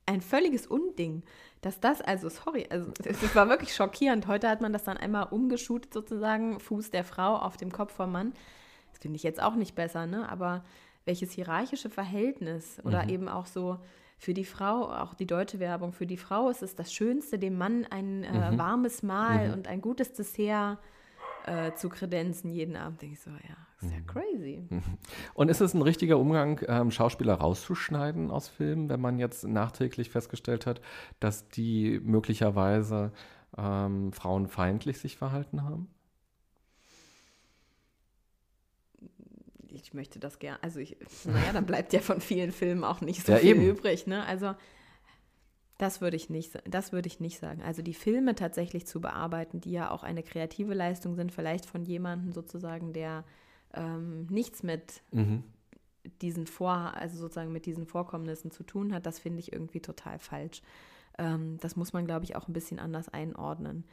Ein 0.06 0.20
völliges 0.20 0.66
Unding 0.66 1.22
dass 1.64 1.80
das, 1.80 2.02
also 2.02 2.28
sorry, 2.28 2.66
also 2.68 2.92
es 3.04 3.34
war 3.34 3.48
wirklich 3.48 3.74
schockierend. 3.74 4.26
Heute 4.26 4.50
hat 4.50 4.60
man 4.60 4.74
das 4.74 4.84
dann 4.84 4.98
einmal 4.98 5.28
umgeschootet 5.30 5.94
sozusagen, 5.94 6.60
Fuß 6.60 6.90
der 6.90 7.04
Frau 7.04 7.36
auf 7.36 7.56
dem 7.56 7.72
Kopf 7.72 7.94
vom 7.94 8.12
Mann. 8.12 8.34
Das 8.90 8.98
finde 8.98 9.16
ich 9.16 9.22
jetzt 9.22 9.42
auch 9.42 9.54
nicht 9.54 9.74
besser, 9.74 10.06
ne? 10.06 10.28
Aber 10.28 10.62
welches 11.04 11.32
hierarchische 11.32 11.90
Verhältnis 11.90 12.80
oder 12.84 13.04
mhm. 13.04 13.08
eben 13.10 13.28
auch 13.28 13.46
so 13.46 13.78
für 14.18 14.34
die 14.34 14.44
Frau, 14.44 14.90
auch 14.90 15.14
die 15.14 15.26
deutsche 15.26 15.60
Werbung, 15.60 15.92
für 15.92 16.06
die 16.06 16.16
Frau 16.16 16.48
ist 16.48 16.62
es 16.62 16.76
das 16.76 16.92
Schönste, 16.92 17.38
dem 17.38 17.58
Mann 17.58 17.86
ein 17.90 18.24
äh, 18.24 18.52
mhm. 18.52 18.58
warmes 18.58 19.02
Mahl 19.02 19.48
mhm. 19.48 19.54
und 19.54 19.68
ein 19.68 19.80
gutes 19.80 20.12
Dessert 20.12 20.78
äh, 21.46 21.72
zu 21.74 21.88
kredenzen 21.88 22.50
jeden 22.50 22.76
Abend. 22.76 23.02
Denke 23.02 23.14
ich 23.14 23.20
so, 23.20 23.30
ja, 23.30 23.56
ist 23.82 23.92
ja 23.92 23.98
mhm. 23.98 24.06
crazy. 24.06 24.66
Mhm. 24.70 24.82
Und 25.34 25.50
ist 25.50 25.60
es 25.60 25.74
ein 25.74 25.82
richtiger 25.82 26.18
Umgang, 26.18 26.60
ähm, 26.68 26.90
Schauspieler 26.90 27.34
rauszuschneiden 27.34 28.30
aus 28.30 28.48
Filmen, 28.48 28.88
wenn 28.88 29.00
man 29.00 29.18
jetzt 29.18 29.46
nachträglich 29.46 30.10
festgestellt 30.10 30.66
hat, 30.66 30.80
dass 31.20 31.48
die 31.48 32.00
möglicherweise 32.02 33.12
ähm, 33.58 34.12
frauenfeindlich 34.12 34.98
sich 34.98 35.16
verhalten 35.16 35.62
haben? 35.64 35.88
Ich 39.84 39.92
möchte 39.92 40.18
das 40.18 40.38
gerne, 40.38 40.62
also 40.62 40.80
ich, 40.80 40.96
naja, 41.24 41.52
dann 41.52 41.66
bleibt 41.66 41.92
ja 41.92 42.00
von 42.00 42.20
vielen 42.20 42.52
Filmen 42.52 42.84
auch 42.84 43.02
nicht 43.02 43.26
so 43.26 43.32
ja, 43.32 43.38
viel 43.38 43.50
eben. 43.50 43.68
übrig, 43.68 44.06
ne? 44.06 44.24
Also 44.24 44.54
das 45.76 46.00
würde 46.00 46.16
ich 46.16 46.30
nicht, 46.30 46.58
das 46.66 46.92
würde 46.92 47.06
ich 47.06 47.20
nicht 47.20 47.38
sagen. 47.38 47.62
Also 47.62 47.82
die 47.82 47.92
Filme 47.92 48.34
tatsächlich 48.34 48.86
zu 48.86 49.02
bearbeiten, 49.02 49.60
die 49.60 49.72
ja 49.72 49.90
auch 49.90 50.02
eine 50.02 50.22
kreative 50.22 50.72
Leistung 50.72 51.16
sind, 51.16 51.32
vielleicht 51.32 51.66
von 51.66 51.82
jemandem 51.82 52.32
sozusagen, 52.32 52.94
der 52.94 53.24
ähm, 53.74 54.26
nichts 54.30 54.62
mit 54.62 55.02
mhm. 55.10 55.44
diesen 56.22 56.46
Vor, 56.46 56.94
also 56.94 57.18
sozusagen 57.18 57.52
mit 57.52 57.66
diesen 57.66 57.86
Vorkommnissen 57.86 58.50
zu 58.50 58.62
tun 58.62 58.94
hat, 58.94 59.04
das 59.04 59.18
finde 59.18 59.40
ich 59.40 59.52
irgendwie 59.52 59.80
total 59.80 60.18
falsch. 60.18 60.62
Ähm, 61.18 61.58
das 61.60 61.76
muss 61.76 61.92
man, 61.92 62.06
glaube 62.06 62.24
ich, 62.24 62.36
auch 62.36 62.48
ein 62.48 62.54
bisschen 62.54 62.78
anders 62.78 63.10
einordnen. 63.10 63.84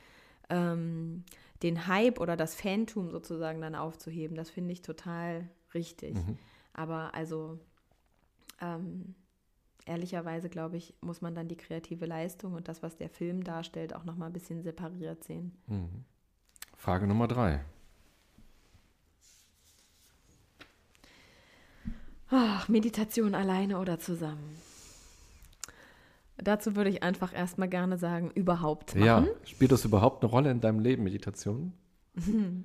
Ähm, 0.50 1.26
den 1.64 1.88
Hype 1.88 2.22
oder 2.22 2.38
das 2.38 2.56
Phantom 2.56 3.10
sozusagen 3.10 3.60
dann 3.60 3.76
aufzuheben, 3.76 4.38
das 4.38 4.50
finde 4.50 4.72
ich 4.72 4.82
total 4.82 5.50
richtig. 5.74 6.16
Mhm. 6.16 6.38
Aber 6.74 7.14
also 7.14 7.60
ähm, 8.62 9.16
ehrlicherweise, 9.86 10.50
glaube 10.50 10.78
ich, 10.78 10.94
muss 11.02 11.22
man 11.22 11.36
dann 11.36 11.48
die 11.48 11.58
kreative 11.58 12.06
Leistung 12.06 12.54
und 12.54 12.68
das, 12.68 12.84
was 12.84 12.96
der 12.98 13.10
Film 13.10 13.44
darstellt, 13.44 13.96
auch 13.96 14.04
nochmal 14.04 14.30
ein 14.30 14.34
bisschen 14.34 14.62
separiert 14.62 15.24
sehen. 15.24 15.52
Mhm. 15.68 16.06
Frage 16.78 17.08
Nummer 17.08 17.28
drei. 17.28 17.64
Ach, 22.30 22.70
Meditation 22.70 23.36
alleine 23.36 23.78
oder 23.78 24.00
zusammen? 24.00 24.58
Dazu 26.38 26.76
würde 26.76 26.90
ich 26.90 27.04
einfach 27.04 27.34
erstmal 27.34 27.68
gerne 27.68 27.98
sagen, 27.98 28.32
überhaupt 28.34 28.96
machen. 28.96 29.06
Ja, 29.06 29.28
spielt 29.44 29.72
das 29.72 29.86
überhaupt 29.86 30.24
eine 30.24 30.32
Rolle 30.32 30.50
in 30.50 30.62
deinem 30.62 30.80
Leben, 30.80 31.04
Meditation? 31.04 31.74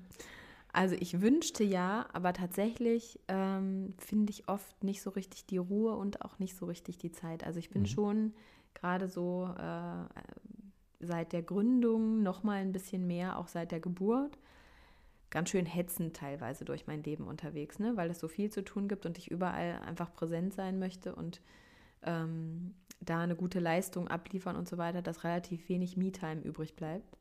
Also 0.77 0.95
ich 1.01 1.23
wünschte 1.23 1.65
ja, 1.65 2.05
aber 2.13 2.35
tatsächlich 2.35 3.19
ähm, 3.29 3.95
finde 3.97 4.31
ich 4.31 4.47
oft 4.47 4.85
nicht 4.85 5.01
so 5.01 5.09
richtig 5.09 5.47
die 5.47 5.57
Ruhe 5.57 5.97
und 5.97 6.21
auch 6.21 6.39
nicht 6.39 6.55
so 6.55 6.67
richtig 6.67 6.99
die 6.99 7.11
Zeit. 7.13 7.45
Also 7.45 7.59
ich 7.59 7.71
bin 7.71 7.83
mhm. 7.83 7.87
schon 7.87 8.35
gerade 8.75 9.09
so 9.09 9.49
äh, 9.59 10.05
seit 11.01 11.33
der 11.33 11.43
Gründung, 11.43 12.23
noch 12.23 12.43
mal 12.43 12.61
ein 12.61 12.73
bisschen 12.73 13.07
mehr, 13.07 13.39
auch 13.39 13.49
seit 13.49 13.73
der 13.73 13.81
Geburt. 13.81 14.37
Ganz 15.31 15.49
schön 15.49 15.65
hetzend 15.65 16.15
teilweise 16.15 16.67
durch 16.67 16.87
mein 16.87 17.03
Leben 17.03 17.27
unterwegs, 17.27 17.79
ne? 17.79 17.97
weil 17.97 18.11
es 18.11 18.21
so 18.21 18.29
viel 18.29 18.51
zu 18.51 18.63
tun 18.63 18.87
gibt 18.87 19.07
und 19.07 19.17
ich 19.17 19.31
überall 19.31 19.81
einfach 19.81 20.13
präsent 20.13 20.53
sein 20.53 20.79
möchte 20.79 21.15
und 21.15 21.41
ähm, 22.03 22.75
da 23.01 23.21
eine 23.21 23.35
gute 23.35 23.61
Leistung 23.61 24.09
abliefern 24.09 24.57
und 24.57 24.69
so 24.69 24.77
weiter, 24.77 25.01
dass 25.01 25.25
relativ 25.25 25.71
wenig 25.71 25.97
Me-Time 25.97 26.43
übrig 26.43 26.77
bleibt. 26.77 27.17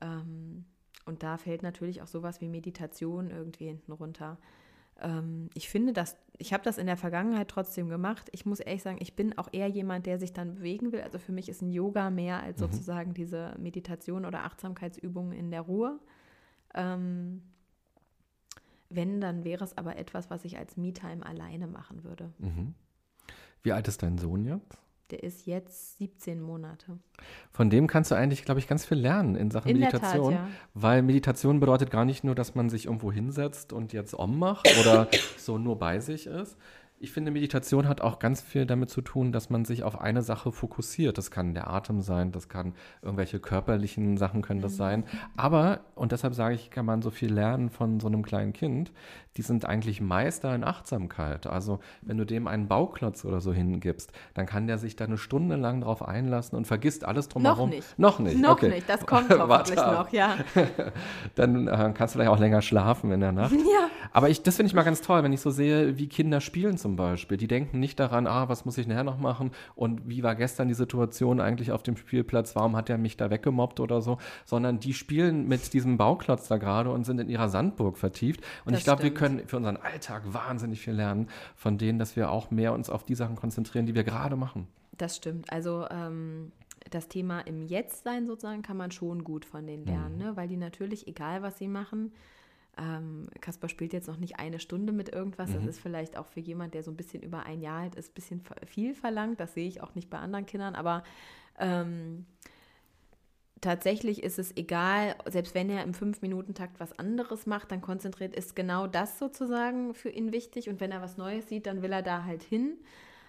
Ähm, 0.00 0.64
und 1.04 1.22
da 1.22 1.36
fällt 1.36 1.62
natürlich 1.62 2.02
auch 2.02 2.06
sowas 2.06 2.40
wie 2.40 2.48
Meditation 2.48 3.30
irgendwie 3.30 3.66
hinten 3.66 3.92
runter. 3.92 4.38
Ähm, 5.00 5.50
ich 5.54 5.68
finde, 5.68 5.92
dass 5.92 6.16
ich 6.38 6.52
habe 6.52 6.64
das 6.64 6.78
in 6.78 6.86
der 6.86 6.96
Vergangenheit 6.96 7.48
trotzdem 7.48 7.88
gemacht. 7.88 8.28
Ich 8.32 8.46
muss 8.46 8.58
ehrlich 8.58 8.82
sagen, 8.82 8.98
ich 9.00 9.14
bin 9.14 9.38
auch 9.38 9.48
eher 9.52 9.68
jemand, 9.68 10.06
der 10.06 10.18
sich 10.18 10.32
dann 10.32 10.56
bewegen 10.56 10.90
will. 10.90 11.00
Also 11.00 11.18
für 11.18 11.30
mich 11.30 11.48
ist 11.48 11.62
ein 11.62 11.70
Yoga 11.70 12.10
mehr 12.10 12.42
als 12.42 12.58
mhm. 12.58 12.64
sozusagen 12.64 13.14
diese 13.14 13.54
Meditation 13.58 14.24
oder 14.24 14.44
Achtsamkeitsübungen 14.44 15.32
in 15.32 15.50
der 15.50 15.60
Ruhe. 15.60 16.00
Ähm, 16.74 17.42
wenn, 18.88 19.20
dann 19.20 19.44
wäre 19.44 19.64
es 19.64 19.78
aber 19.78 19.96
etwas, 19.96 20.30
was 20.30 20.44
ich 20.44 20.58
als 20.58 20.76
Me-Time 20.76 21.24
alleine 21.24 21.66
machen 21.66 22.04
würde. 22.04 22.32
Mhm. 22.38 22.74
Wie 23.62 23.72
alt 23.72 23.88
ist 23.88 24.02
dein 24.02 24.18
Sohn 24.18 24.44
jetzt? 24.44 24.78
Der 25.12 25.22
ist 25.22 25.46
jetzt 25.46 25.98
17 25.98 26.40
Monate. 26.40 26.98
Von 27.50 27.68
dem 27.68 27.86
kannst 27.86 28.10
du 28.10 28.14
eigentlich, 28.14 28.46
glaube 28.46 28.60
ich, 28.60 28.66
ganz 28.66 28.86
viel 28.86 28.96
lernen 28.96 29.34
in 29.34 29.50
Sachen 29.50 29.68
in 29.68 29.78
Meditation. 29.78 30.32
Tat, 30.32 30.48
ja. 30.48 30.54
Weil 30.72 31.02
Meditation 31.02 31.60
bedeutet 31.60 31.90
gar 31.90 32.06
nicht 32.06 32.24
nur, 32.24 32.34
dass 32.34 32.54
man 32.54 32.70
sich 32.70 32.86
irgendwo 32.86 33.12
hinsetzt 33.12 33.74
und 33.74 33.92
jetzt 33.92 34.14
Om 34.14 34.38
macht 34.38 34.66
oder 34.80 35.08
so 35.36 35.58
nur 35.58 35.78
bei 35.78 36.00
sich 36.00 36.26
ist, 36.26 36.56
ich 37.02 37.10
finde, 37.10 37.32
Meditation 37.32 37.88
hat 37.88 38.00
auch 38.00 38.20
ganz 38.20 38.40
viel 38.40 38.64
damit 38.64 38.88
zu 38.88 39.00
tun, 39.00 39.32
dass 39.32 39.50
man 39.50 39.64
sich 39.64 39.82
auf 39.82 40.00
eine 40.00 40.22
Sache 40.22 40.52
fokussiert. 40.52 41.18
Das 41.18 41.32
kann 41.32 41.52
der 41.52 41.68
Atem 41.68 42.00
sein, 42.00 42.30
das 42.30 42.48
kann 42.48 42.74
irgendwelche 43.02 43.40
körperlichen 43.40 44.16
Sachen 44.16 44.40
können 44.40 44.60
das 44.60 44.74
mhm. 44.74 44.76
sein. 44.76 45.04
Aber, 45.36 45.80
und 45.96 46.12
deshalb 46.12 46.32
sage 46.32 46.54
ich, 46.54 46.70
kann 46.70 46.86
man 46.86 47.02
so 47.02 47.10
viel 47.10 47.32
lernen 47.32 47.70
von 47.70 47.98
so 47.98 48.06
einem 48.06 48.22
kleinen 48.22 48.52
Kind. 48.52 48.92
Die 49.36 49.42
sind 49.42 49.64
eigentlich 49.64 50.00
Meister 50.00 50.54
in 50.54 50.64
Achtsamkeit. 50.64 51.46
Also, 51.46 51.80
wenn 52.02 52.18
du 52.18 52.26
dem 52.26 52.46
einen 52.46 52.68
Bauklotz 52.68 53.24
oder 53.24 53.40
so 53.40 53.52
hingibst, 53.52 54.12
dann 54.34 54.46
kann 54.46 54.66
der 54.66 54.78
sich 54.78 54.96
da 54.96 55.04
eine 55.04 55.18
Stunde 55.18 55.56
lang 55.56 55.80
drauf 55.80 56.06
einlassen 56.06 56.56
und 56.56 56.66
vergisst 56.66 57.04
alles 57.04 57.28
drumherum. 57.28 57.70
Noch 57.70 57.76
nicht. 57.76 57.98
Noch 57.98 58.18
nicht. 58.18 58.38
Noch 58.38 58.50
okay. 58.52 58.68
nicht. 58.68 58.88
Das 58.88 59.06
kommt 59.06 59.30
hoffentlich 59.38 59.76
noch, 59.76 60.12
ja. 60.12 60.36
dann 61.34 61.66
äh, 61.66 61.92
kannst 61.94 62.14
du 62.14 62.18
vielleicht 62.18 62.30
auch 62.30 62.38
länger 62.38 62.62
schlafen 62.62 63.10
in 63.12 63.20
der 63.20 63.32
Nacht. 63.32 63.54
Ja. 63.62 63.88
Aber 64.12 64.28
ich, 64.28 64.42
das 64.42 64.56
finde 64.56 64.68
ich 64.68 64.74
mal 64.74 64.82
ganz 64.82 65.00
toll, 65.00 65.22
wenn 65.22 65.32
ich 65.32 65.40
so 65.40 65.50
sehe, 65.50 65.96
wie 65.96 66.08
Kinder 66.08 66.40
spielen 66.40 66.76
zum 66.76 66.96
Beispiel. 66.96 67.38
Die 67.38 67.46
denken 67.46 67.80
nicht 67.80 67.98
daran, 67.98 68.26
ah, 68.26 68.48
was 68.48 68.64
muss 68.64 68.76
ich 68.76 68.86
nachher 68.86 69.04
noch 69.04 69.18
machen 69.18 69.52
und 69.74 70.08
wie 70.08 70.22
war 70.22 70.34
gestern 70.34 70.68
die 70.68 70.74
Situation 70.74 71.40
eigentlich 71.40 71.72
auf 71.72 71.82
dem 71.82 71.96
Spielplatz, 71.96 72.54
warum 72.54 72.76
hat 72.76 72.90
er 72.90 72.98
mich 72.98 73.16
da 73.16 73.30
weggemobbt 73.30 73.80
oder 73.80 74.02
so, 74.02 74.18
sondern 74.44 74.80
die 74.80 74.92
spielen 74.92 75.48
mit 75.48 75.72
diesem 75.72 75.96
Bauklotz 75.96 76.48
da 76.48 76.58
gerade 76.58 76.90
und 76.90 77.04
sind 77.04 77.20
in 77.20 77.28
ihrer 77.28 77.48
Sandburg 77.48 77.96
vertieft. 77.96 78.40
Und 78.64 78.72
das 78.72 78.80
ich 78.80 78.84
glaube, 78.84 79.04
wir 79.04 79.14
können 79.14 79.21
für 79.46 79.56
unseren 79.56 79.76
Alltag 79.76 80.22
wahnsinnig 80.26 80.80
viel 80.80 80.94
lernen 80.94 81.28
von 81.56 81.78
denen, 81.78 81.98
dass 81.98 82.16
wir 82.16 82.30
auch 82.30 82.50
mehr 82.50 82.72
uns 82.72 82.90
auf 82.90 83.04
die 83.04 83.14
Sachen 83.14 83.36
konzentrieren, 83.36 83.86
die 83.86 83.94
wir 83.94 84.04
gerade 84.04 84.36
machen. 84.36 84.68
Das 84.98 85.16
stimmt. 85.16 85.50
Also 85.52 85.86
ähm, 85.90 86.52
das 86.90 87.08
Thema 87.08 87.40
im 87.40 87.62
Jetzt 87.62 88.04
sein 88.04 88.26
sozusagen 88.26 88.62
kann 88.62 88.76
man 88.76 88.90
schon 88.90 89.24
gut 89.24 89.44
von 89.44 89.66
denen 89.66 89.84
lernen, 89.84 90.16
mhm. 90.16 90.22
ne? 90.22 90.36
weil 90.36 90.48
die 90.48 90.56
natürlich, 90.56 91.06
egal 91.06 91.42
was 91.42 91.58
sie 91.58 91.68
machen, 91.68 92.12
ähm, 92.78 93.28
Kaspar 93.40 93.68
spielt 93.68 93.92
jetzt 93.92 94.08
noch 94.08 94.16
nicht 94.16 94.38
eine 94.38 94.58
Stunde 94.58 94.92
mit 94.92 95.10
irgendwas. 95.10 95.50
Mhm. 95.50 95.54
Das 95.54 95.66
ist 95.66 95.80
vielleicht 95.80 96.16
auch 96.16 96.26
für 96.26 96.40
jemand, 96.40 96.74
der 96.74 96.82
so 96.82 96.90
ein 96.90 96.96
bisschen 96.96 97.22
über 97.22 97.44
ein 97.44 97.60
Jahr 97.60 97.80
alt 97.80 97.94
ist, 97.96 98.10
ein 98.10 98.14
bisschen 98.14 98.42
viel 98.66 98.94
verlangt. 98.94 99.40
Das 99.40 99.54
sehe 99.54 99.68
ich 99.68 99.82
auch 99.82 99.94
nicht 99.94 100.08
bei 100.08 100.18
anderen 100.18 100.46
Kindern. 100.46 100.74
Aber 100.74 101.04
ähm, 101.58 102.24
tatsächlich 103.62 104.22
ist 104.22 104.38
es 104.38 104.54
egal, 104.56 105.16
selbst 105.26 105.54
wenn 105.54 105.70
er 105.70 105.82
im 105.84 105.94
Fünf-Minuten-Takt 105.94 106.78
was 106.78 106.98
anderes 106.98 107.46
macht, 107.46 107.70
dann 107.72 107.80
konzentriert 107.80 108.36
ist 108.36 108.54
genau 108.54 108.86
das 108.86 109.18
sozusagen 109.18 109.94
für 109.94 110.10
ihn 110.10 110.32
wichtig. 110.32 110.68
Und 110.68 110.80
wenn 110.80 110.92
er 110.92 111.00
was 111.00 111.16
Neues 111.16 111.48
sieht, 111.48 111.66
dann 111.66 111.80
will 111.80 111.92
er 111.92 112.02
da 112.02 112.24
halt 112.24 112.42
hin. 112.42 112.76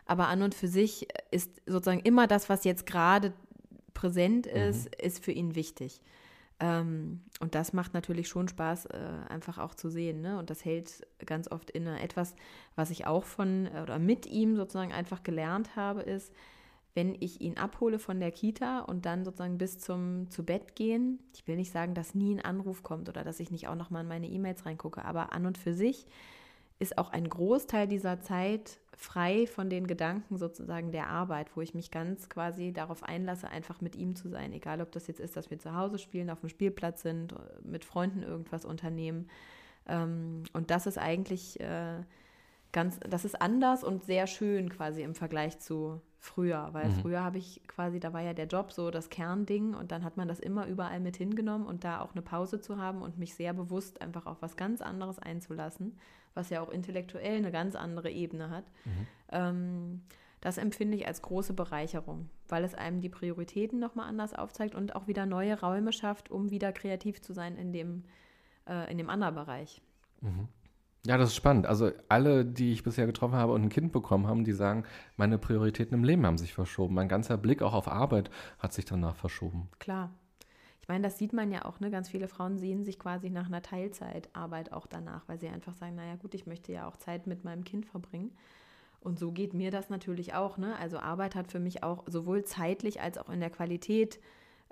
Aber 0.06 0.28
an 0.28 0.42
und 0.42 0.54
für 0.54 0.68
sich 0.68 1.08
ist 1.32 1.62
sozusagen 1.66 2.02
immer 2.02 2.28
das, 2.28 2.50
was 2.50 2.66
jetzt 2.66 2.86
gerade 2.86 3.32
präsent 3.94 4.48
ist, 4.48 4.86
mhm. 4.86 5.06
ist 5.06 5.24
für 5.24 5.32
ihn 5.32 5.56
wichtig. 5.56 6.02
Ähm, 6.60 7.22
und 7.40 7.56
das 7.56 7.72
macht 7.72 7.94
natürlich 7.94 8.28
schon 8.28 8.48
Spaß, 8.48 8.88
äh, 8.88 8.98
einfach 9.30 9.60
auch 9.60 9.76
zu 9.76 9.90
sehen. 9.90 10.22
Ne? 10.22 10.38
Und 10.40 10.50
das 10.50 10.66
hält 10.66 11.06
ganz 11.26 11.50
oft 11.50 11.70
inne. 11.70 12.02
Etwas, 12.02 12.36
was 12.76 12.90
ich 12.90 13.06
auch 13.06 13.24
von 13.24 13.70
oder 13.82 14.00
mit 14.00 14.26
ihm 14.26 14.56
sozusagen 14.56 14.92
einfach 14.92 15.24
gelernt 15.24 15.76
habe, 15.76 16.02
ist, 16.02 16.34
wenn 16.96 17.16
ich 17.20 17.42
ihn 17.42 17.58
abhole 17.58 17.98
von 17.98 18.20
der 18.20 18.32
Kita 18.32 18.80
und 18.82 19.06
dann 19.06 19.26
sozusagen 19.26 19.58
bis 19.58 19.80
zum 19.80 20.30
zu 20.30 20.44
Bett 20.44 20.76
gehen, 20.76 21.20
ich 21.34 21.48
will 21.48 21.56
nicht 21.56 21.72
sagen, 21.72 21.96
dass 21.96 22.14
nie 22.14 22.36
ein 22.36 22.46
Anruf 22.46 22.84
kommt 22.84 23.10
oder 23.10 23.24
dass 23.24 23.40
ich 23.40 23.50
nicht 23.50 23.68
auch 23.68 23.76
nochmal 23.76 24.04
in 24.04 24.08
meine 24.08 24.28
E-Mails 24.28 24.66
reingucke, 24.66 25.04
aber 25.04 25.34
an 25.34 25.46
und 25.46 25.58
für 25.58 25.74
sich 25.74 26.06
ist 26.80 26.98
auch 26.98 27.10
ein 27.12 27.28
Großteil 27.28 27.88
dieser 27.88 28.22
Zeit 28.22 28.80
frei 28.96 29.48
von 29.48 29.70
den 29.70 29.88
Gedanken 29.88 30.38
sozusagen 30.38 30.92
der 30.92 31.08
Arbeit, 31.10 31.56
wo 31.56 31.62
ich 31.62 31.74
mich 31.74 31.92
ganz 31.92 32.30
quasi 32.30 32.74
darauf 32.74 33.04
einlasse, 33.04 33.50
einfach 33.50 33.82
mit 33.82 33.96
ihm 33.96 34.16
zu 34.16 34.30
sein. 34.30 34.54
Egal, 34.54 34.82
ob 34.82 34.92
das 34.92 35.08
jetzt 35.08 35.20
ist, 35.20 35.36
dass 35.36 35.50
wir 35.50 35.60
zu 35.60 35.76
Hause 35.76 35.98
spielen, 35.98 36.30
auf 36.30 36.42
dem 36.42 36.50
Spielplatz 36.50 37.02
sind, 37.02 37.34
mit 37.64 37.86
Freunden 37.86 38.22
irgendwas 38.22 38.66
unternehmen. 38.66 39.30
Ähm, 39.88 40.44
und 40.54 40.72
das 40.72 40.86
ist 40.86 40.98
eigentlich 40.98 41.60
äh, 41.60 42.02
ganz, 42.74 43.00
das 43.00 43.24
ist 43.24 43.42
anders 43.42 43.84
und 43.84 44.04
sehr 44.04 44.28
schön 44.28 44.70
quasi 44.70 45.02
im 45.02 45.16
Vergleich 45.16 45.60
zu 45.60 46.02
früher, 46.20 46.70
weil 46.74 46.90
mhm. 46.90 46.96
früher 46.96 47.24
habe 47.24 47.38
ich 47.38 47.62
quasi, 47.68 48.00
da 48.00 48.12
war 48.12 48.22
ja 48.22 48.34
der 48.34 48.48
Job 48.48 48.74
so 48.74 48.92
das 48.92 49.10
Kernding 49.10 49.74
und 49.74 49.92
dann 49.92 50.04
hat 50.04 50.18
man 50.18 50.28
das 50.28 50.40
immer 50.40 50.68
überall 50.68 51.00
mit 51.00 51.16
hingenommen 51.16 51.66
und 51.66 51.86
da 51.86 52.02
auch 52.02 52.12
eine 52.12 52.22
Pause 52.22 52.60
zu 52.60 52.78
haben 52.78 53.02
und 53.02 53.18
mich 53.18 53.36
sehr 53.36 53.54
bewusst 53.54 54.02
einfach 54.02 54.26
auf 54.26 54.42
was 54.42 54.58
ganz 54.58 54.82
anderes 54.82 55.20
einzulassen 55.20 55.96
was 56.34 56.50
ja 56.50 56.62
auch 56.62 56.70
intellektuell 56.70 57.38
eine 57.38 57.52
ganz 57.52 57.76
andere 57.76 58.10
Ebene 58.12 58.50
hat. 58.50 58.66
Mhm. 58.86 59.08
Ähm, 59.32 60.02
das 60.42 60.58
empfinde 60.58 60.98
ich 60.98 61.08
als 61.08 61.22
große 61.22 61.54
Bereicherung, 61.54 62.30
weil 62.50 62.64
es 62.64 62.76
einem 62.76 63.00
die 63.00 63.10
Prioritäten 63.10 63.80
nochmal 63.80 64.10
anders 64.10 64.34
aufzeigt 64.34 64.76
und 64.76 64.96
auch 64.96 65.08
wieder 65.08 65.26
neue 65.26 65.60
Räume 65.60 65.94
schafft, 65.94 66.32
um 66.32 66.50
wieder 66.50 66.74
kreativ 66.74 67.22
zu 67.22 67.34
sein 67.34 67.56
in 67.56 67.72
dem, 67.72 68.04
äh, 68.68 68.92
in 68.92 68.98
dem 68.98 69.10
anderen 69.10 69.36
Bereich. 69.36 69.82
Mhm. 70.22 70.48
Ja, 71.06 71.18
das 71.18 71.30
ist 71.30 71.36
spannend. 71.36 71.66
Also 71.66 71.92
alle, 72.08 72.46
die 72.46 72.72
ich 72.72 72.84
bisher 72.84 73.06
getroffen 73.06 73.36
habe 73.36 73.52
und 73.52 73.64
ein 73.64 73.70
Kind 73.70 73.92
bekommen 73.92 74.26
haben, 74.26 74.46
die 74.46 74.54
sagen, 74.54 74.86
meine 75.18 75.38
Prioritäten 75.38 75.98
im 75.98 76.06
Leben 76.06 76.26
haben 76.26 76.38
sich 76.38 76.54
verschoben. 76.54 76.96
Mein 76.96 77.10
ganzer 77.10 77.38
Blick 77.38 77.62
auch 77.62 77.74
auf 77.74 77.90
Arbeit 77.90 78.30
hat 78.60 78.72
sich 78.72 78.86
danach 78.86 79.16
verschoben. 79.16 79.68
Klar. 79.80 80.12
Ich 80.82 80.88
meine, 80.88 81.04
das 81.04 81.18
sieht 81.18 81.34
man 81.34 81.52
ja 81.52 81.66
auch, 81.66 81.80
ne? 81.80 81.90
Ganz 81.90 82.10
viele 82.10 82.28
Frauen 82.28 82.58
sehen 82.58 82.84
sich 82.84 83.00
quasi 83.00 83.30
nach 83.30 83.48
einer 83.48 83.62
Teilzeitarbeit 83.62 84.74
auch 84.74 84.86
danach, 84.86 85.24
weil 85.28 85.40
sie 85.40 85.48
einfach 85.48 85.74
sagen, 85.74 85.96
naja 85.96 86.16
gut, 86.16 86.36
ich 86.36 86.46
möchte 86.46 86.72
ja 86.74 86.88
auch 86.88 86.98
Zeit 86.98 87.26
mit 87.28 87.44
meinem 87.44 87.64
Kind 87.64 87.86
verbringen. 87.86 88.32
Und 89.00 89.20
so 89.20 89.32
geht 89.32 89.54
mir 89.54 89.72
das 89.72 89.90
natürlich 89.90 90.34
auch. 90.34 90.58
Ne? 90.58 90.78
Also 90.80 91.00
Arbeit 91.00 91.36
hat 91.36 91.52
für 91.52 91.60
mich 91.60 91.84
auch 91.84 92.04
sowohl 92.08 92.44
zeitlich 92.44 93.02
als 93.02 93.18
auch 93.18 93.30
in 93.30 93.42
der 93.42 93.50
Qualität 93.50 94.20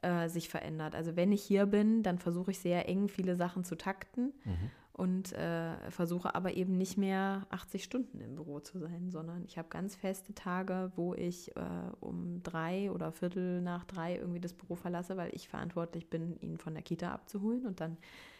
äh, 0.01 0.29
sich 0.29 0.47
verändert. 0.47 0.95
Also 0.95 1.17
wenn 1.17 1.33
ich 1.33 1.43
hier 1.43 1.65
bin, 1.65 2.03
dann 2.03 2.19
versuche 2.19 2.51
ich 2.51 2.59
sehr 2.59 2.87
eng 2.87 3.09
viele 3.09 3.35
Sachen 3.35 3.65
zu 3.65 3.75
takten. 3.75 4.33
Mhm 4.45 4.71
und 4.93 5.31
äh, 5.33 5.89
versuche 5.89 6.35
aber 6.35 6.53
eben 6.53 6.77
nicht 6.77 6.97
mehr 6.97 7.47
80 7.49 7.83
Stunden 7.83 8.19
im 8.19 8.35
Büro 8.35 8.59
zu 8.59 8.79
sein, 8.79 9.09
sondern 9.09 9.45
ich 9.45 9.57
habe 9.57 9.69
ganz 9.69 9.95
feste 9.95 10.33
Tage, 10.33 10.91
wo 10.95 11.13
ich 11.13 11.55
äh, 11.55 11.61
um 12.01 12.43
drei 12.43 12.91
oder 12.91 13.11
Viertel 13.11 13.61
nach 13.61 13.85
drei 13.85 14.17
irgendwie 14.17 14.41
das 14.41 14.53
Büro 14.53 14.75
verlasse, 14.75 15.15
weil 15.15 15.33
ich 15.33 15.47
verantwortlich 15.47 16.09
bin, 16.09 16.37
ihn 16.41 16.57
von 16.57 16.73
der 16.73 16.83
Kita 16.83 17.11
abzuholen. 17.11 17.65
Und 17.65 17.79
dann 17.79 17.97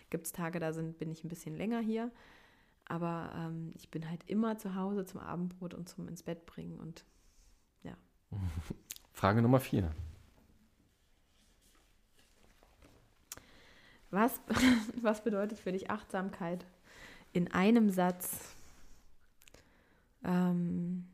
gibt 0.10 0.26
es 0.26 0.34
Tage, 0.34 0.60
da 0.60 0.74
sind, 0.74 0.98
bin 0.98 1.10
ich 1.10 1.24
ein 1.24 1.30
bisschen 1.30 1.56
länger 1.56 1.80
hier. 1.80 2.12
Aber 2.86 3.32
ähm, 3.38 3.72
ich 3.76 3.90
bin 3.90 4.10
halt 4.10 4.24
immer 4.28 4.58
zu 4.58 4.76
Hause 4.76 5.06
zum 5.06 5.22
Abendbrot 5.22 5.74
und 5.74 5.88
zum 5.88 6.10
ins 6.10 6.24
Bett 6.24 6.46
bringen 6.46 6.78
und 6.80 7.06
ja. 7.84 7.96
Frage 9.14 9.42
Nummer 9.42 9.62
vier. 9.62 9.92
Was, 14.12 14.40
was 15.02 15.24
bedeutet 15.24 15.58
für 15.58 15.72
dich 15.72 15.90
Achtsamkeit? 15.90 16.66
In 17.34 17.52
einem 17.52 17.90
Satz. 17.90 18.56
Ähm, 20.24 21.06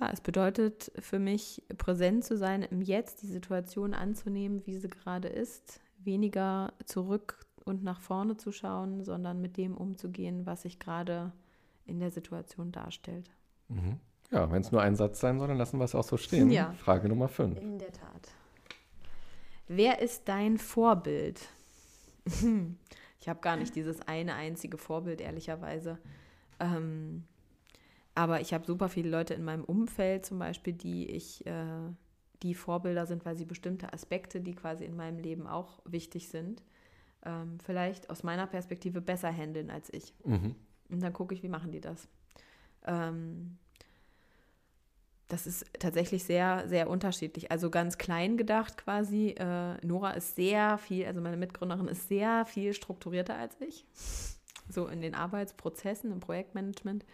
ja, 0.00 0.10
es 0.10 0.20
bedeutet 0.20 0.90
für 0.98 1.18
mich, 1.18 1.62
präsent 1.78 2.24
zu 2.24 2.36
sein 2.36 2.62
im 2.62 2.80
Jetzt, 2.80 3.22
die 3.22 3.26
Situation 3.26 3.92
anzunehmen, 3.92 4.66
wie 4.66 4.76
sie 4.76 4.88
gerade 4.88 5.28
ist, 5.28 5.80
weniger 5.98 6.72
zurück 6.86 7.44
und 7.64 7.84
nach 7.84 8.00
vorne 8.00 8.36
zu 8.36 8.52
schauen, 8.52 9.04
sondern 9.04 9.40
mit 9.40 9.56
dem 9.56 9.76
umzugehen, 9.76 10.46
was 10.46 10.62
sich 10.62 10.78
gerade 10.78 11.32
in 11.84 12.00
der 12.00 12.10
Situation 12.10 12.72
darstellt. 12.72 13.30
Mhm. 13.68 13.98
Ja, 14.30 14.50
wenn 14.50 14.62
es 14.62 14.72
nur 14.72 14.80
ein 14.80 14.96
Satz 14.96 15.20
sein 15.20 15.38
soll, 15.38 15.48
dann 15.48 15.58
lassen 15.58 15.78
wir 15.78 15.84
es 15.84 15.94
auch 15.94 16.04
so 16.04 16.16
stehen. 16.16 16.50
Ja. 16.50 16.72
Frage 16.72 17.08
Nummer 17.08 17.28
fünf. 17.28 17.58
In 17.60 17.78
der 17.78 17.92
Tat. 17.92 18.28
Wer 19.68 20.00
ist 20.00 20.28
dein 20.28 20.58
Vorbild? 20.58 21.40
ich 23.20 23.28
habe 23.28 23.40
gar 23.40 23.56
nicht 23.56 23.74
dieses 23.74 24.00
eine 24.02 24.34
einzige 24.34 24.78
Vorbild, 24.78 25.20
ehrlicherweise. 25.20 25.98
Ähm, 26.60 27.24
aber 28.14 28.40
ich 28.40 28.52
habe 28.52 28.66
super 28.66 28.88
viele 28.88 29.08
Leute 29.08 29.34
in 29.34 29.44
meinem 29.44 29.64
Umfeld 29.64 30.26
zum 30.26 30.38
Beispiel, 30.38 30.72
die 30.74 31.06
ich, 31.08 31.46
äh, 31.46 31.90
die 32.42 32.54
Vorbilder 32.54 33.06
sind, 33.06 33.24
weil 33.24 33.36
sie 33.36 33.44
bestimmte 33.44 33.92
Aspekte, 33.92 34.40
die 34.40 34.54
quasi 34.54 34.84
in 34.84 34.96
meinem 34.96 35.18
Leben 35.18 35.46
auch 35.46 35.80
wichtig 35.84 36.28
sind, 36.28 36.62
ähm, 37.24 37.58
vielleicht 37.60 38.10
aus 38.10 38.22
meiner 38.22 38.46
Perspektive 38.46 39.00
besser 39.00 39.32
handeln 39.32 39.70
als 39.70 39.92
ich. 39.92 40.12
Mhm. 40.24 40.54
Und 40.90 41.02
dann 41.02 41.12
gucke 41.12 41.34
ich, 41.34 41.42
wie 41.42 41.48
machen 41.48 41.72
die 41.72 41.80
das. 41.80 42.08
Ähm, 42.84 43.58
das 45.32 45.46
ist 45.46 45.64
tatsächlich 45.78 46.24
sehr, 46.24 46.68
sehr 46.68 46.90
unterschiedlich. 46.90 47.50
Also 47.50 47.70
ganz 47.70 47.96
klein 47.96 48.36
gedacht 48.36 48.76
quasi. 48.76 49.28
Äh, 49.30 49.78
Nora 49.82 50.10
ist 50.10 50.36
sehr 50.36 50.76
viel, 50.76 51.06
also 51.06 51.22
meine 51.22 51.38
Mitgründerin 51.38 51.88
ist 51.88 52.08
sehr 52.08 52.44
viel 52.44 52.74
strukturierter 52.74 53.34
als 53.34 53.56
ich. 53.60 53.86
So 54.68 54.88
in 54.88 55.00
den 55.00 55.14
Arbeitsprozessen, 55.14 56.12
im 56.12 56.20
Projektmanagement. 56.20 57.06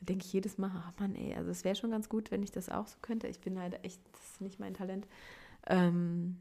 Da 0.00 0.06
denke 0.06 0.24
ich 0.24 0.32
jedes 0.32 0.58
Mal, 0.58 0.72
ach 0.74 0.92
Mann, 0.98 1.14
ey, 1.14 1.34
also 1.36 1.52
es 1.52 1.62
wäre 1.62 1.76
schon 1.76 1.92
ganz 1.92 2.08
gut, 2.08 2.32
wenn 2.32 2.42
ich 2.42 2.50
das 2.50 2.68
auch 2.68 2.88
so 2.88 2.96
könnte. 3.00 3.28
Ich 3.28 3.40
bin 3.40 3.56
halt 3.60 3.78
echt, 3.84 4.00
das 4.10 4.32
ist 4.32 4.40
nicht 4.40 4.58
mein 4.58 4.74
Talent. 4.74 5.06
Ähm, 5.68 6.38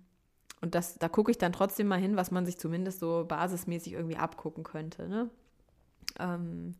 und 0.62 0.74
das, 0.74 0.98
da 0.98 1.08
gucke 1.08 1.30
ich 1.30 1.38
dann 1.38 1.54
trotzdem 1.54 1.88
mal 1.88 2.00
hin, 2.00 2.16
was 2.16 2.32
man 2.32 2.48
sich 2.48 2.58
zumindest 2.58 3.00
so 3.00 3.26
basismäßig 3.28 3.94
irgendwie 3.94 4.18
abgucken 4.18 4.64
könnte. 4.64 5.08
Ne? 5.08 5.30
Ähm, 6.20 6.74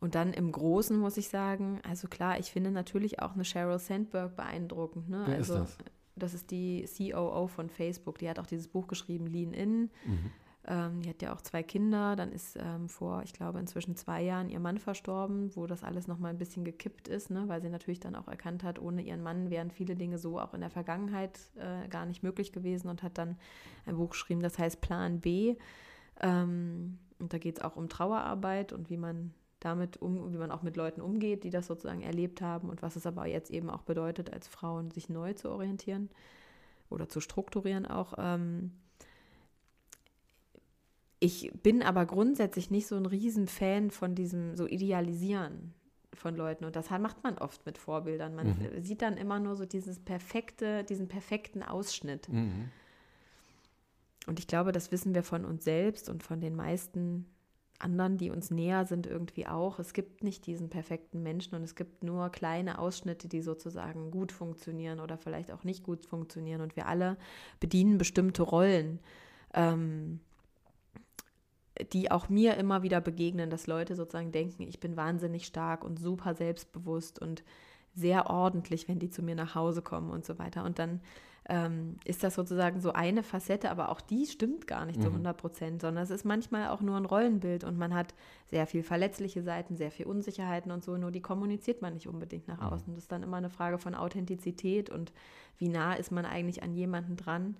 und 0.00 0.14
dann 0.14 0.32
im 0.32 0.50
Großen 0.50 0.98
muss 0.98 1.18
ich 1.18 1.28
sagen, 1.28 1.80
also 1.86 2.08
klar, 2.08 2.38
ich 2.38 2.50
finde 2.50 2.70
natürlich 2.70 3.20
auch 3.20 3.34
eine 3.34 3.44
Sheryl 3.44 3.78
Sandberg 3.78 4.34
beeindruckend. 4.34 5.10
Ne? 5.10 5.24
Wer 5.26 5.36
also, 5.36 5.54
ist 5.54 5.60
das? 5.60 5.78
Das 6.16 6.34
ist 6.34 6.50
die 6.50 6.86
COO 6.96 7.46
von 7.46 7.68
Facebook. 7.68 8.18
Die 8.18 8.28
hat 8.28 8.38
auch 8.38 8.46
dieses 8.46 8.68
Buch 8.68 8.88
geschrieben, 8.88 9.26
Lean 9.26 9.52
In. 9.52 9.90
Mhm. 10.04 10.30
Ähm, 10.66 11.02
die 11.02 11.08
hat 11.08 11.22
ja 11.22 11.34
auch 11.34 11.40
zwei 11.42 11.62
Kinder. 11.62 12.16
Dann 12.16 12.32
ist 12.32 12.56
ähm, 12.56 12.88
vor, 12.88 13.22
ich 13.24 13.32
glaube, 13.32 13.58
inzwischen 13.58 13.94
zwei 13.94 14.22
Jahren 14.22 14.48
ihr 14.48 14.60
Mann 14.60 14.78
verstorben, 14.78 15.54
wo 15.54 15.66
das 15.66 15.84
alles 15.84 16.08
nochmal 16.08 16.30
ein 16.30 16.38
bisschen 16.38 16.64
gekippt 16.64 17.08
ist, 17.08 17.30
ne? 17.30 17.44
weil 17.48 17.60
sie 17.60 17.70
natürlich 17.70 18.00
dann 18.00 18.16
auch 18.16 18.28
erkannt 18.28 18.64
hat, 18.64 18.78
ohne 18.78 19.02
ihren 19.02 19.22
Mann 19.22 19.50
wären 19.50 19.70
viele 19.70 19.96
Dinge 19.96 20.18
so 20.18 20.38
auch 20.38 20.54
in 20.54 20.60
der 20.60 20.70
Vergangenheit 20.70 21.38
äh, 21.56 21.88
gar 21.88 22.06
nicht 22.06 22.22
möglich 22.22 22.52
gewesen 22.52 22.88
und 22.88 23.02
hat 23.02 23.18
dann 23.18 23.36
ein 23.86 23.96
Buch 23.96 24.10
geschrieben, 24.10 24.40
das 24.40 24.58
heißt 24.58 24.80
Plan 24.80 25.20
B. 25.20 25.56
Ähm, 26.20 26.98
und 27.18 27.32
da 27.32 27.38
geht 27.38 27.58
es 27.58 27.64
auch 27.64 27.76
um 27.76 27.88
Trauerarbeit 27.88 28.72
und 28.72 28.90
wie 28.90 28.96
man 28.96 29.32
damit 29.60 29.98
um, 29.98 30.32
wie 30.32 30.38
man 30.38 30.50
auch 30.50 30.62
mit 30.62 30.76
Leuten 30.76 31.00
umgeht, 31.00 31.44
die 31.44 31.50
das 31.50 31.66
sozusagen 31.66 32.02
erlebt 32.02 32.40
haben 32.40 32.68
und 32.68 32.82
was 32.82 32.96
es 32.96 33.06
aber 33.06 33.26
jetzt 33.26 33.50
eben 33.50 33.70
auch 33.70 33.82
bedeutet, 33.82 34.32
als 34.32 34.48
Frauen 34.48 34.90
sich 34.90 35.08
neu 35.08 35.34
zu 35.34 35.50
orientieren 35.50 36.08
oder 36.88 37.08
zu 37.08 37.20
strukturieren 37.20 37.86
auch. 37.86 38.14
Ähm 38.18 38.72
ich 41.22 41.52
bin 41.62 41.82
aber 41.82 42.06
grundsätzlich 42.06 42.70
nicht 42.70 42.86
so 42.86 42.96
ein 42.96 43.04
Riesenfan 43.04 43.90
von 43.90 44.14
diesem 44.14 44.56
so 44.56 44.66
Idealisieren 44.66 45.74
von 46.14 46.34
Leuten 46.34 46.64
und 46.64 46.74
das 46.76 46.88
macht 46.90 47.22
man 47.22 47.36
oft 47.36 47.64
mit 47.66 47.76
Vorbildern. 47.76 48.34
Man 48.34 48.58
mhm. 48.58 48.82
sieht 48.82 49.02
dann 49.02 49.18
immer 49.18 49.38
nur 49.38 49.54
so 49.54 49.66
dieses 49.66 50.00
perfekte, 50.00 50.82
diesen 50.84 51.08
perfekten 51.08 51.62
Ausschnitt. 51.62 52.28
Mhm. 52.30 52.70
Und 54.26 54.38
ich 54.38 54.46
glaube, 54.46 54.72
das 54.72 54.92
wissen 54.92 55.14
wir 55.14 55.22
von 55.22 55.44
uns 55.44 55.64
selbst 55.64 56.08
und 56.08 56.22
von 56.22 56.40
den 56.40 56.56
meisten 56.56 57.26
anderen, 57.80 58.16
die 58.16 58.30
uns 58.30 58.50
näher 58.50 58.84
sind, 58.84 59.06
irgendwie 59.06 59.46
auch. 59.46 59.78
Es 59.78 59.92
gibt 59.92 60.22
nicht 60.22 60.46
diesen 60.46 60.68
perfekten 60.68 61.22
Menschen 61.22 61.54
und 61.54 61.62
es 61.62 61.74
gibt 61.74 62.04
nur 62.04 62.30
kleine 62.30 62.78
Ausschnitte, 62.78 63.28
die 63.28 63.42
sozusagen 63.42 64.10
gut 64.10 64.32
funktionieren 64.32 65.00
oder 65.00 65.16
vielleicht 65.16 65.50
auch 65.50 65.64
nicht 65.64 65.82
gut 65.82 66.04
funktionieren. 66.06 66.60
Und 66.60 66.76
wir 66.76 66.86
alle 66.86 67.16
bedienen 67.58 67.98
bestimmte 67.98 68.42
Rollen, 68.42 69.00
ähm, 69.54 70.20
die 71.92 72.10
auch 72.10 72.28
mir 72.28 72.56
immer 72.56 72.82
wieder 72.82 73.00
begegnen, 73.00 73.50
dass 73.50 73.66
Leute 73.66 73.94
sozusagen 73.94 74.32
denken, 74.32 74.62
ich 74.62 74.80
bin 74.80 74.96
wahnsinnig 74.96 75.46
stark 75.46 75.82
und 75.82 75.98
super 75.98 76.34
selbstbewusst 76.34 77.18
und 77.20 77.42
sehr 77.94 78.28
ordentlich, 78.28 78.88
wenn 78.88 78.98
die 78.98 79.10
zu 79.10 79.22
mir 79.22 79.34
nach 79.34 79.54
Hause 79.54 79.82
kommen 79.82 80.10
und 80.10 80.24
so 80.24 80.38
weiter. 80.38 80.64
Und 80.64 80.78
dann 80.78 81.00
ähm, 81.48 81.96
ist 82.04 82.22
das 82.22 82.34
sozusagen 82.34 82.80
so 82.80 82.92
eine 82.92 83.22
Facette, 83.22 83.70
aber 83.70 83.88
auch 83.88 84.00
die 84.00 84.26
stimmt 84.26 84.66
gar 84.66 84.84
nicht 84.84 84.98
mhm. 84.98 85.02
zu 85.02 85.08
100 85.08 85.36
Prozent, 85.36 85.80
sondern 85.80 86.04
es 86.04 86.10
ist 86.10 86.24
manchmal 86.24 86.68
auch 86.68 86.80
nur 86.80 86.96
ein 86.96 87.06
Rollenbild 87.06 87.64
und 87.64 87.78
man 87.78 87.94
hat 87.94 88.14
sehr 88.50 88.66
viel 88.66 88.82
verletzliche 88.82 89.42
Seiten, 89.42 89.76
sehr 89.76 89.90
viel 89.90 90.06
Unsicherheiten 90.06 90.70
und 90.70 90.84
so, 90.84 90.96
nur 90.96 91.10
die 91.10 91.22
kommuniziert 91.22 91.82
man 91.82 91.94
nicht 91.94 92.08
unbedingt 92.08 92.46
nach 92.46 92.60
mhm. 92.60 92.66
außen. 92.66 92.94
Das 92.94 93.04
ist 93.04 93.12
dann 93.12 93.22
immer 93.22 93.38
eine 93.38 93.50
Frage 93.50 93.78
von 93.78 93.94
Authentizität 93.94 94.90
und 94.90 95.12
wie 95.58 95.68
nah 95.68 95.94
ist 95.94 96.12
man 96.12 96.24
eigentlich 96.24 96.62
an 96.62 96.74
jemanden 96.74 97.16
dran. 97.16 97.56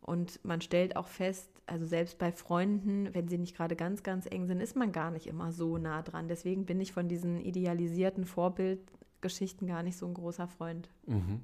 Und 0.00 0.44
man 0.44 0.60
stellt 0.60 0.96
auch 0.96 1.06
fest, 1.06 1.48
also 1.66 1.86
selbst 1.86 2.18
bei 2.18 2.32
Freunden, 2.32 3.14
wenn 3.14 3.28
sie 3.28 3.38
nicht 3.38 3.56
gerade 3.56 3.76
ganz, 3.76 4.02
ganz 4.02 4.26
eng 4.26 4.46
sind, 4.46 4.60
ist 4.60 4.74
man 4.74 4.90
gar 4.90 5.12
nicht 5.12 5.28
immer 5.28 5.52
so 5.52 5.78
nah 5.78 6.02
dran. 6.02 6.26
Deswegen 6.26 6.66
bin 6.66 6.80
ich 6.80 6.92
von 6.92 7.08
diesen 7.08 7.40
idealisierten 7.40 8.24
Vorbildgeschichten 8.24 9.68
gar 9.68 9.84
nicht 9.84 9.96
so 9.96 10.06
ein 10.06 10.14
großer 10.14 10.48
Freund. 10.48 10.88
Mhm. 11.06 11.42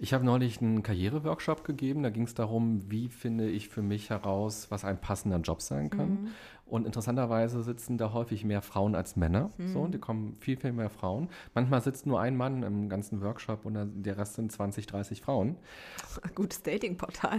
Ich 0.00 0.14
habe 0.14 0.24
neulich 0.24 0.60
einen 0.60 0.84
Karriereworkshop 0.84 1.64
gegeben. 1.64 2.04
Da 2.04 2.10
ging 2.10 2.22
es 2.22 2.34
darum, 2.34 2.88
wie 2.88 3.08
finde 3.08 3.48
ich 3.48 3.68
für 3.68 3.82
mich 3.82 4.10
heraus, 4.10 4.68
was 4.70 4.84
ein 4.84 5.00
passender 5.00 5.38
Job 5.38 5.60
sein 5.60 5.90
kann. 5.90 6.10
Mhm. 6.10 6.28
Und 6.68 6.84
interessanterweise 6.84 7.62
sitzen 7.62 7.96
da 7.96 8.12
häufig 8.12 8.44
mehr 8.44 8.60
Frauen 8.60 8.94
als 8.94 9.16
Männer. 9.16 9.50
Mhm. 9.56 9.68
So, 9.68 9.86
die 9.86 9.98
kommen 9.98 10.36
viel, 10.38 10.58
viel 10.58 10.72
mehr 10.72 10.90
Frauen. 10.90 11.30
Manchmal 11.54 11.80
sitzt 11.80 12.06
nur 12.06 12.20
ein 12.20 12.36
Mann 12.36 12.62
im 12.62 12.90
ganzen 12.90 13.22
Workshop 13.22 13.64
und 13.64 14.04
der 14.04 14.18
Rest 14.18 14.34
sind 14.34 14.52
20, 14.52 14.86
30 14.86 15.22
Frauen. 15.22 15.56
Gutes 16.34 16.62
Datingportal. 16.62 17.38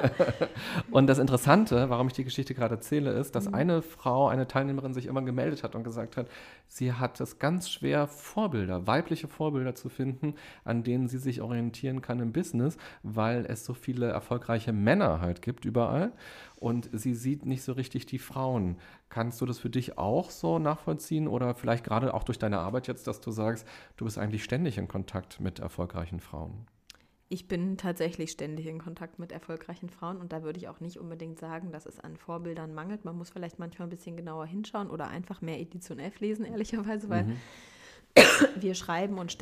und 0.90 1.06
das 1.08 1.18
Interessante, 1.18 1.90
warum 1.90 2.06
ich 2.06 2.14
die 2.14 2.24
Geschichte 2.24 2.54
gerade 2.54 2.76
erzähle, 2.76 3.12
ist, 3.12 3.34
dass 3.34 3.48
mhm. 3.48 3.54
eine 3.54 3.82
Frau, 3.82 4.28
eine 4.28 4.48
Teilnehmerin 4.48 4.94
sich 4.94 5.06
immer 5.06 5.22
gemeldet 5.22 5.62
hat 5.62 5.74
und 5.74 5.84
gesagt 5.84 6.16
hat, 6.16 6.28
sie 6.68 6.94
hat 6.94 7.20
es 7.20 7.38
ganz 7.38 7.68
schwer, 7.68 8.06
Vorbilder, 8.06 8.86
weibliche 8.86 9.28
Vorbilder 9.28 9.74
zu 9.74 9.90
finden, 9.90 10.34
an 10.64 10.84
denen 10.84 11.08
sie 11.08 11.18
sich 11.18 11.42
orientieren 11.42 12.00
kann 12.00 12.20
im 12.20 12.32
Business, 12.32 12.78
weil 13.02 13.44
es 13.46 13.66
so 13.66 13.74
viele 13.74 14.06
erfolgreiche 14.06 14.72
Männer 14.72 15.20
halt 15.20 15.42
gibt 15.42 15.66
überall 15.66 16.12
und 16.60 16.88
sie 16.92 17.14
sieht 17.14 17.46
nicht 17.46 17.62
so 17.62 17.72
richtig 17.72 18.06
die 18.06 18.18
Frauen. 18.18 18.76
Kannst 19.08 19.40
du 19.40 19.46
das 19.46 19.58
für 19.58 19.70
dich 19.70 19.98
auch 19.98 20.30
so 20.30 20.58
nachvollziehen 20.58 21.28
oder 21.28 21.54
vielleicht 21.54 21.84
gerade 21.84 22.14
auch 22.14 22.24
durch 22.24 22.38
deine 22.38 22.58
Arbeit 22.58 22.88
jetzt, 22.88 23.06
dass 23.06 23.20
du 23.20 23.30
sagst, 23.30 23.66
du 23.96 24.04
bist 24.04 24.18
eigentlich 24.18 24.44
ständig 24.44 24.78
in 24.78 24.88
Kontakt 24.88 25.40
mit 25.40 25.60
erfolgreichen 25.60 26.20
Frauen? 26.20 26.66
Ich 27.30 27.46
bin 27.46 27.76
tatsächlich 27.76 28.30
ständig 28.30 28.66
in 28.66 28.78
Kontakt 28.78 29.18
mit 29.18 29.32
erfolgreichen 29.32 29.90
Frauen 29.90 30.16
und 30.16 30.32
da 30.32 30.42
würde 30.42 30.58
ich 30.58 30.68
auch 30.68 30.80
nicht 30.80 30.98
unbedingt 30.98 31.38
sagen, 31.38 31.72
dass 31.72 31.84
es 31.84 32.00
an 32.00 32.16
Vorbildern 32.16 32.72
mangelt. 32.72 33.04
Man 33.04 33.16
muss 33.16 33.28
vielleicht 33.28 33.58
manchmal 33.58 33.86
ein 33.86 33.90
bisschen 33.90 34.16
genauer 34.16 34.46
hinschauen 34.46 34.88
oder 34.88 35.08
einfach 35.08 35.42
mehr 35.42 35.60
Edition 35.60 35.98
F 35.98 36.20
lesen, 36.20 36.46
ehrlicherweise, 36.46 37.10
weil 37.10 37.24
mhm. 37.24 37.36
wir 38.56 38.74
schreiben 38.74 39.18
und 39.18 39.36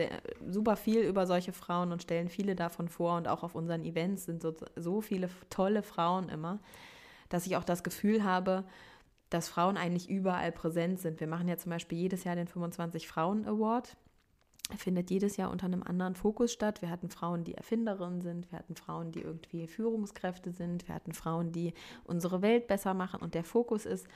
super 0.49 0.77
viel 0.77 1.03
über 1.03 1.29
solche 1.29 1.53
Frauen 1.53 1.93
und 1.93 2.03
stellen 2.03 2.29
viele 2.29 2.57
davon 2.57 2.89
vor 2.89 3.17
und 3.17 3.29
auch 3.29 3.45
auf 3.45 3.55
unseren 3.55 3.85
Events 3.85 4.25
sind 4.25 4.43
so, 4.43 4.53
so 4.75 5.01
viele 5.01 5.31
tolle 5.49 5.85
Frauen 5.85 6.29
immer 6.29 6.59
dass 7.29 7.47
ich 7.47 7.57
auch 7.57 7.65
das 7.65 7.83
Gefühl 7.83 8.25
habe, 8.25 8.65
dass 9.31 9.49
Frauen 9.49 9.77
eigentlich 9.77 10.09
überall 10.09 10.53
präsent 10.53 11.01
sind. 11.01 11.21
Wir 11.21 11.27
machen 11.27 11.49
ja 11.49 11.57
zum 11.57 11.71
Beispiel 11.71 11.99
jedes 11.99 12.25
Jahr 12.25 12.37
den 12.37 12.47
25 12.47 13.09
Frauen 13.09 13.47
Award. 13.47 13.97
Er 14.71 14.79
findet 14.79 15.11
jedes 15.11 15.37
Jahr 15.37 15.51
unter 15.51 15.67
einem 15.67 15.83
anderen 15.83 16.15
Fokus 16.17 16.53
statt. 16.53 16.83
Wir 16.83 16.91
hatten 16.91 17.09
Frauen, 17.09 17.45
die 17.45 17.55
Erfinderinnen 17.55 18.21
sind, 18.21 18.51
wir 18.51 18.59
hatten 18.59 18.75
Frauen, 18.75 19.13
die 19.13 19.21
irgendwie 19.21 19.69
Führungskräfte 19.69 20.51
sind, 20.51 20.89
wir 20.89 20.95
hatten 20.95 21.13
Frauen, 21.13 21.53
die 21.53 21.73
unsere 22.05 22.43
Welt 22.43 22.67
besser 22.67 22.95
machen. 22.95 23.21
Und 23.21 23.35
der 23.35 23.45
Fokus 23.45 23.87
ist 23.87 24.09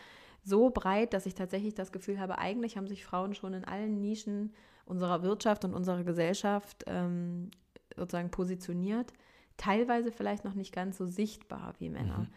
so 0.43 0.71
breit, 0.71 1.13
dass 1.13 1.27
ich 1.27 1.35
tatsächlich 1.35 1.75
das 1.75 1.93
Gefühl 1.93 2.19
habe, 2.19 2.39
eigentlich 2.39 2.77
haben 2.77 2.89
sich 2.89 3.05
Frauen 3.05 3.35
schon 3.35 3.55
in 3.55 3.65
allen 3.65 4.01
Nischen 4.01 4.53
unserer 4.87 5.23
Wirtschaft 5.23 5.65
und 5.65 5.73
unserer 5.73 6.03
Gesellschaft 6.03 6.85
ähm, 6.87 7.51
sozusagen 7.97 8.31
positioniert. 8.31 9.13
Teilweise 9.57 10.11
vielleicht 10.11 10.45
noch 10.45 10.55
nicht 10.55 10.73
ganz 10.73 10.99
so 10.99 11.07
sichtbar 11.07 11.75
wie 11.79 11.91
Männer. 11.91 12.19
Mhm. 12.19 12.29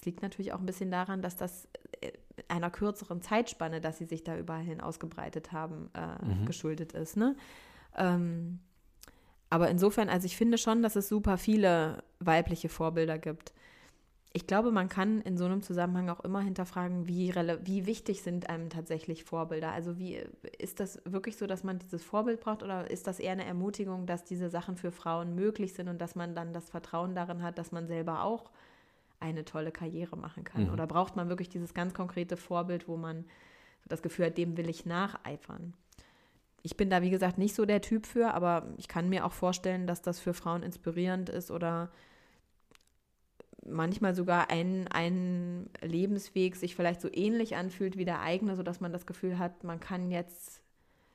Das 0.00 0.06
liegt 0.06 0.22
natürlich 0.22 0.54
auch 0.54 0.60
ein 0.60 0.66
bisschen 0.66 0.90
daran, 0.90 1.20
dass 1.20 1.36
das 1.36 1.68
äh, 2.00 2.12
einer 2.48 2.70
kürzeren 2.70 3.20
Zeitspanne, 3.20 3.82
dass 3.82 3.98
sie 3.98 4.06
sich 4.06 4.24
da 4.24 4.34
überall 4.34 4.62
hin 4.62 4.80
ausgebreitet 4.80 5.52
haben, 5.52 5.90
äh, 5.92 6.24
mhm. 6.24 6.46
geschuldet 6.46 6.94
ist. 6.94 7.18
Ne? 7.18 7.36
Ähm, 7.98 8.60
aber 9.50 9.68
insofern, 9.68 10.08
also 10.08 10.24
ich 10.24 10.38
finde 10.38 10.56
schon, 10.56 10.82
dass 10.82 10.96
es 10.96 11.06
super 11.06 11.36
viele 11.36 12.02
weibliche 12.18 12.70
Vorbilder 12.70 13.18
gibt. 13.18 13.52
Ich 14.32 14.46
glaube, 14.46 14.72
man 14.72 14.88
kann 14.88 15.20
in 15.20 15.36
so 15.36 15.44
einem 15.44 15.60
Zusammenhang 15.60 16.08
auch 16.08 16.20
immer 16.20 16.40
hinterfragen, 16.40 17.06
wie, 17.06 17.34
wie 17.34 17.84
wichtig 17.84 18.22
sind 18.22 18.48
einem 18.48 18.70
tatsächlich 18.70 19.24
Vorbilder? 19.24 19.72
Also 19.72 19.98
wie 19.98 20.18
ist 20.56 20.80
das 20.80 21.02
wirklich 21.04 21.36
so, 21.36 21.46
dass 21.46 21.62
man 21.62 21.78
dieses 21.78 22.02
Vorbild 22.02 22.40
braucht 22.40 22.62
oder 22.62 22.90
ist 22.90 23.06
das 23.06 23.20
eher 23.20 23.32
eine 23.32 23.44
Ermutigung, 23.44 24.06
dass 24.06 24.24
diese 24.24 24.48
Sachen 24.48 24.76
für 24.76 24.92
Frauen 24.92 25.34
möglich 25.34 25.74
sind 25.74 25.88
und 25.88 26.00
dass 26.00 26.14
man 26.14 26.34
dann 26.34 26.54
das 26.54 26.70
Vertrauen 26.70 27.14
darin 27.14 27.42
hat, 27.42 27.58
dass 27.58 27.70
man 27.70 27.86
selber 27.86 28.24
auch 28.24 28.50
eine 29.20 29.44
tolle 29.44 29.70
Karriere 29.70 30.16
machen 30.16 30.44
kann? 30.44 30.64
Mhm. 30.64 30.72
Oder 30.72 30.86
braucht 30.86 31.16
man 31.16 31.28
wirklich 31.28 31.48
dieses 31.48 31.74
ganz 31.74 31.94
konkrete 31.94 32.36
Vorbild, 32.36 32.88
wo 32.88 32.96
man 32.96 33.24
das 33.86 34.02
Gefühl 34.02 34.26
hat, 34.26 34.38
dem 34.38 34.56
will 34.56 34.68
ich 34.68 34.86
nacheifern? 34.86 35.74
Ich 36.62 36.76
bin 36.76 36.90
da, 36.90 37.00
wie 37.02 37.10
gesagt, 37.10 37.38
nicht 37.38 37.54
so 37.54 37.64
der 37.64 37.80
Typ 37.80 38.06
für, 38.06 38.34
aber 38.34 38.74
ich 38.76 38.88
kann 38.88 39.08
mir 39.08 39.24
auch 39.24 39.32
vorstellen, 39.32 39.86
dass 39.86 40.02
das 40.02 40.20
für 40.20 40.34
Frauen 40.34 40.62
inspirierend 40.62 41.28
ist 41.28 41.50
oder 41.50 41.90
manchmal 43.64 44.14
sogar 44.14 44.50
ein, 44.50 44.88
ein 44.88 45.70
Lebensweg 45.80 46.56
sich 46.56 46.74
vielleicht 46.74 47.00
so 47.00 47.08
ähnlich 47.12 47.56
anfühlt 47.56 47.96
wie 47.96 48.04
der 48.04 48.20
eigene, 48.20 48.56
sodass 48.56 48.80
man 48.80 48.92
das 48.92 49.06
Gefühl 49.06 49.38
hat, 49.38 49.64
man 49.64 49.80
kann 49.80 50.10
jetzt 50.10 50.59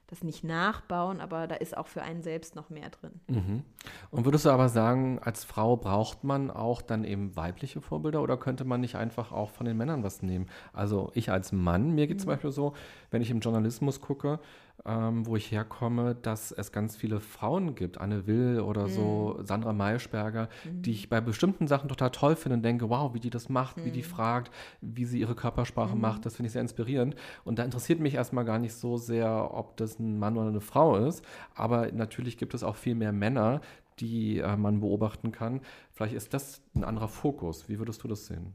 das 0.07 0.23
nicht 0.23 0.43
nachbauen, 0.43 1.19
aber 1.19 1.47
da 1.47 1.55
ist 1.55 1.75
auch 1.75 1.87
für 1.87 2.01
einen 2.03 2.21
selbst 2.21 2.55
noch 2.55 2.69
mehr 2.69 2.89
drin. 2.89 3.11
Mhm. 3.27 3.63
Und 4.11 4.25
würdest 4.25 4.45
du 4.45 4.49
aber 4.49 4.69
sagen, 4.69 5.19
als 5.19 5.43
Frau 5.43 5.77
braucht 5.77 6.23
man 6.23 6.51
auch 6.51 6.81
dann 6.81 7.03
eben 7.03 7.35
weibliche 7.35 7.81
Vorbilder 7.81 8.21
oder 8.21 8.37
könnte 8.37 8.65
man 8.65 8.81
nicht 8.81 8.95
einfach 8.95 9.31
auch 9.31 9.49
von 9.49 9.65
den 9.65 9.77
Männern 9.77 10.03
was 10.03 10.21
nehmen? 10.21 10.47
Also 10.73 11.11
ich 11.15 11.31
als 11.31 11.51
Mann, 11.51 11.95
mir 11.95 12.07
geht 12.07 12.17
es 12.17 12.23
mhm. 12.23 12.29
zum 12.29 12.35
Beispiel 12.35 12.51
so, 12.51 12.73
wenn 13.09 13.21
ich 13.21 13.31
im 13.31 13.39
Journalismus 13.39 14.01
gucke, 14.01 14.39
ähm, 14.86 15.26
wo 15.26 15.36
ich 15.36 15.51
herkomme, 15.51 16.15
dass 16.15 16.51
es 16.51 16.71
ganz 16.71 16.95
viele 16.95 17.19
Frauen 17.19 17.76
gibt, 17.76 17.99
Anne 17.99 18.28
Will 18.28 18.59
oder 18.59 18.88
mhm. 18.88 18.91
so, 18.91 19.39
Sandra 19.43 19.73
Maischberger, 19.73 20.49
mhm. 20.63 20.82
die 20.82 20.91
ich 20.91 21.09
bei 21.09 21.21
bestimmten 21.21 21.67
Sachen 21.67 21.89
total 21.89 22.11
toll 22.11 22.36
finde 22.36 22.57
und 22.57 22.63
denke, 22.63 22.89
wow, 22.89 23.13
wie 23.13 23.19
die 23.19 23.30
das 23.30 23.49
macht, 23.49 23.78
mhm. 23.78 23.86
wie 23.86 23.91
die 23.91 24.03
mhm. 24.03 24.05
fragt, 24.05 24.51
wie 24.82 25.05
sie 25.05 25.19
ihre 25.19 25.36
Körpersprache 25.36 25.95
mhm. 25.95 26.01
macht, 26.01 26.26
das 26.26 26.36
finde 26.36 26.47
ich 26.47 26.53
sehr 26.53 26.61
inspirierend. 26.61 27.15
Und 27.43 27.59
da 27.59 27.63
interessiert 27.63 27.99
mich 27.99 28.15
erstmal 28.15 28.45
gar 28.45 28.59
nicht 28.59 28.73
so 28.73 28.97
sehr, 28.97 29.53
ob 29.53 29.78
das 29.78 29.99
ein 29.99 30.19
Mann 30.19 30.38
oder 30.38 30.49
eine 30.49 30.61
Frau 30.61 30.97
ist, 30.97 31.26
aber 31.55 31.91
natürlich 31.91 32.38
gibt 32.38 32.53
es 32.53 32.63
auch 32.63 32.76
viel 32.76 32.95
mehr 32.95 33.11
Männer, 33.11 33.61
die 33.99 34.39
äh, 34.39 34.57
man 34.57 34.82
beobachten 34.82 35.32
kann. 35.32 35.61
Vielleicht 35.93 36.13
ist 36.15 36.34
das 36.34 36.61
ein 36.76 36.84
anderer 36.84 37.07
Fokus. 37.07 37.69
Wie 37.69 37.80
würdest 37.80 38.03
du 38.03 38.07
das 38.07 38.26
sehen? 38.26 38.53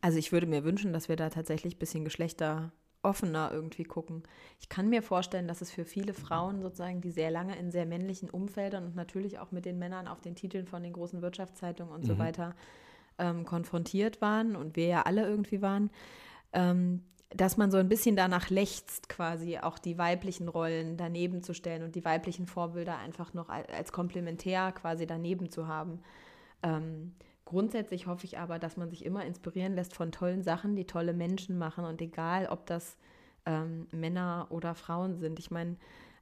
Also 0.00 0.18
ich 0.18 0.30
würde 0.30 0.46
mir 0.46 0.64
wünschen, 0.64 0.92
dass 0.92 1.08
wir 1.08 1.16
da 1.16 1.30
tatsächlich 1.30 1.74
ein 1.74 1.78
bisschen 1.78 2.04
Geschlechter 2.04 2.70
offener 3.06 3.50
irgendwie 3.52 3.84
gucken. 3.84 4.24
Ich 4.60 4.68
kann 4.68 4.88
mir 4.88 5.02
vorstellen, 5.02 5.48
dass 5.48 5.60
es 5.60 5.70
für 5.70 5.84
viele 5.84 6.12
Frauen 6.12 6.60
sozusagen, 6.60 7.00
die 7.00 7.10
sehr 7.10 7.30
lange 7.30 7.56
in 7.56 7.70
sehr 7.70 7.86
männlichen 7.86 8.28
Umfeldern 8.28 8.84
und 8.84 8.96
natürlich 8.96 9.38
auch 9.38 9.52
mit 9.52 9.64
den 9.64 9.78
Männern 9.78 10.08
auf 10.08 10.20
den 10.20 10.34
Titeln 10.34 10.66
von 10.66 10.82
den 10.82 10.92
großen 10.92 11.22
Wirtschaftszeitungen 11.22 11.94
und 11.94 12.02
mhm. 12.02 12.06
so 12.06 12.18
weiter 12.18 12.54
ähm, 13.18 13.44
konfrontiert 13.44 14.20
waren 14.20 14.56
und 14.56 14.76
wir 14.76 14.86
ja 14.86 15.02
alle 15.02 15.26
irgendwie 15.26 15.62
waren, 15.62 15.90
ähm, 16.52 17.02
dass 17.30 17.56
man 17.56 17.70
so 17.70 17.76
ein 17.78 17.88
bisschen 17.88 18.16
danach 18.16 18.50
lechzt, 18.50 19.08
quasi 19.08 19.58
auch 19.58 19.78
die 19.78 19.98
weiblichen 19.98 20.48
Rollen 20.48 20.96
daneben 20.96 21.42
zu 21.42 21.54
stellen 21.54 21.82
und 21.82 21.94
die 21.94 22.04
weiblichen 22.04 22.46
Vorbilder 22.46 22.98
einfach 22.98 23.34
noch 23.34 23.48
als 23.48 23.92
komplementär 23.92 24.72
quasi 24.72 25.06
daneben 25.06 25.50
zu 25.50 25.66
haben. 25.66 26.00
Ähm, 26.62 27.14
Grundsätzlich 27.46 28.08
hoffe 28.08 28.26
ich 28.26 28.38
aber, 28.38 28.58
dass 28.58 28.76
man 28.76 28.90
sich 28.90 29.04
immer 29.04 29.24
inspirieren 29.24 29.74
lässt 29.74 29.94
von 29.94 30.12
tollen 30.12 30.42
Sachen, 30.42 30.74
die 30.74 30.84
tolle 30.84 31.14
Menschen 31.14 31.56
machen 31.56 31.84
und 31.84 32.02
egal, 32.02 32.46
ob 32.46 32.66
das 32.66 32.98
ähm, 33.46 33.86
Männer 33.92 34.48
oder 34.50 34.74
Frauen 34.74 35.16
sind. 35.16 35.38
Ich 35.38 35.52
meine, 35.52 35.76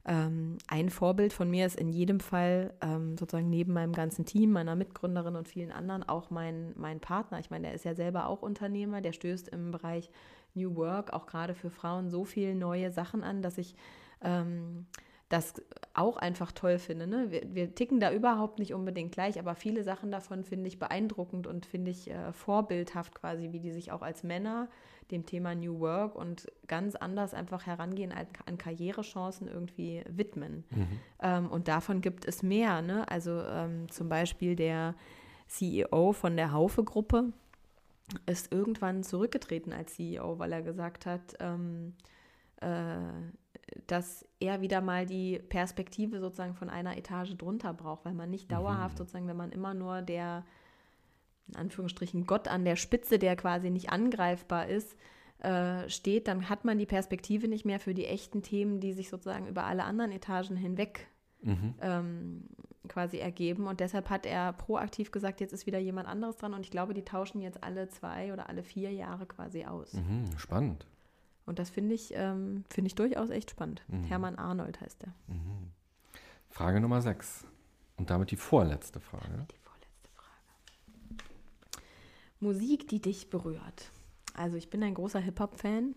ähm, 0.05 0.59
ein 0.67 0.91
Vorbild 0.91 1.33
von 1.33 1.49
mir 1.49 1.65
ist 1.65 1.77
in 1.77 1.89
jedem 1.89 2.19
Fall 2.19 2.75
ähm, 2.79 3.17
sozusagen 3.17 3.49
neben 3.49 3.73
meinem 3.73 3.93
ganzen 3.93 4.25
Team, 4.25 4.51
meiner 4.51 4.75
Mitgründerin 4.75 5.35
und 5.35 5.47
vielen 5.47 5.71
anderen 5.71 6.03
auch 6.03 6.29
mein, 6.29 6.73
mein 6.75 6.99
Partner. 6.99 7.39
Ich 7.39 7.49
meine, 7.49 7.67
der 7.67 7.73
ist 7.73 7.85
ja 7.85 7.95
selber 7.95 8.27
auch 8.27 8.43
Unternehmer, 8.43 9.01
der 9.01 9.13
stößt 9.13 9.49
im 9.49 9.71
Bereich 9.71 10.11
New 10.53 10.75
Work 10.75 11.11
auch 11.11 11.25
gerade 11.25 11.55
für 11.55 11.71
Frauen 11.71 12.11
so 12.11 12.23
viele 12.23 12.53
neue 12.53 12.91
Sachen 12.91 13.23
an, 13.23 13.41
dass 13.41 13.57
ich 13.57 13.75
ähm, 14.21 14.85
das 15.29 15.55
auch 15.95 16.17
einfach 16.17 16.51
toll 16.51 16.77
finde. 16.77 17.07
Ne? 17.07 17.31
Wir, 17.31 17.55
wir, 17.55 17.73
ticken 17.73 17.99
da 17.99 18.11
überhaupt 18.11 18.59
nicht 18.59 18.73
unbedingt 18.73 19.11
gleich, 19.11 19.39
aber 19.39 19.55
viele 19.55 19.83
Sachen 19.83 20.11
davon 20.11 20.43
finde 20.43 20.67
ich 20.67 20.77
beeindruckend 20.77 21.47
und 21.47 21.65
finde 21.65 21.91
ich 21.91 22.11
äh, 22.11 22.31
vorbildhaft 22.31 23.15
quasi, 23.15 23.51
wie 23.51 23.59
die 23.59 23.71
sich 23.71 23.91
auch 23.91 24.03
als 24.03 24.23
Männer 24.23 24.69
dem 25.11 25.25
Thema 25.25 25.55
New 25.55 25.79
Work 25.79 26.15
und 26.15 26.51
ganz 26.67 26.95
anders 26.95 27.33
einfach 27.33 27.65
herangehen 27.65 28.11
an, 28.11 28.27
an 28.45 28.57
Karrierechancen 28.57 29.47
irgendwie 29.47 30.03
widmen. 30.07 30.63
Mhm. 30.69 30.87
Ähm, 31.21 31.49
und 31.49 31.67
davon 31.67 32.01
gibt 32.01 32.25
es 32.25 32.43
mehr. 32.43 32.81
Ne? 32.81 33.07
Also 33.09 33.41
ähm, 33.41 33.89
zum 33.89 34.09
Beispiel 34.09 34.55
der 34.55 34.95
CEO 35.47 36.11
von 36.13 36.35
der 36.35 36.51
Haufe-Gruppe 36.51 37.31
ist 38.27 38.51
irgendwann 38.51 39.03
zurückgetreten 39.03 39.73
als 39.73 39.95
CEO, 39.95 40.37
weil 40.37 40.51
er 40.51 40.61
gesagt 40.61 41.05
hat, 41.05 41.35
ähm, 41.39 41.93
äh, 42.61 42.97
dass 43.87 44.25
er 44.39 44.61
wieder 44.61 44.81
mal 44.81 45.05
die 45.05 45.39
Perspektive 45.39 46.19
sozusagen 46.19 46.53
von 46.53 46.69
einer 46.69 46.97
Etage 46.97 47.35
drunter 47.35 47.73
braucht, 47.73 48.05
weil 48.05 48.13
man 48.13 48.29
nicht 48.29 48.51
dauerhaft 48.51 48.95
mhm. 48.95 48.97
sozusagen, 48.97 49.27
wenn 49.27 49.37
man 49.37 49.51
immer 49.51 49.73
nur 49.73 50.01
der, 50.01 50.45
in 51.47 51.55
Anführungsstrichen, 51.55 52.25
Gott 52.25 52.47
an 52.47 52.65
der 52.65 52.75
Spitze, 52.75 53.19
der 53.19 53.35
quasi 53.35 53.69
nicht 53.69 53.89
angreifbar 53.89 54.67
ist, 54.67 54.95
äh, 55.39 55.89
steht, 55.89 56.27
dann 56.27 56.49
hat 56.49 56.65
man 56.65 56.77
die 56.77 56.85
Perspektive 56.85 57.47
nicht 57.47 57.65
mehr 57.65 57.79
für 57.79 57.93
die 57.93 58.05
echten 58.05 58.41
Themen, 58.41 58.79
die 58.79 58.93
sich 58.93 59.09
sozusagen 59.09 59.47
über 59.47 59.65
alle 59.65 59.83
anderen 59.83 60.11
Etagen 60.11 60.55
hinweg 60.55 61.07
mhm. 61.41 61.75
ähm, 61.81 62.43
quasi 62.87 63.17
ergeben. 63.17 63.67
Und 63.67 63.79
deshalb 63.79 64.09
hat 64.09 64.25
er 64.25 64.53
proaktiv 64.53 65.11
gesagt, 65.11 65.41
jetzt 65.41 65.53
ist 65.53 65.65
wieder 65.65 65.79
jemand 65.79 66.07
anderes 66.07 66.37
dran. 66.37 66.53
Und 66.53 66.61
ich 66.61 66.71
glaube, 66.71 66.93
die 66.93 67.03
tauschen 67.03 67.41
jetzt 67.41 67.63
alle 67.63 67.89
zwei 67.89 68.31
oder 68.31 68.49
alle 68.49 68.63
vier 68.63 68.91
Jahre 68.91 69.25
quasi 69.25 69.65
aus. 69.65 69.93
Mhm, 69.93 70.25
spannend. 70.37 70.87
Und 71.45 71.59
das 71.59 71.69
finde 71.69 71.93
ich, 71.93 72.13
ähm, 72.15 72.63
find 72.69 72.87
ich 72.87 72.95
durchaus 72.95 73.29
echt 73.29 73.51
spannend. 73.51 73.83
Mhm. 73.87 74.03
Hermann 74.03 74.35
Arnold 74.35 74.81
heißt 74.81 75.03
er. 75.03 75.13
Mhm. 75.27 75.71
Frage 76.49 76.79
Nummer 76.79 77.01
6. 77.01 77.45
Und 77.97 78.09
damit 78.09 78.31
die 78.31 78.35
vorletzte 78.35 78.99
Frage. 78.99 79.29
Damit 79.31 79.51
die 79.51 79.57
vorletzte 79.57 80.09
Frage. 80.13 81.33
Musik, 82.39 82.87
die 82.87 83.01
dich 83.01 83.29
berührt. 83.29 83.91
Also 84.33 84.57
ich 84.57 84.69
bin 84.69 84.83
ein 84.83 84.93
großer 84.93 85.19
Hip-Hop-Fan. 85.19 85.95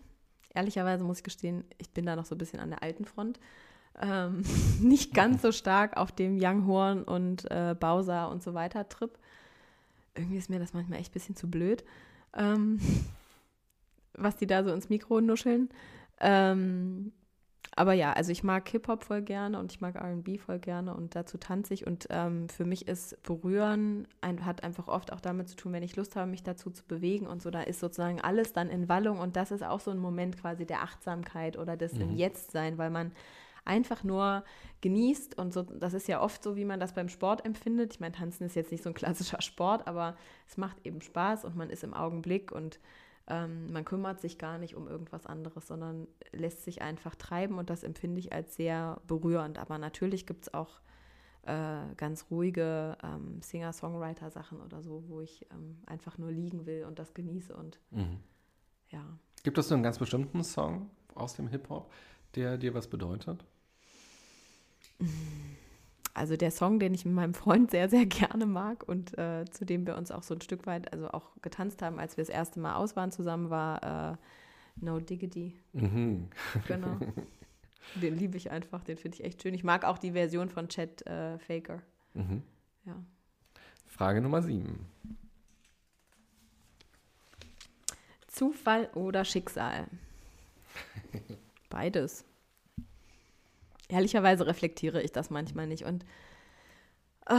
Ehrlicherweise 0.53 1.03
muss 1.03 1.17
ich 1.19 1.23
gestehen, 1.23 1.63
ich 1.77 1.89
bin 1.91 2.05
da 2.05 2.15
noch 2.15 2.25
so 2.25 2.35
ein 2.35 2.37
bisschen 2.37 2.59
an 2.59 2.69
der 2.69 2.83
alten 2.83 3.05
Front. 3.05 3.39
Ähm, 4.01 4.43
nicht 4.81 5.13
ganz 5.13 5.41
so 5.41 5.51
stark 5.51 5.97
auf 5.97 6.11
dem 6.11 6.37
Young 6.39 6.67
Horn 6.67 7.03
und 7.03 7.49
äh, 7.51 7.75
Bowser 7.77 8.29
und 8.29 8.43
so 8.43 8.53
weiter 8.53 8.87
Trip. 8.87 9.17
Irgendwie 10.15 10.37
ist 10.37 10.49
mir 10.49 10.59
das 10.59 10.73
manchmal 10.73 10.99
echt 10.99 11.11
ein 11.11 11.13
bisschen 11.13 11.35
zu 11.35 11.49
blöd. 11.49 11.83
Ähm, 12.33 12.79
was 14.13 14.35
die 14.35 14.47
da 14.47 14.63
so 14.63 14.71
ins 14.71 14.89
Mikro 14.89 15.21
nuscheln. 15.21 15.69
Ähm, 16.19 17.11
aber 17.75 17.93
ja, 17.93 18.11
also 18.13 18.31
ich 18.31 18.43
mag 18.43 18.67
Hip-Hop 18.69 19.03
voll 19.03 19.21
gerne 19.21 19.59
und 19.59 19.71
ich 19.71 19.79
mag 19.79 19.95
RB 19.95 20.39
voll 20.39 20.59
gerne 20.59 20.93
und 20.93 21.15
dazu 21.15 21.37
tanze 21.37 21.73
ich. 21.73 21.87
Und 21.87 22.07
ähm, 22.09 22.49
für 22.49 22.65
mich 22.65 22.87
ist 22.87 23.21
Berühren, 23.23 24.07
ein, 24.21 24.45
hat 24.45 24.63
einfach 24.63 24.87
oft 24.87 25.13
auch 25.13 25.21
damit 25.21 25.47
zu 25.47 25.55
tun, 25.55 25.73
wenn 25.73 25.83
ich 25.83 25.95
Lust 25.95 26.15
habe, 26.15 26.29
mich 26.29 26.43
dazu 26.43 26.71
zu 26.71 26.83
bewegen 26.85 27.27
und 27.27 27.41
so, 27.41 27.51
da 27.51 27.61
ist 27.61 27.79
sozusagen 27.79 28.19
alles 28.19 28.53
dann 28.53 28.69
in 28.69 28.89
Wallung 28.89 29.19
und 29.19 29.35
das 29.35 29.51
ist 29.51 29.63
auch 29.63 29.79
so 29.79 29.91
ein 29.91 29.99
Moment 29.99 30.37
quasi 30.37 30.65
der 30.65 30.81
Achtsamkeit 30.81 31.57
oder 31.57 31.77
des 31.77 31.93
mhm. 31.93 32.01
im 32.01 32.15
Jetzt-Sein, 32.15 32.77
weil 32.77 32.89
man 32.89 33.11
einfach 33.65 34.03
nur 34.03 34.43
genießt 34.81 35.37
und 35.37 35.53
so, 35.53 35.61
das 35.61 35.93
ist 35.93 36.07
ja 36.07 36.21
oft 36.21 36.43
so, 36.43 36.55
wie 36.55 36.65
man 36.65 36.79
das 36.79 36.93
beim 36.93 37.07
Sport 37.07 37.45
empfindet. 37.45 37.93
Ich 37.93 37.99
meine, 37.99 38.13
Tanzen 38.13 38.45
ist 38.45 38.55
jetzt 38.55 38.71
nicht 38.71 38.83
so 38.83 38.89
ein 38.89 38.95
klassischer 38.95 39.41
Sport, 39.41 39.87
aber 39.87 40.17
es 40.47 40.57
macht 40.57 40.85
eben 40.85 41.01
Spaß 41.01 41.45
und 41.45 41.55
man 41.55 41.69
ist 41.69 41.83
im 41.83 41.93
Augenblick 41.93 42.51
und 42.51 42.79
ähm, 43.29 43.71
man 43.71 43.85
kümmert 43.85 44.19
sich 44.19 44.37
gar 44.37 44.57
nicht 44.57 44.75
um 44.75 44.87
irgendwas 44.87 45.25
anderes, 45.25 45.67
sondern 45.67 46.07
lässt 46.31 46.63
sich 46.63 46.81
einfach 46.81 47.15
treiben 47.15 47.57
und 47.57 47.69
das 47.69 47.83
empfinde 47.83 48.19
ich 48.19 48.33
als 48.33 48.55
sehr 48.55 48.99
berührend. 49.07 49.59
Aber 49.59 49.77
natürlich 49.77 50.25
gibt 50.25 50.47
es 50.47 50.53
auch 50.53 50.79
äh, 51.43 51.93
ganz 51.95 52.25
ruhige 52.31 52.97
ähm, 53.03 53.41
Singer-Songwriter-Sachen 53.41 54.59
oder 54.61 54.81
so, 54.81 55.03
wo 55.07 55.21
ich 55.21 55.45
ähm, 55.51 55.77
einfach 55.85 56.17
nur 56.17 56.31
liegen 56.31 56.65
will 56.65 56.85
und 56.85 56.99
das 56.99 57.13
genieße 57.13 57.55
und 57.55 57.79
mhm. 57.91 58.19
ja. 58.89 59.03
Gibt 59.43 59.57
es 59.57 59.69
so 59.69 59.75
einen 59.75 59.83
ganz 59.83 59.99
bestimmten 59.99 60.43
Song 60.43 60.89
aus 61.15 61.35
dem 61.35 61.47
Hip-Hop, 61.47 61.91
der 62.35 62.57
dir 62.57 62.73
was 62.73 62.87
bedeutet? 62.87 63.45
Mhm 64.99 65.09
also 66.13 66.35
der 66.35 66.51
Song, 66.51 66.79
den 66.79 66.93
ich 66.93 67.05
mit 67.05 67.13
meinem 67.13 67.33
Freund 67.33 67.71
sehr, 67.71 67.89
sehr 67.89 68.05
gerne 68.05 68.45
mag 68.45 68.87
und 68.87 69.17
äh, 69.17 69.45
zu 69.49 69.65
dem 69.65 69.85
wir 69.87 69.97
uns 69.97 70.11
auch 70.11 70.23
so 70.23 70.33
ein 70.33 70.41
Stück 70.41 70.65
weit, 70.65 70.91
also 70.93 71.09
auch 71.09 71.31
getanzt 71.41 71.81
haben, 71.81 71.99
als 71.99 72.17
wir 72.17 72.23
das 72.23 72.33
erste 72.33 72.59
Mal 72.59 72.75
aus 72.75 72.95
waren 72.95 73.11
zusammen, 73.11 73.49
war 73.49 74.13
äh, 74.13 74.17
No 74.77 74.99
Diggity. 74.99 75.55
Mhm. 75.73 76.29
Genau. 76.67 76.97
Den 77.95 78.17
liebe 78.17 78.37
ich 78.37 78.51
einfach, 78.51 78.83
den 78.83 78.97
finde 78.97 79.17
ich 79.17 79.23
echt 79.23 79.41
schön. 79.41 79.53
Ich 79.53 79.63
mag 79.63 79.83
auch 79.83 79.97
die 79.97 80.11
Version 80.11 80.49
von 80.49 80.67
Chad 80.67 81.05
äh, 81.07 81.39
Faker. 81.39 81.81
Mhm. 82.13 82.43
Ja. 82.85 82.95
Frage 83.87 84.21
Nummer 84.21 84.41
sieben. 84.41 84.85
Zufall 88.27 88.89
oder 88.93 89.25
Schicksal? 89.25 89.87
Beides 91.69 92.25
ehrlicherweise 93.89 94.47
reflektiere 94.47 95.01
ich 95.01 95.11
das 95.11 95.29
manchmal 95.29 95.67
nicht. 95.67 95.83
Und 95.83 96.05
äh, 97.27 97.35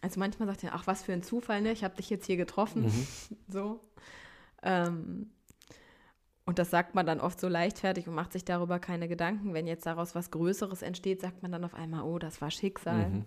also 0.00 0.18
manchmal 0.18 0.48
sagt 0.48 0.64
er, 0.64 0.74
ach, 0.74 0.86
was 0.86 1.02
für 1.02 1.12
ein 1.12 1.22
Zufall, 1.22 1.60
ne? 1.60 1.72
Ich 1.72 1.84
habe 1.84 1.96
dich 1.96 2.08
jetzt 2.08 2.26
hier 2.26 2.36
getroffen. 2.36 2.84
Mhm. 2.84 3.06
so. 3.48 3.80
Ähm, 4.62 5.30
und 6.44 6.58
das 6.58 6.70
sagt 6.70 6.94
man 6.94 7.06
dann 7.06 7.20
oft 7.20 7.38
so 7.38 7.46
leichtfertig 7.46 8.08
und 8.08 8.14
macht 8.14 8.32
sich 8.32 8.44
darüber 8.44 8.78
keine 8.78 9.06
Gedanken. 9.08 9.54
Wenn 9.54 9.66
jetzt 9.66 9.86
daraus 9.86 10.14
was 10.14 10.30
Größeres 10.30 10.82
entsteht, 10.82 11.20
sagt 11.20 11.42
man 11.42 11.52
dann 11.52 11.64
auf 11.64 11.74
einmal, 11.74 12.02
oh, 12.02 12.18
das 12.18 12.40
war 12.40 12.50
Schicksal. 12.50 13.10
Mhm. 13.10 13.24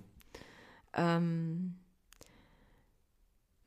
Ähm, 0.93 1.75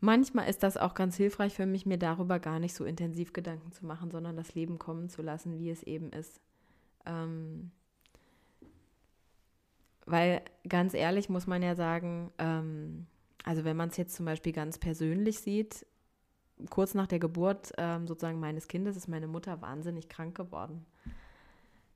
manchmal 0.00 0.48
ist 0.50 0.62
das 0.62 0.76
auch 0.76 0.94
ganz 0.94 1.16
hilfreich 1.16 1.54
für 1.54 1.66
mich, 1.66 1.86
mir 1.86 1.98
darüber 1.98 2.38
gar 2.38 2.58
nicht 2.58 2.74
so 2.74 2.84
intensiv 2.84 3.32
Gedanken 3.32 3.72
zu 3.72 3.86
machen, 3.86 4.10
sondern 4.10 4.36
das 4.36 4.54
Leben 4.54 4.78
kommen 4.78 5.08
zu 5.08 5.22
lassen, 5.22 5.58
wie 5.58 5.70
es 5.70 5.82
eben 5.82 6.10
ist. 6.10 6.40
Ähm, 7.08 7.70
weil 10.06 10.42
ganz 10.68 10.94
ehrlich 10.94 11.28
muss 11.28 11.46
man 11.46 11.62
ja 11.62 11.74
sagen, 11.74 12.30
ähm, 12.38 13.06
also 13.44 13.64
wenn 13.64 13.76
man 13.76 13.88
es 13.90 13.96
jetzt 13.96 14.14
zum 14.14 14.26
Beispiel 14.26 14.52
ganz 14.52 14.78
persönlich 14.78 15.40
sieht, 15.40 15.86
kurz 16.70 16.94
nach 16.94 17.06
der 17.06 17.18
Geburt 17.18 17.72
ähm, 17.78 18.06
sozusagen 18.06 18.40
meines 18.40 18.68
Kindes 18.68 18.96
ist 18.96 19.08
meine 19.08 19.26
Mutter 19.28 19.60
wahnsinnig 19.60 20.08
krank 20.08 20.36
geworden. 20.36 20.84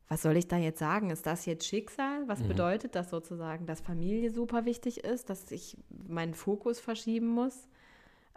was 0.08 0.20
soll 0.20 0.36
ich 0.36 0.46
da 0.46 0.58
jetzt 0.58 0.78
sagen? 0.78 1.08
Ist 1.08 1.24
das 1.26 1.46
jetzt 1.46 1.66
Schicksal? 1.66 2.28
Was 2.28 2.40
Mhm. 2.40 2.48
bedeutet 2.48 2.94
das 2.94 3.08
sozusagen, 3.08 3.64
dass 3.64 3.80
Familie 3.80 4.30
super 4.30 4.66
wichtig 4.66 5.04
ist, 5.04 5.30
dass 5.30 5.50
ich 5.50 5.78
meinen 6.06 6.34
Fokus 6.34 6.80
verschieben 6.80 7.28
muss? 7.28 7.66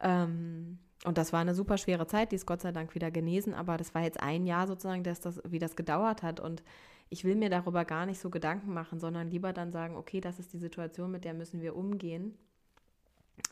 Ähm, 0.02 0.80
und 1.06 1.18
das 1.18 1.32
war 1.34 1.40
eine 1.40 1.56
super 1.56 1.78
schwere 1.78 2.08
Zeit, 2.08 2.32
die 2.32 2.36
ist 2.36 2.46
Gott 2.46 2.62
sei 2.62 2.72
Dank 2.72 2.96
wieder 2.96 3.12
genesen, 3.12 3.54
aber 3.54 3.78
das 3.78 3.94
war 3.94 4.02
jetzt 4.04 4.20
ein 4.22 4.46
Jahr 4.46 4.68
sozusagen, 4.68 5.04
dass 5.04 5.20
das, 5.20 5.42
wie 5.48 5.60
das 5.60 5.76
gedauert 5.76 6.24
hat. 6.24 6.40
Und 6.40 6.64
ich 7.10 7.24
will 7.24 7.36
mir 7.36 7.50
darüber 7.50 7.86
gar 7.86 8.06
nicht 8.06 8.20
so 8.20 8.30
Gedanken 8.30 8.74
machen, 8.74 9.00
sondern 9.00 9.30
lieber 9.30 9.54
dann 9.54 9.72
sagen, 9.72 9.96
okay, 9.96 10.22
das 10.22 10.40
ist 10.40 10.54
die 10.54 10.58
Situation, 10.58 11.12
mit 11.12 11.24
der 11.24 11.34
müssen 11.34 11.62
wir 11.62 11.76
umgehen. 11.76 12.36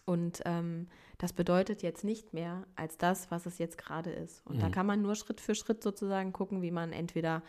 Und 0.06 0.41
ähm, 0.45 0.88
das 1.18 1.34
bedeutet 1.34 1.82
jetzt 1.84 2.04
nicht 2.04 2.34
mehr 2.34 2.66
als 2.76 2.97
das, 2.97 3.32
was 3.32 3.45
es 3.45 3.58
jetzt 3.58 3.78
gerade 3.78 4.12
ist. 4.12 4.45
Und 4.45 4.62
da 4.62 4.70
kann 4.70 4.86
man 4.86 5.01
nur 5.01 5.16
Schritt 5.16 5.39
für 5.41 5.56
Schritt 5.56 5.84
sozusagen 5.84 6.34
gucken, 6.34 6.62
wie 6.62 6.72
man 6.72 6.91
entweder 6.91 7.43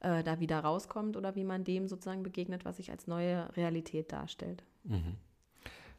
äh, 0.00 0.22
da 0.22 0.38
wieder 0.38 0.60
rauskommt 0.60 1.16
oder 1.16 1.34
wie 1.34 1.44
man 1.44 1.64
dem 1.64 1.88
sozusagen 1.88 2.22
begegnet, 2.22 2.64
was 2.64 2.76
sich 2.76 2.90
als 2.90 3.06
neue 3.06 3.54
Realität 3.56 4.12
darstellt. 4.12 4.62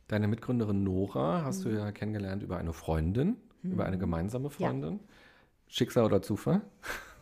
Deine 0.08 0.28
Mitgründerin 0.28 0.84
Nora 0.84 1.44
hast 1.44 1.60
Mhm. 1.66 1.70
du 1.70 1.76
ja 1.78 1.92
kennengelernt 1.92 2.42
über 2.44 2.58
eine 2.58 2.74
Freundin, 2.74 3.38
über 3.64 3.86
eine 3.86 3.98
gemeinsame 3.98 4.50
Freundin. 4.50 5.00
Schicksal 5.68 6.06
oder 6.06 6.22
Zufall? 6.22 6.62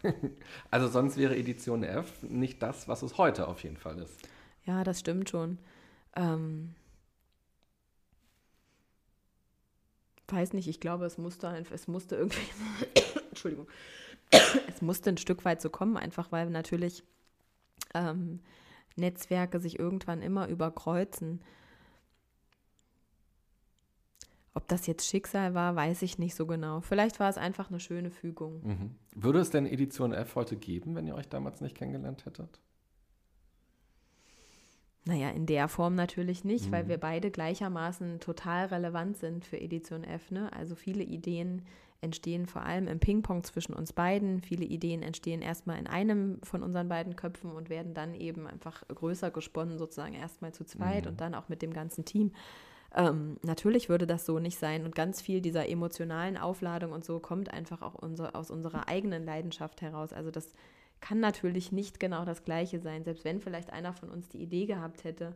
also 0.72 0.88
sonst 0.88 1.18
wäre 1.18 1.36
Edition 1.36 1.84
F 1.84 2.24
nicht 2.24 2.62
das, 2.62 2.88
was 2.88 3.02
es 3.02 3.18
heute 3.18 3.48
auf 3.48 3.64
jeden 3.64 3.78
Fall 3.78 4.00
ist. 4.00 4.28
Ja, 4.66 4.84
das 4.84 5.00
stimmt 5.00 5.30
schon. 5.30 5.58
Ähm, 6.16 6.76
weiß 10.28 10.54
nicht, 10.54 10.68
ich 10.68 10.80
glaube, 10.80 11.06
es 11.06 11.18
musste 11.18 11.48
einfach, 11.48 11.74
es 11.74 11.88
musste 11.88 12.16
irgendwie, 12.16 12.40
Entschuldigung, 13.30 13.68
es 14.68 14.82
musste 14.82 15.10
ein 15.10 15.18
Stück 15.18 15.46
weit 15.46 15.62
so 15.62 15.70
kommen, 15.70 15.98
einfach 15.98 16.32
weil 16.32 16.50
natürlich 16.50 17.04
ähm, 17.94 18.42
Netzwerke 18.96 19.60
sich 19.60 19.80
irgendwann 19.80 20.22
immer 20.22 20.48
überkreuzen. 20.48 21.42
Ob 24.58 24.68
das 24.68 24.88
jetzt 24.88 25.08
Schicksal 25.08 25.53
war, 25.53 25.76
weiß 25.76 26.01
ich 26.01 26.18
nicht 26.18 26.34
so 26.34 26.47
genau. 26.47 26.82
Vielleicht 26.82 27.20
war 27.20 27.30
es 27.30 27.38
einfach 27.38 27.70
eine 27.70 27.80
schöne 27.80 28.10
Fügung. 28.10 28.62
Mhm. 28.64 28.95
Würde 29.14 29.38
es 29.38 29.51
denn 29.51 29.68
Edition 29.68 30.14
F 30.14 30.34
heute 30.34 30.58
geben, 30.58 30.95
wenn 30.95 31.05
ihr 31.05 31.14
euch 31.14 31.30
damals 31.30 31.62
nicht 31.62 31.76
kennengelernt 31.76 32.26
hättet? 32.26 32.60
Naja, 35.05 35.30
in 35.30 35.45
der 35.45 35.68
Form 35.68 35.93
natürlich 35.93 36.43
nicht, 36.43 36.72
weil 36.72 36.88
wir 36.88 36.97
beide 36.97 37.30
gleichermaßen 37.30 38.20
total 38.20 38.66
relevant 38.66 39.18
sind 39.18 39.45
für 39.45 39.62
Edition 39.62 40.03
F. 40.03 40.32
Ne? 40.32 40.51
Also 40.53 40.74
viele 40.74 41.03
Ideen 41.03 41.62
entstehen 42.01 42.47
vor 42.47 42.64
allem 42.64 42.88
im 42.88 42.99
Ping-Pong 42.99 43.43
zwischen 43.43 43.74
uns 43.74 43.93
beiden. 43.93 44.41
Viele 44.41 44.66
Ideen 44.66 45.03
entstehen 45.03 45.43
erstmal 45.43 45.78
in 45.78 45.86
einem 45.86 46.39
von 46.41 46.64
unseren 46.64 46.89
beiden 46.89 47.16
Köpfen 47.16 47.51
und 47.51 47.70
werden 47.70 47.93
dann 47.93 48.16
eben 48.16 48.47
einfach 48.47 48.88
größer 48.88 49.30
gesponnen, 49.30 49.78
sozusagen 49.78 50.16
erstmal 50.16 50.51
zu 50.51 50.66
zweit 50.66 51.05
und 51.05 51.22
dann 51.22 51.36
auch 51.36 51.47
mit 51.47 51.62
dem 51.62 51.74
ganzen 51.74 52.05
Team. 52.05 52.32
Ähm, 52.96 53.38
natürlich 53.44 53.90
würde 53.90 54.08
das 54.08 54.26
so 54.26 54.40
nicht 54.40 54.58
sein 54.58 54.86
und 54.86 54.96
ganz 54.96 55.22
viel 55.22 55.42
dieser 55.42 55.70
emotionalen 55.70 56.38
Aufladung 56.38 56.92
und 56.94 57.04
so 57.04 57.20
kommt 57.20 57.52
einfach 57.54 57.82
auch 57.82 57.96
unser, 57.96 58.36
aus 58.36 58.50
unserer 58.50 58.88
eigenen 58.88 59.26
Leidenschaft 59.26 59.82
heraus. 59.82 60.14
Also 60.14 60.32
das 60.32 60.54
kann 61.02 61.20
natürlich 61.20 61.72
nicht 61.72 62.00
genau 62.00 62.26
das 62.26 62.44
Gleiche 62.44 62.80
sein, 62.80 63.04
selbst 63.04 63.26
wenn 63.26 63.42
vielleicht 63.42 63.72
einer 63.72 63.94
von 63.94 64.10
uns 64.10 64.30
die 64.30 64.42
Idee 64.42 64.66
gehabt 64.66 65.04
hätte. 65.04 65.36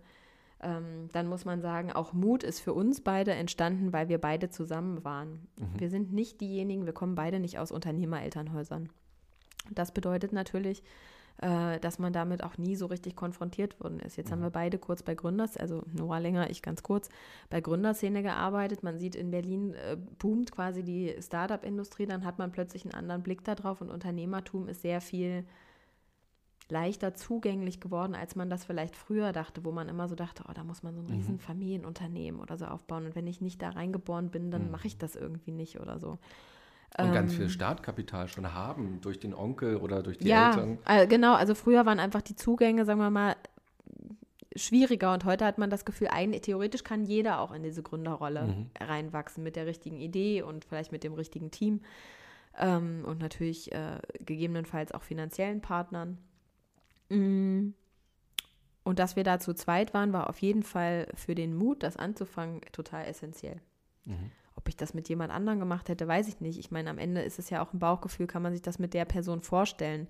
Ähm, 0.63 1.09
dann 1.11 1.27
muss 1.27 1.43
man 1.43 1.61
sagen, 1.61 1.91
auch 1.91 2.13
Mut 2.13 2.43
ist 2.43 2.59
für 2.59 2.73
uns 2.73 3.01
beide 3.01 3.31
entstanden, 3.31 3.93
weil 3.93 4.09
wir 4.09 4.19
beide 4.19 4.49
zusammen 4.49 5.03
waren. 5.03 5.47
Wir 5.77 5.89
sind 5.89 6.13
nicht 6.13 6.39
diejenigen, 6.39 6.85
wir 6.85 6.93
kommen 6.93 7.15
beide 7.15 7.39
nicht 7.39 7.57
aus 7.57 7.71
Unternehmerelternhäusern. 7.71 8.89
Das 9.71 9.91
bedeutet 9.91 10.33
natürlich, 10.33 10.83
äh, 11.41 11.79
dass 11.79 11.99
man 11.99 12.13
damit 12.13 12.43
auch 12.43 12.57
nie 12.57 12.75
so 12.75 12.85
richtig 12.85 13.15
konfrontiert 13.15 13.79
worden 13.79 13.99
ist. 13.99 14.15
Jetzt 14.15 14.31
haben 14.31 14.41
wir 14.41 14.51
beide 14.51 14.77
kurz 14.77 15.01
bei 15.01 15.15
Gründers, 15.15 15.57
also 15.57 15.83
Noah 15.91 16.19
länger, 16.19 16.49
ich 16.49 16.61
ganz 16.61 16.83
kurz, 16.83 17.09
bei 17.49 17.61
Gründerszene 17.61 18.21
gearbeitet. 18.21 18.83
Man 18.83 18.97
sieht, 18.97 19.15
in 19.15 19.31
Berlin 19.31 19.73
äh, 19.73 19.97
boomt 20.19 20.51
quasi 20.51 20.83
die 20.83 21.15
Startup-Industrie, 21.19 22.05
dann 22.05 22.25
hat 22.25 22.37
man 22.37 22.51
plötzlich 22.51 22.85
einen 22.85 22.93
anderen 22.93 23.23
Blick 23.23 23.43
darauf 23.43 23.81
und 23.81 23.89
Unternehmertum 23.89 24.67
ist 24.67 24.83
sehr 24.83 25.01
viel 25.01 25.45
leichter 26.69 27.15
zugänglich 27.15 27.81
geworden, 27.81 28.15
als 28.15 28.35
man 28.35 28.49
das 28.49 28.63
vielleicht 28.63 28.95
früher 28.95 29.33
dachte, 29.33 29.65
wo 29.65 29.71
man 29.71 29.89
immer 29.89 30.07
so 30.07 30.15
dachte, 30.15 30.43
oh, 30.47 30.53
da 30.53 30.63
muss 30.63 30.83
man 30.83 30.95
so 30.95 31.01
ein 31.01 31.07
riesen 31.07 31.39
Familienunternehmen 31.39 32.39
oder 32.39 32.57
so 32.57 32.65
aufbauen 32.65 33.07
und 33.07 33.15
wenn 33.15 33.27
ich 33.27 33.41
nicht 33.41 33.61
da 33.61 33.71
reingeboren 33.71 34.29
bin, 34.29 34.51
dann 34.51 34.71
mache 34.71 34.87
ich 34.87 34.97
das 34.97 35.15
irgendwie 35.15 35.51
nicht 35.51 35.79
oder 35.79 35.99
so. 35.99 36.17
Und 36.97 37.13
ganz 37.13 37.33
viel 37.33 37.49
Startkapital 37.49 38.27
schon 38.27 38.53
haben 38.53 38.99
durch 39.01 39.19
den 39.19 39.33
Onkel 39.33 39.77
oder 39.77 40.03
durch 40.03 40.17
die 40.17 40.25
Ähm. 40.25 40.29
ja, 40.29 40.49
Eltern. 40.49 40.77
äh, 40.85 41.07
genau. 41.07 41.33
Also 41.33 41.55
früher 41.55 41.85
waren 41.85 41.99
einfach 41.99 42.21
die 42.21 42.35
Zugänge, 42.35 42.85
sagen 42.85 42.99
wir 42.99 43.09
mal, 43.09 43.35
schwieriger 44.55 45.13
und 45.13 45.23
heute 45.23 45.45
hat 45.45 45.57
man 45.57 45.69
das 45.69 45.85
Gefühl, 45.85 46.09
ein, 46.09 46.33
theoretisch 46.33 46.83
kann 46.83 47.05
jeder 47.05 47.39
auch 47.39 47.53
in 47.53 47.63
diese 47.63 47.81
Gründerrolle 47.83 48.67
reinwachsen 48.79 49.43
mit 49.43 49.55
der 49.55 49.65
richtigen 49.65 50.01
Idee 50.01 50.41
und 50.41 50.65
vielleicht 50.65 50.91
mit 50.91 51.05
dem 51.05 51.13
richtigen 51.13 51.51
Team 51.51 51.81
ähm, 52.57 53.03
und 53.05 53.19
natürlich 53.19 53.71
äh, 53.71 53.99
gegebenenfalls 54.19 54.91
auch 54.91 55.03
finanziellen 55.03 55.61
Partnern. 55.61 56.17
Mm. 57.09 57.69
Und 58.83 58.97
dass 58.97 59.15
wir 59.15 59.23
da 59.23 59.39
zu 59.39 59.53
zweit 59.53 59.93
waren, 59.93 60.11
war 60.11 60.27
auf 60.27 60.39
jeden 60.39 60.63
Fall 60.63 61.07
für 61.13 61.35
den 61.35 61.55
Mut, 61.55 61.83
das 61.83 61.97
anzufangen, 61.97 62.61
total 62.71 63.05
essentiell. 63.05 63.61
Ob 64.55 64.67
ich 64.67 64.75
das 64.75 64.93
mit 64.93 65.09
jemand 65.09 65.31
anderem 65.31 65.59
gemacht 65.59 65.89
hätte, 65.89 66.07
weiß 66.07 66.27
ich 66.27 66.39
nicht. 66.41 66.59
Ich 66.59 66.71
meine, 66.71 66.89
am 66.89 66.97
Ende 66.97 67.21
ist 67.21 67.39
es 67.39 67.49
ja 67.49 67.63
auch 67.63 67.73
ein 67.73 67.79
Bauchgefühl, 67.79 68.27
kann 68.27 68.41
man 68.41 68.53
sich 68.53 68.61
das 68.61 68.79
mit 68.79 68.93
der 68.93 69.05
Person 69.05 69.41
vorstellen. 69.41 70.07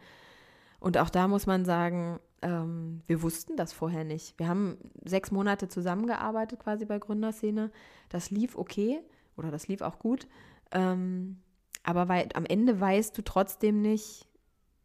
Und 0.80 0.98
auch 0.98 1.10
da 1.10 1.28
muss 1.28 1.46
man 1.46 1.64
sagen, 1.64 2.20
ähm, 2.42 3.04
wir 3.06 3.22
wussten 3.22 3.56
das 3.56 3.72
vorher 3.72 4.04
nicht. 4.04 4.38
Wir 4.40 4.48
haben 4.48 4.78
sechs 5.06 5.32
Monate 5.32 5.68
zusammengearbeitet 5.68 6.60
quasi 6.60 6.86
bei 6.86 6.98
Gründerszene. 6.98 7.72
Das 8.10 8.32
lief 8.32 8.58
okay 8.58 9.00
oder 9.38 9.52
das 9.52 9.68
lief 9.68 9.82
auch 9.82 10.00
gut. 10.00 10.28
Ähm, 10.72 11.40
aber 11.84 12.10
weil, 12.10 12.30
am 12.34 12.46
Ende 12.46 12.80
weißt 12.80 13.16
du 13.18 13.24
trotzdem 13.24 13.82
nicht, 13.82 14.28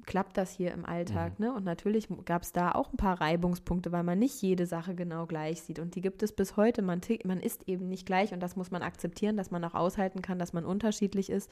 klappt 0.05 0.37
das 0.37 0.53
hier 0.53 0.73
im 0.73 0.85
Alltag. 0.85 1.41
Ne? 1.41 1.53
Und 1.53 1.65
natürlich 1.65 2.09
gab 2.25 2.43
es 2.43 2.53
da 2.53 2.73
auch 2.73 2.93
ein 2.93 2.97
paar 2.97 3.21
Reibungspunkte, 3.21 3.93
weil 3.93 4.05
man 4.05 4.19
nicht 4.19 4.41
jede 4.43 4.67
Sache 4.67 4.95
genau 4.95 5.27
gleich 5.27 5.63
sieht. 5.63 5.79
Und 5.79 5.95
die 5.95 6.01
gibt 6.01 6.23
es 6.23 6.33
bis 6.33 6.57
heute. 6.57 6.83
Man, 6.83 7.01
man 7.25 7.41
ist 7.41 7.69
eben 7.69 7.89
nicht 7.89 8.07
gleich 8.07 8.33
und 8.33 8.41
das 8.41 8.57
muss 8.57 8.71
man 8.71 8.83
akzeptieren, 8.83 9.37
dass 9.37 9.51
man 9.51 9.65
auch 9.65 9.75
aushalten 9.75 10.23
kann, 10.23 10.39
dass 10.39 10.53
man 10.53 10.65
unterschiedlich 10.65 11.31
ist, 11.31 11.51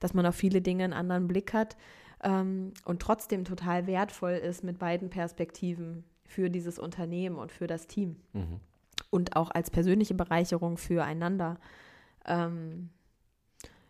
dass 0.00 0.14
man 0.14 0.26
auf 0.26 0.34
viele 0.34 0.60
Dinge 0.60 0.84
einen 0.84 0.92
anderen 0.92 1.28
Blick 1.28 1.54
hat 1.54 1.76
ähm, 2.22 2.72
und 2.84 3.00
trotzdem 3.00 3.44
total 3.44 3.86
wertvoll 3.86 4.32
ist 4.32 4.64
mit 4.64 4.78
beiden 4.78 5.08
Perspektiven 5.08 6.04
für 6.24 6.50
dieses 6.50 6.78
Unternehmen 6.78 7.36
und 7.36 7.52
für 7.52 7.66
das 7.66 7.86
Team. 7.86 8.16
Und 9.10 9.36
auch 9.36 9.50
als 9.50 9.70
persönliche 9.70 10.14
Bereicherung 10.14 10.76
füreinander. 10.76 11.58
Ähm, 12.26 12.90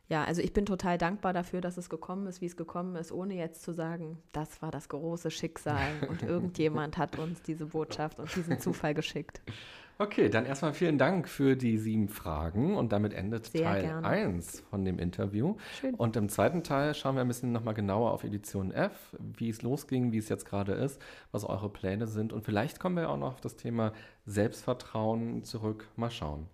ja, 0.08 0.24
also 0.24 0.40
ich 0.40 0.52
bin 0.52 0.66
total 0.66 0.98
dankbar 0.98 1.32
dafür, 1.32 1.60
dass 1.60 1.76
es 1.76 1.90
gekommen 1.90 2.26
ist, 2.26 2.40
wie 2.40 2.46
es 2.46 2.56
gekommen 2.56 2.94
ist, 2.96 3.10
ohne 3.10 3.34
jetzt 3.34 3.62
zu 3.62 3.72
sagen, 3.72 4.18
das 4.32 4.62
war 4.62 4.70
das 4.70 4.88
große 4.88 5.30
Schicksal 5.30 5.88
und 6.08 6.22
irgendjemand 6.22 6.96
hat 6.96 7.18
uns 7.18 7.42
diese 7.42 7.66
Botschaft 7.66 8.20
und 8.20 8.34
diesen 8.34 8.60
Zufall 8.60 8.94
geschickt. 8.94 9.42
Okay, 9.98 10.28
dann 10.28 10.44
erstmal 10.44 10.74
vielen 10.74 10.98
Dank 10.98 11.26
für 11.26 11.56
die 11.56 11.78
sieben 11.78 12.08
Fragen 12.08 12.76
und 12.76 12.92
damit 12.92 13.14
endet 13.14 13.46
Sehr 13.46 13.62
Teil 13.62 13.82
gerne. 13.82 14.06
1 14.06 14.60
von 14.68 14.84
dem 14.84 14.98
Interview. 14.98 15.56
Schön. 15.80 15.94
Und 15.94 16.16
im 16.16 16.28
zweiten 16.28 16.62
Teil 16.62 16.94
schauen 16.94 17.14
wir 17.14 17.22
ein 17.22 17.28
bisschen 17.28 17.50
nochmal 17.50 17.72
genauer 17.72 18.12
auf 18.12 18.22
Edition 18.22 18.72
F, 18.72 19.16
wie 19.18 19.48
es 19.48 19.62
losging, 19.62 20.12
wie 20.12 20.18
es 20.18 20.28
jetzt 20.28 20.44
gerade 20.44 20.72
ist, 20.72 21.00
was 21.32 21.44
eure 21.44 21.70
Pläne 21.70 22.06
sind 22.06 22.34
und 22.34 22.44
vielleicht 22.44 22.78
kommen 22.78 22.96
wir 22.96 23.08
auch 23.08 23.16
noch 23.16 23.34
auf 23.34 23.40
das 23.40 23.56
Thema 23.56 23.92
Selbstvertrauen 24.26 25.44
zurück. 25.44 25.88
Mal 25.96 26.10
schauen. 26.10 26.46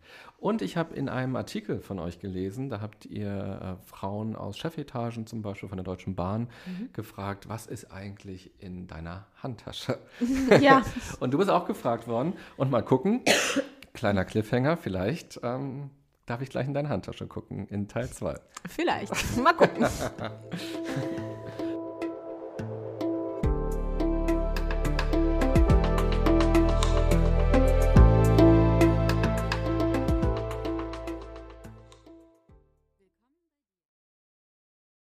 Und 0.42 0.60
ich 0.60 0.76
habe 0.76 0.92
in 0.96 1.08
einem 1.08 1.36
Artikel 1.36 1.80
von 1.80 2.00
euch 2.00 2.18
gelesen, 2.18 2.68
da 2.68 2.80
habt 2.80 3.06
ihr 3.06 3.78
äh, 3.80 3.86
Frauen 3.86 4.34
aus 4.34 4.58
Chefetagen 4.58 5.24
zum 5.24 5.40
Beispiel 5.40 5.68
von 5.68 5.76
der 5.78 5.84
Deutschen 5.84 6.16
Bahn 6.16 6.48
Mhm. 6.66 6.88
gefragt, 6.92 7.48
was 7.48 7.66
ist 7.68 7.92
eigentlich 7.92 8.50
in 8.58 8.88
deiner 8.88 9.26
Handtasche? 9.40 9.98
Ja, 10.60 10.82
Und 11.20 11.32
du 11.32 11.38
bist 11.38 11.48
auch 11.48 11.64
gefragt 11.66 12.08
worden. 12.08 12.32
Und 12.56 12.72
mal 12.72 12.82
gucken, 12.82 13.20
kleiner 13.94 14.24
Cliffhanger, 14.24 14.76
vielleicht 14.76 15.38
ähm, 15.44 15.90
darf 16.26 16.42
ich 16.42 16.50
gleich 16.50 16.66
in 16.66 16.74
deine 16.74 16.88
Handtasche 16.88 17.28
gucken 17.28 17.68
in 17.68 17.86
Teil 17.86 18.08
2. 18.10 18.34
vielleicht. 18.68 19.12
Mal 19.36 19.52
gucken. 19.52 19.86